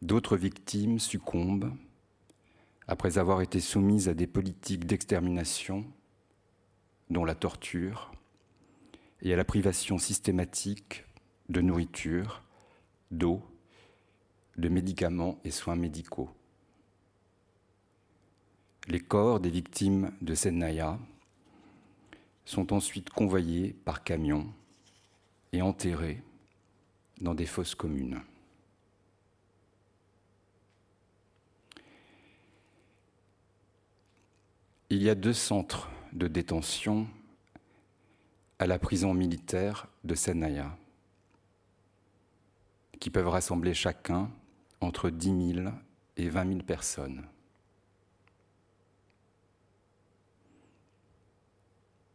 [0.00, 1.72] D'autres victimes succombent
[2.86, 5.84] après avoir été soumises à des politiques d'extermination,
[7.10, 8.12] dont la torture,
[9.20, 11.04] et à la privation systématique
[11.48, 12.42] de nourriture,
[13.10, 13.42] d'eau,
[14.56, 16.30] de médicaments et soins médicaux.
[18.86, 20.98] Les corps des victimes de Sennaya
[22.44, 24.52] sont ensuite convoyés par camion
[25.52, 26.22] et enterrés
[27.20, 28.22] dans des fosses communes.
[34.90, 37.06] Il y a deux centres de détention
[38.58, 40.78] à la prison militaire de Senaya.
[42.98, 44.30] qui peuvent rassembler chacun
[44.80, 45.68] entre 10 000
[46.16, 47.24] et 20 000 personnes.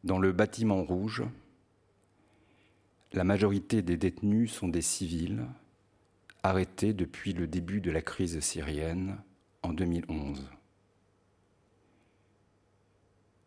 [0.03, 1.23] Dans le bâtiment rouge,
[3.13, 5.45] la majorité des détenus sont des civils
[6.41, 9.21] arrêtés depuis le début de la crise syrienne
[9.61, 10.49] en 2011.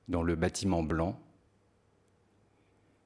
[0.08, 1.20] Dans le bâtiment blanc,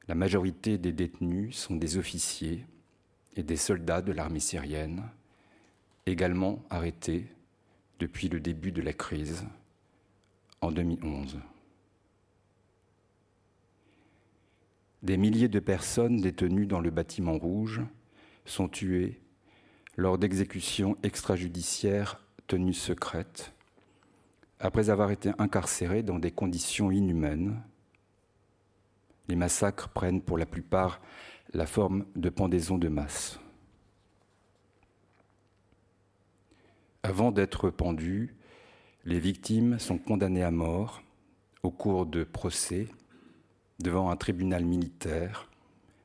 [0.08, 2.66] la majorité des détenus sont des officiers
[3.36, 5.04] et des soldats de l'armée syrienne,
[6.06, 7.26] également arrêtés
[8.00, 9.46] depuis le début de la crise
[10.60, 11.38] en 2011.
[15.02, 17.80] Des milliers de personnes détenues dans le bâtiment rouge
[18.44, 19.20] sont tuées
[19.96, 23.52] lors d'exécutions extrajudiciaires tenues secrètes,
[24.60, 27.60] après avoir été incarcérées dans des conditions inhumaines.
[29.28, 31.00] Les massacres prennent pour la plupart
[31.52, 33.40] la forme de pendaisons de masse.
[37.02, 38.36] Avant d'être pendues,
[39.04, 41.02] les victimes sont condamnées à mort
[41.62, 42.86] au cours de procès
[43.78, 45.48] devant un tribunal militaire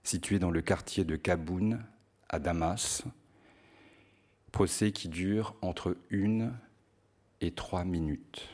[0.04, 1.84] situé dans le quartier de Kaboun,
[2.30, 3.04] à Damas,
[4.52, 6.54] procès qui dure entre une
[7.46, 8.50] et trois minutes.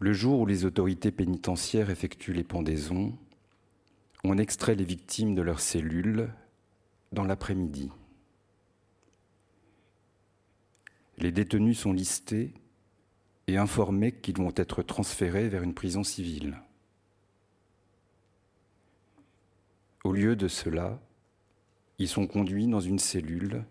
[0.00, 3.16] Le jour où les autorités pénitentiaires effectuent les pendaisons,
[4.24, 6.30] on extrait les victimes de leurs cellules
[7.12, 7.90] dans l'après-midi.
[11.18, 12.52] Les détenus sont listés
[13.46, 16.58] et informés qu'ils vont être transférés vers une prison civile.
[20.02, 20.98] Au lieu de cela,
[21.98, 23.64] ils sont conduits dans une cellule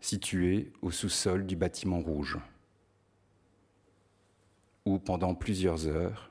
[0.00, 2.38] située au sous-sol du bâtiment rouge,
[4.84, 6.30] où pendant plusieurs heures,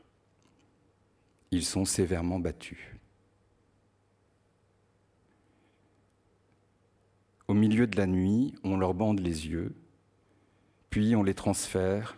[1.51, 2.79] ils sont sévèrement battus.
[7.47, 9.73] Au milieu de la nuit, on leur bande les yeux
[10.89, 12.17] puis on les transfère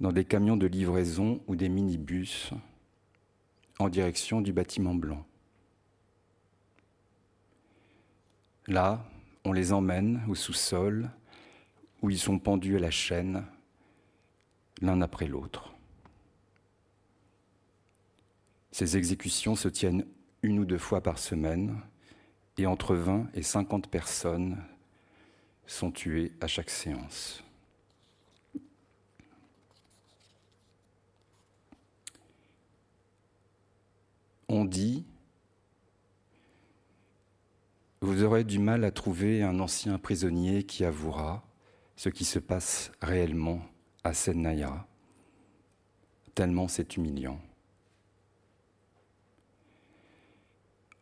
[0.00, 2.52] dans des camions de livraison ou des minibus
[3.78, 5.24] en direction du bâtiment blanc.
[8.68, 9.04] Là,
[9.44, 11.10] on les emmène au sous-sol
[12.02, 13.44] où ils sont pendus à la chaîne,
[14.80, 15.74] l'un après l'autre.
[18.70, 20.06] Ces exécutions se tiennent
[20.42, 21.80] une ou deux fois par semaine
[22.56, 24.56] et entre 20 et 50 personnes
[25.66, 27.42] sont tuées à chaque séance.
[34.48, 35.04] on dit,
[38.00, 41.44] vous aurez du mal à trouver un ancien prisonnier qui avouera
[41.96, 43.60] ce qui se passe réellement
[44.04, 44.86] à Sennaya,
[46.34, 47.40] tellement c'est humiliant.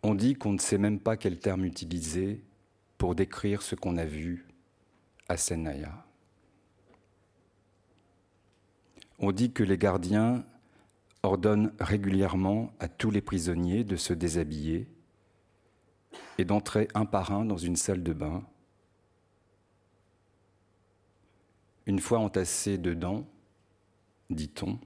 [0.02, 2.42] On dit qu'on ne sait même pas quel terme utiliser
[2.96, 4.46] pour décrire ce qu'on a vu
[5.28, 6.06] à Sennaya.
[9.18, 10.44] On dit que les gardiens
[11.22, 14.88] ordonne régulièrement à tous les prisonniers de se déshabiller
[16.38, 18.44] et d'entrer un par un dans une salle de bain.
[21.86, 23.24] Une fois entassés dedans,
[24.28, 24.78] dit-on,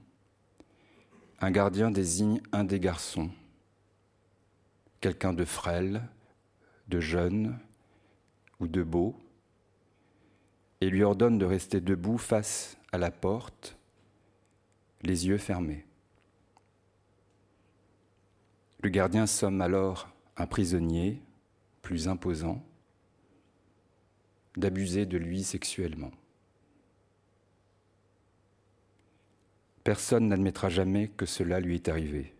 [1.39, 3.31] un gardien désigne un des garçons,
[5.01, 6.07] quelqu'un de frêle,
[6.87, 7.57] de jeune
[8.59, 9.15] ou de beau,
[10.81, 13.77] et lui ordonne de rester debout face à la porte,
[15.01, 15.85] les yeux fermés.
[18.81, 20.09] Le gardien somme alors
[20.41, 21.21] un prisonnier
[21.83, 22.65] plus imposant
[24.57, 26.11] d'abuser de lui sexuellement.
[29.83, 32.33] Personne n'admettra jamais que cela lui est arrivé.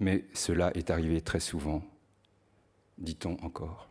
[0.00, 1.82] Mais cela est arrivé très souvent,
[2.98, 3.88] dit-on encore.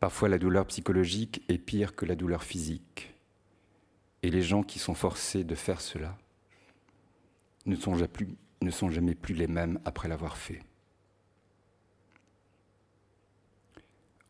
[0.00, 3.12] Parfois la douleur psychologique est pire que la douleur physique.
[4.22, 6.16] Et les gens qui sont forcés de faire cela
[7.66, 8.28] ne sont, jamais plus,
[8.60, 10.62] ne sont jamais plus les mêmes après l'avoir fait.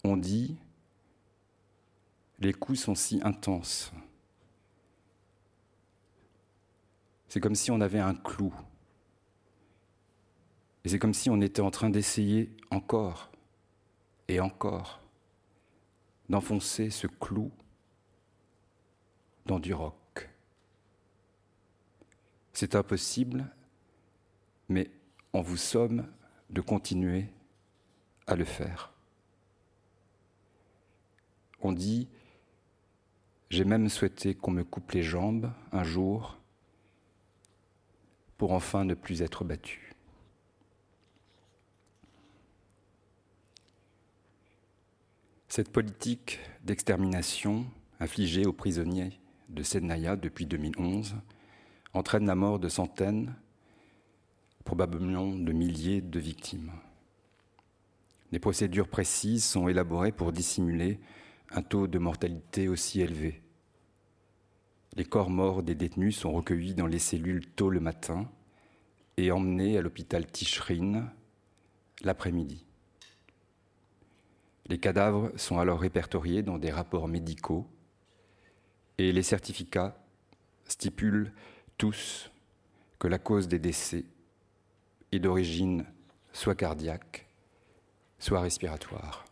[0.04, 0.56] On dit,
[2.38, 3.92] les coups sont si intenses.
[7.28, 8.54] C'est comme si on avait un clou.
[10.84, 13.30] Et c'est comme si on était en train d'essayer encore
[14.28, 15.00] et encore
[16.28, 17.50] d'enfoncer ce clou
[19.46, 20.30] dans du roc.
[22.52, 23.50] C'est impossible,
[24.68, 24.90] mais
[25.32, 26.06] on vous somme
[26.50, 27.26] de continuer
[28.26, 28.92] à le faire.
[31.60, 32.08] On dit,
[33.50, 36.38] j'ai même souhaité qu'on me coupe les jambes un jour,
[38.36, 39.80] pour enfin ne plus être battus.
[45.48, 47.66] Cette politique d'extermination
[48.00, 49.18] infligée aux prisonniers
[49.48, 51.16] de Sednaya depuis 2011
[51.94, 53.34] entraîne la mort de centaines,
[54.68, 56.72] probablement de milliers de victimes.
[58.32, 61.00] Des procédures précises sont élaborées pour dissimuler
[61.50, 63.42] un taux de mortalité aussi élevé.
[64.94, 68.30] Les corps morts des détenus sont recueillis dans les cellules tôt le matin
[69.16, 71.10] et emmenés à l'hôpital Tichrin
[72.02, 72.66] l'après-midi.
[74.66, 77.66] Les cadavres sont alors répertoriés dans des rapports médicaux
[78.98, 79.98] et les certificats
[80.66, 81.32] stipulent
[81.78, 82.30] tous
[82.98, 84.04] que la cause des décès
[85.12, 85.84] est d'origine
[86.32, 87.26] soit cardiaque,
[88.18, 89.24] soit respiratoire.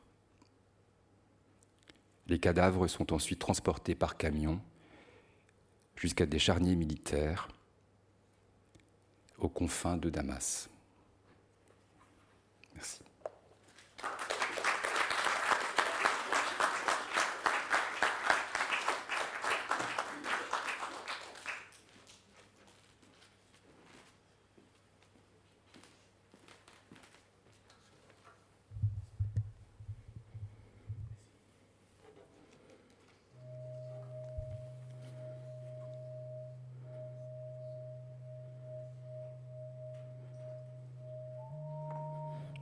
[2.28, 4.60] Les cadavres sont ensuite transportés par camion
[5.94, 7.48] jusqu'à des charniers militaires
[9.38, 10.68] aux confins de Damas.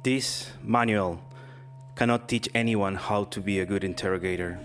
[0.04, 1.18] This manual
[1.96, 4.60] cannot teach anyone how to be a good interrogator.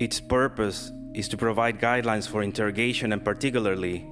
[0.00, 4.06] Its purpose is to provide guidelines for interrogation and, particularly,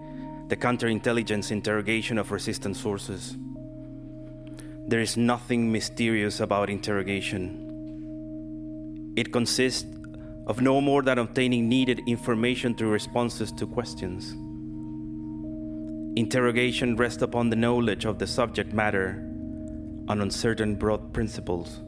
[0.48, 3.38] the counterintelligence interrogation of resistant sources.
[4.86, 7.62] There is nothing mysterious about interrogation.
[9.16, 9.86] It consists
[10.46, 14.36] of no more than obtaining needed information through responses to questions.
[16.16, 19.22] Interrogation rests upon the knowledge of the subject matter
[20.08, 21.82] and on certain broad principles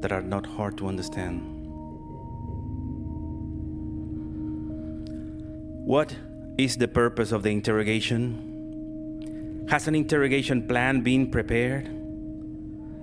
[0.00, 1.40] that are not hard to understand.
[5.86, 6.16] What
[6.58, 9.66] is the purpose of the interrogation?
[9.68, 11.88] Has an interrogation plan been prepared?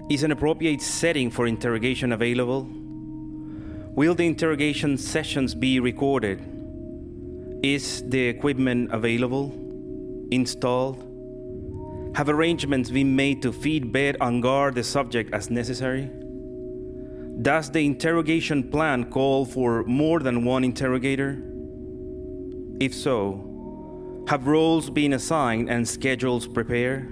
[0.09, 2.67] Is an appropriate setting for interrogation available?
[3.95, 6.41] Will the interrogation sessions be recorded?
[7.63, 9.60] Is the equipment available?
[10.31, 11.07] Installed?
[12.15, 16.09] Have arrangements been made to feed, bed, and guard the subject as necessary?
[17.41, 21.41] Does the interrogation plan call for more than one interrogator?
[22.79, 27.09] If so, have roles been assigned and schedules prepared?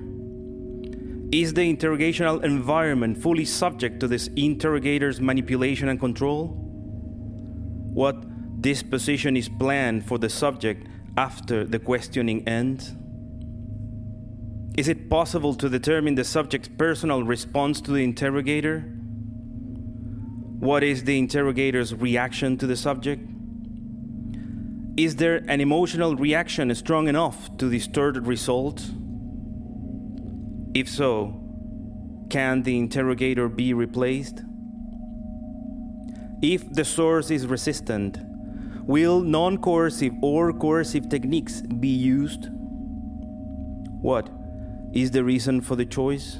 [1.32, 6.48] Is the interrogational environment fully subject to this interrogator's manipulation and control?
[7.94, 10.88] What disposition is planned for the subject
[11.18, 12.96] after the questioning ends?
[14.80, 18.80] Is it possible to determine the subject's personal response to the interrogator?
[20.60, 23.22] What is the interrogator's reaction to the subject?
[24.96, 28.90] Is there an emotional reaction strong enough to distort the result?
[30.74, 31.44] If so,
[32.30, 34.44] can the interrogator be replaced?
[36.42, 38.18] If the source is resistant,
[38.88, 42.48] will non coercive or coercive techniques be used?
[44.02, 44.39] What
[44.94, 46.40] is the reason for the choice?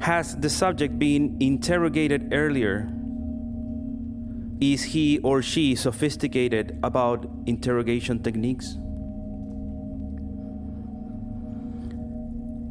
[0.00, 2.92] Has the subject been interrogated earlier?
[4.60, 8.74] Is he or she sophisticated about interrogation techniques?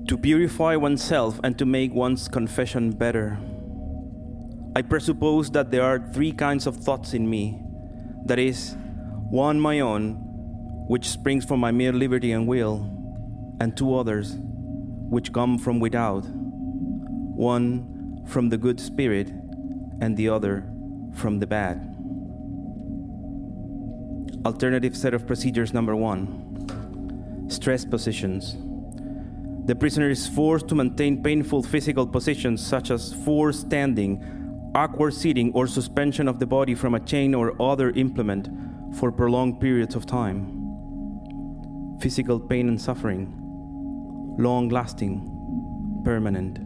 [0.08, 3.40] To purify oneself and to make one's confession better.
[4.76, 7.62] I presuppose that there are three kinds of thoughts in me.
[8.26, 8.76] That is,
[9.30, 10.16] one my own,
[10.88, 13.01] which springs from my mere liberty and will,
[13.62, 19.30] and two others, which come from without, one from the good spirit,
[20.02, 20.68] and the other
[21.14, 21.78] from the bad.
[24.48, 26.48] Alternative set of procedures number one
[27.50, 28.58] stress positions.
[29.68, 35.52] The prisoner is forced to maintain painful physical positions such as forced standing, awkward sitting,
[35.54, 38.50] or suspension of the body from a chain or other implement
[38.96, 40.58] for prolonged periods of time.
[42.00, 43.38] Physical pain and suffering,
[44.38, 46.60] long lasting, permanent.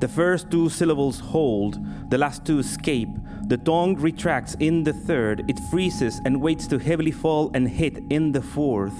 [0.00, 1.78] The first two syllables hold,
[2.10, 3.08] the last two escape.
[3.46, 7.98] The tongue retracts in the third, it freezes and waits to heavily fall and hit
[8.10, 8.96] in the fourth.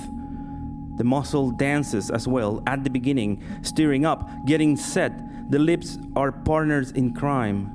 [0.97, 5.13] The muscle dances as well at the beginning, stirring up, getting set.
[5.51, 7.73] The lips are partners in crime.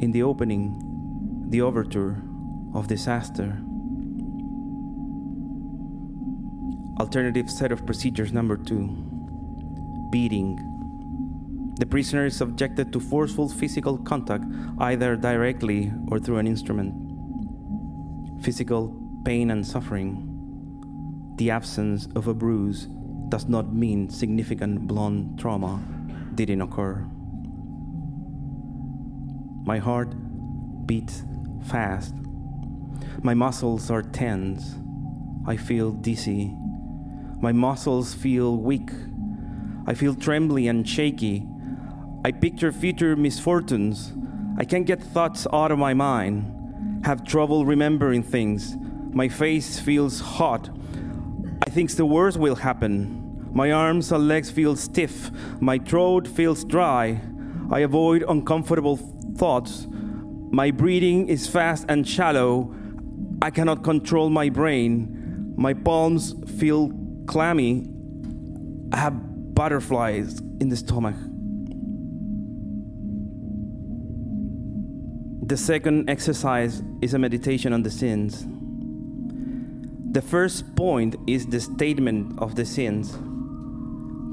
[0.00, 0.78] In the opening,
[1.48, 2.22] the overture
[2.74, 3.60] of disaster.
[7.00, 8.88] Alternative set of procedures number two
[10.10, 10.56] beating.
[11.78, 14.44] The prisoner is subjected to forceful physical contact,
[14.78, 16.94] either directly or through an instrument.
[18.42, 20.24] Physical pain and suffering.
[21.36, 22.88] The absence of a bruise
[23.28, 25.80] does not mean significant blunt trauma
[26.34, 27.06] didn't occur.
[29.64, 30.14] My heart
[30.86, 31.24] beats
[31.66, 32.14] fast.
[33.22, 34.76] My muscles are tense.
[35.46, 36.54] I feel dizzy.
[37.40, 38.90] My muscles feel weak.
[39.86, 41.46] I feel trembly and shaky.
[42.24, 44.12] I picture future misfortunes.
[44.58, 47.04] I can't get thoughts out of my mind.
[47.04, 48.76] Have trouble remembering things.
[49.12, 50.68] My face feels hot.
[51.64, 53.48] I think the worst will happen.
[53.52, 55.30] My arms and legs feel stiff.
[55.60, 57.20] My throat feels dry.
[57.70, 58.96] I avoid uncomfortable
[59.36, 59.86] thoughts.
[60.50, 62.74] My breathing is fast and shallow.
[63.40, 65.54] I cannot control my brain.
[65.56, 66.88] My palms feel
[67.28, 67.86] clammy.
[68.92, 71.14] I have butterflies in the stomach.
[75.46, 78.46] The second exercise is a meditation on the sins.
[80.12, 83.16] The first point is the statement of the sins.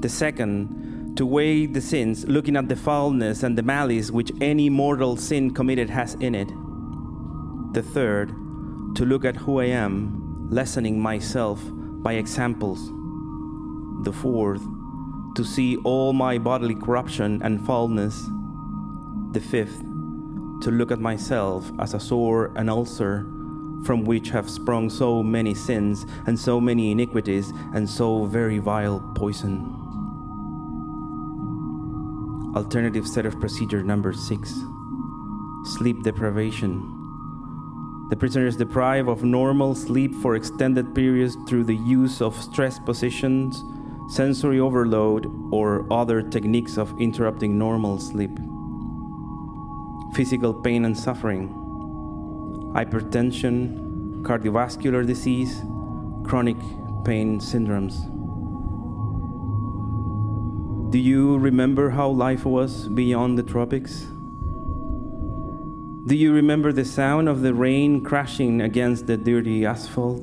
[0.00, 4.70] The second, to weigh the sins, looking at the foulness and the malice which any
[4.70, 6.48] mortal sin committed has in it.
[7.72, 8.28] The third,
[8.96, 11.62] to look at who I am, lessening myself
[12.06, 12.92] by examples.
[14.04, 14.62] The fourth,
[15.34, 18.30] to see all my bodily corruption and foulness.
[19.32, 19.80] The fifth,
[20.62, 23.26] to look at myself as a sore and ulcer
[23.84, 29.00] from which have sprung so many sins and so many iniquities and so very vile
[29.16, 29.74] poison.
[32.54, 34.54] Alternative set of procedure number six
[35.64, 36.95] sleep deprivation.
[38.08, 42.78] The prisoner is deprived of normal sleep for extended periods through the use of stress
[42.78, 43.62] positions,
[44.08, 48.30] sensory overload, or other techniques of interrupting normal sleep
[50.16, 51.50] physical pain and suffering,
[52.74, 55.62] hypertension, cardiovascular disease,
[56.24, 56.56] chronic
[57.04, 58.00] pain syndromes.
[60.90, 64.06] Do you remember how life was beyond the tropics?
[66.06, 70.22] Do you remember the sound of the rain crashing against the dirty asphalt?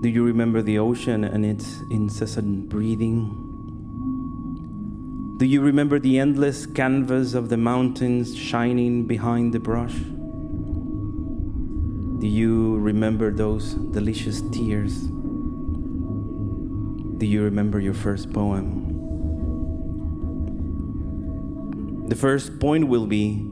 [0.00, 3.48] Do you remember the ocean and its incessant breathing?
[5.38, 9.96] Do you remember the endless canvas of the mountains shining behind the brush?
[12.20, 15.00] Do you remember those delicious tears?
[17.18, 18.89] Do you remember your first poem?
[22.10, 23.46] The first point will be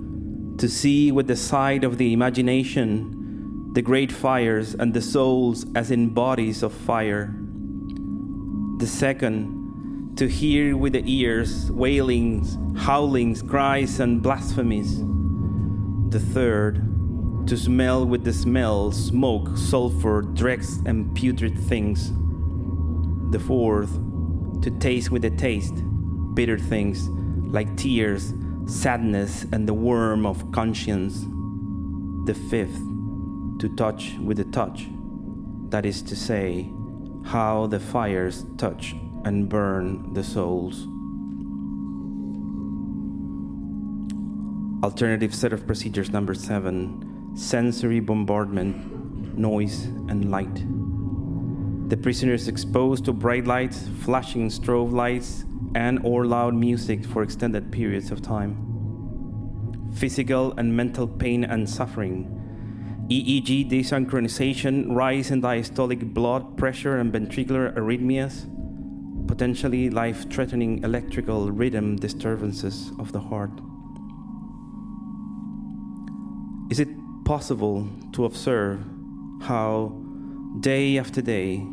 [0.58, 5.92] to see with the sight of the imagination the great fires and the souls as
[5.92, 7.32] in bodies of fire.
[8.78, 14.98] The second, to hear with the ears wailings, howlings, cries, and blasphemies.
[16.10, 22.10] The third, to smell with the smell smoke, sulfur, dregs, and putrid things.
[23.30, 23.92] The fourth,
[24.62, 25.76] to taste with the taste
[26.34, 27.08] bitter things
[27.52, 28.34] like tears,
[28.68, 31.26] sadness, and the worm of conscience.
[32.26, 32.78] The fifth,
[33.58, 34.86] to touch with the touch,
[35.70, 36.70] that is to say,
[37.24, 40.86] how the fires touch and burn the souls.
[44.84, 47.04] Alternative set of procedures number seven
[47.34, 50.64] sensory bombardment, noise, and light.
[51.88, 57.22] The prisoner is exposed to bright lights, flashing strobe lights, and or loud music for
[57.22, 59.90] extended periods of time.
[59.94, 62.34] Physical and mental pain and suffering.
[63.10, 68.46] EEG desynchronization, rise in diastolic blood pressure and ventricular arrhythmias,
[69.26, 73.60] potentially life threatening electrical rhythm disturbances of the heart.
[76.70, 76.88] Is it
[77.24, 78.84] possible to observe
[79.42, 79.98] how,
[80.60, 81.66] day after day,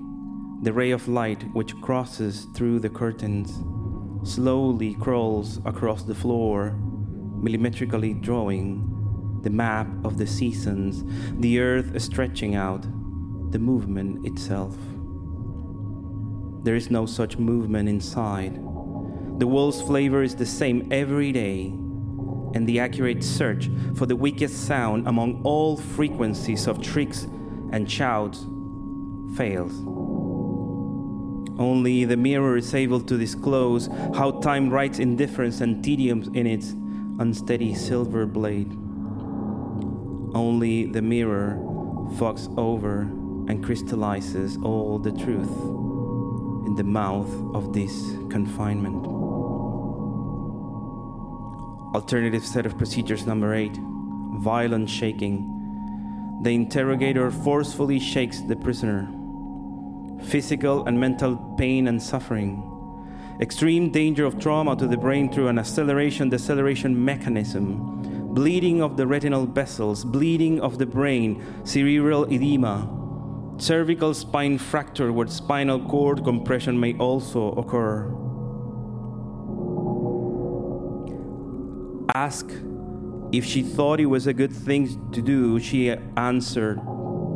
[0.62, 3.60] the ray of light which crosses through the curtains
[4.26, 6.76] slowly crawls across the floor,
[7.42, 11.04] millimetrically drawing the map of the seasons,
[11.40, 12.82] the earth stretching out,
[13.52, 14.76] the movement itself?
[16.64, 18.56] There is no such movement inside.
[19.38, 21.68] The world's flavor is the same every day,
[22.56, 27.28] and the accurate search for the weakest sound among all frequencies of tricks
[27.72, 28.48] and shouts
[29.36, 30.05] fails.
[31.58, 36.72] Only the mirror is able to disclose how time writes indifference and tedium in its
[37.20, 38.72] unsteady silver blade.
[40.36, 41.58] Only the mirror
[42.18, 43.02] fogs over
[43.48, 45.52] and crystallizes all the truth
[46.66, 47.94] in the mouth of this
[48.30, 49.06] confinement.
[51.96, 53.78] Alternative set of procedures number eight
[54.40, 55.52] violent shaking.
[56.44, 59.10] The interrogator forcefully shakes the prisoner.
[60.24, 62.72] Physical and mental pain and suffering.
[63.42, 68.34] Extreme danger of trauma to the brain through an acceleration deceleration mechanism.
[68.34, 72.90] Bleeding of the retinal vessels, bleeding of the brain, cerebral edema,
[73.58, 78.12] cervical spine fracture where spinal cord compression may also occur.
[82.14, 82.50] Ask
[83.32, 86.80] if she thought it was a good thing to do, she answered,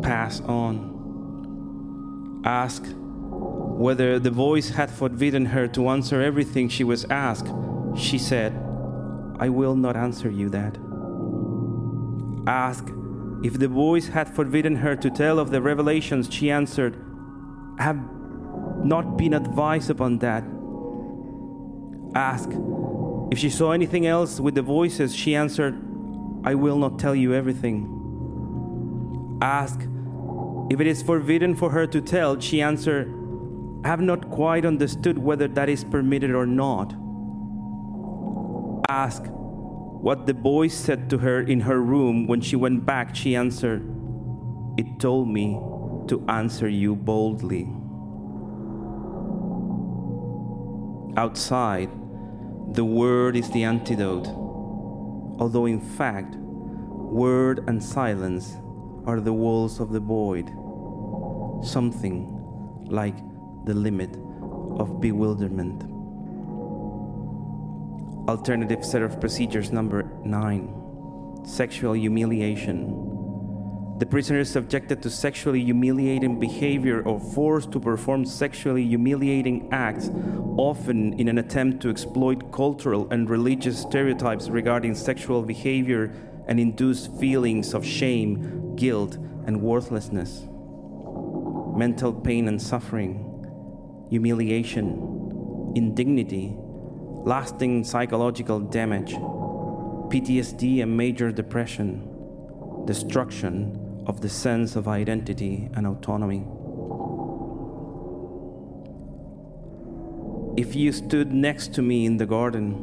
[0.01, 0.98] Pass on.
[2.43, 7.47] Ask whether the voice had forbidden her to answer everything she was asked.
[7.95, 8.53] She said,
[9.39, 10.77] I will not answer you that.
[12.47, 12.89] Ask
[13.43, 16.29] if the voice had forbidden her to tell of the revelations.
[16.31, 16.95] She answered,
[17.77, 17.99] I have
[18.83, 20.43] not been advised upon that.
[22.15, 22.49] Ask
[23.31, 25.15] if she saw anything else with the voices.
[25.15, 25.79] She answered,
[26.43, 27.95] I will not tell you everything.
[29.41, 29.81] Ask
[30.69, 32.39] if it is forbidden for her to tell.
[32.39, 33.13] She answered,
[33.83, 36.93] I have not quite understood whether that is permitted or not.
[38.89, 43.15] Ask what the boy said to her in her room when she went back.
[43.15, 43.81] She answered,
[44.77, 45.59] It told me
[46.07, 47.69] to answer you boldly.
[51.17, 51.89] Outside,
[52.73, 54.27] the word is the antidote,
[55.39, 58.57] although in fact, word and silence
[59.05, 60.51] are the walls of the void,
[61.63, 63.17] something like
[63.65, 64.15] the limit
[64.79, 65.83] of bewilderment.
[68.29, 70.75] Alternative set of procedures number nine
[71.45, 73.09] sexual humiliation.
[73.99, 80.09] The prisoner is subjected to sexually humiliating behavior or forced to perform sexually humiliating acts,
[80.57, 86.13] often in an attempt to exploit cultural and religious stereotypes regarding sexual behavior
[86.47, 89.15] and induce feelings of shame, guilt,
[89.45, 90.47] and worthlessness.
[91.79, 93.13] Mental pain and suffering,
[94.09, 99.13] humiliation, indignity, lasting psychological damage,
[100.11, 102.03] PTSD and major depression,
[102.85, 106.45] destruction of the sense of identity and autonomy.
[110.61, 112.73] If you stood next to me in the garden,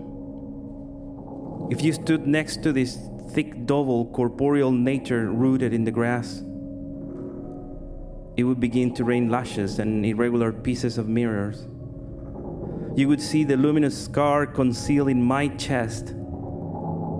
[1.71, 2.97] if you stood next to this
[3.33, 6.43] thick double corporeal nature rooted in the grass,
[8.37, 11.67] it would begin to rain lashes and irregular pieces of mirrors.
[12.95, 16.09] You would see the luminous scar concealed in my chest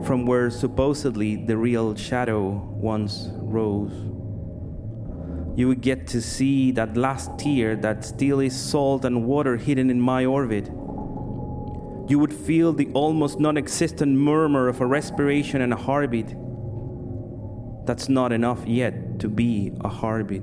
[0.05, 3.93] from where supposedly the real shadow once rose.
[5.59, 9.89] You would get to see that last tear that still is salt and water hidden
[9.89, 10.67] in my orbit.
[12.09, 16.29] You would feel the almost non existent murmur of a respiration and a heartbeat.
[17.87, 20.43] That's not enough yet to be a heartbeat.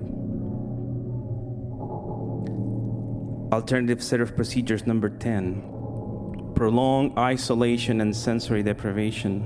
[3.53, 9.41] Alternative set of procedures number 10 prolonged isolation and sensory deprivation.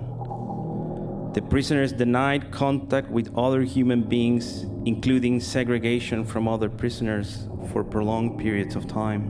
[1.34, 7.84] The prisoner is denied contact with other human beings, including segregation from other prisoners for
[7.84, 9.24] prolonged periods of time.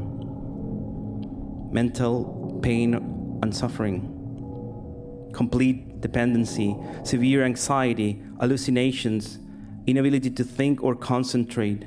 [1.72, 2.94] Mental pain
[3.42, 9.40] and suffering, complete dependency, severe anxiety, hallucinations,
[9.88, 11.84] inability to think or concentrate,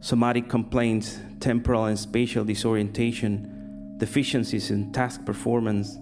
[0.00, 5.98] somatic complaints, temporal and spatial disorientation deficiencies in task performance,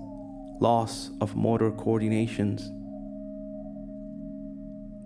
[0.61, 2.71] loss of motor coordinations.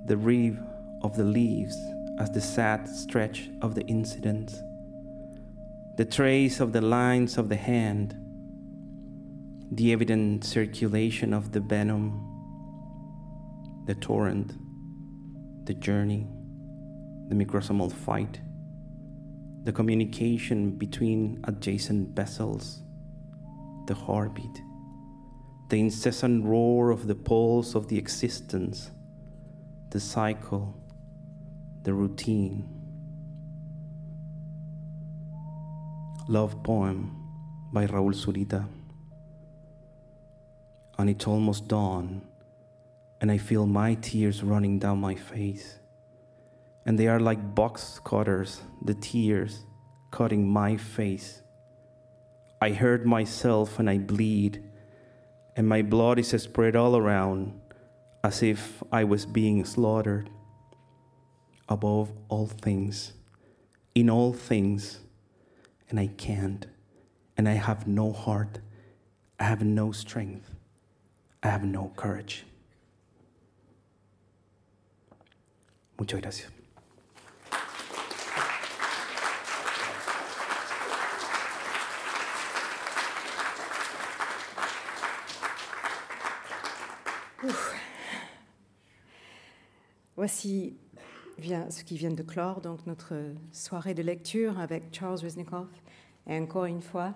[0.07, 0.59] The reeve
[1.03, 1.77] of the leaves
[2.19, 4.53] as the sad stretch of the incident,
[5.97, 8.17] the trace of the lines of the hand,
[9.71, 12.27] the evident circulation of the venom,
[13.87, 14.53] the torrent,
[15.65, 16.27] the journey,
[17.29, 18.41] the microsomal fight
[19.65, 22.83] the communication between adjacent vessels,
[23.87, 24.63] the heartbeat,
[25.69, 28.91] the incessant roar of the pulse of the existence,
[29.91, 30.75] the cycle,
[31.83, 32.69] the routine.
[36.29, 37.15] Love poem
[37.73, 38.67] by Raul Zurita.
[40.99, 42.23] And it's almost dawn,
[43.21, 45.80] and I feel my tears running down my face
[46.87, 49.65] and they are like box cutters, the tears
[50.11, 51.43] cutting my face.
[52.61, 54.63] I hurt myself and I bleed,
[55.57, 57.59] and my blood is spread all around
[58.23, 60.31] as if I was being slaughtered.
[61.71, 63.13] above all things,
[63.95, 64.99] in all things,
[65.89, 66.67] and I can't,
[67.37, 68.59] and I have no heart,
[69.39, 70.57] I have no strength,
[71.43, 72.45] I have no courage.
[75.97, 76.60] Muchas gracias.
[90.17, 90.77] Voici
[91.39, 93.15] ce qui vient de clore, donc notre
[93.53, 95.69] soirée de lecture avec Charles Reznikoff.
[96.27, 97.15] Et encore une fois,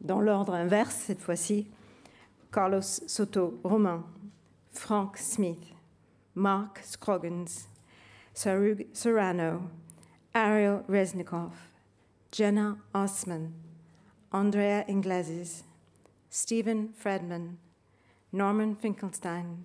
[0.00, 1.66] dans l'ordre inverse cette fois-ci,
[2.50, 4.04] Carlos Soto Romain,
[4.72, 5.74] Frank Smith,
[6.34, 7.66] Mark Scroggins,
[8.32, 9.60] Sarug Serrano,
[10.32, 11.52] Ariel Reznikoff,
[12.32, 13.52] Jenna Osman,
[14.32, 15.64] Andrea Ingleses,
[16.30, 17.56] Stephen Fredman,
[18.32, 19.64] Norman Finkelstein,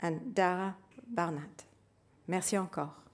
[0.00, 0.76] and Dara
[1.06, 1.66] Barnett.
[2.26, 3.07] Merci encore.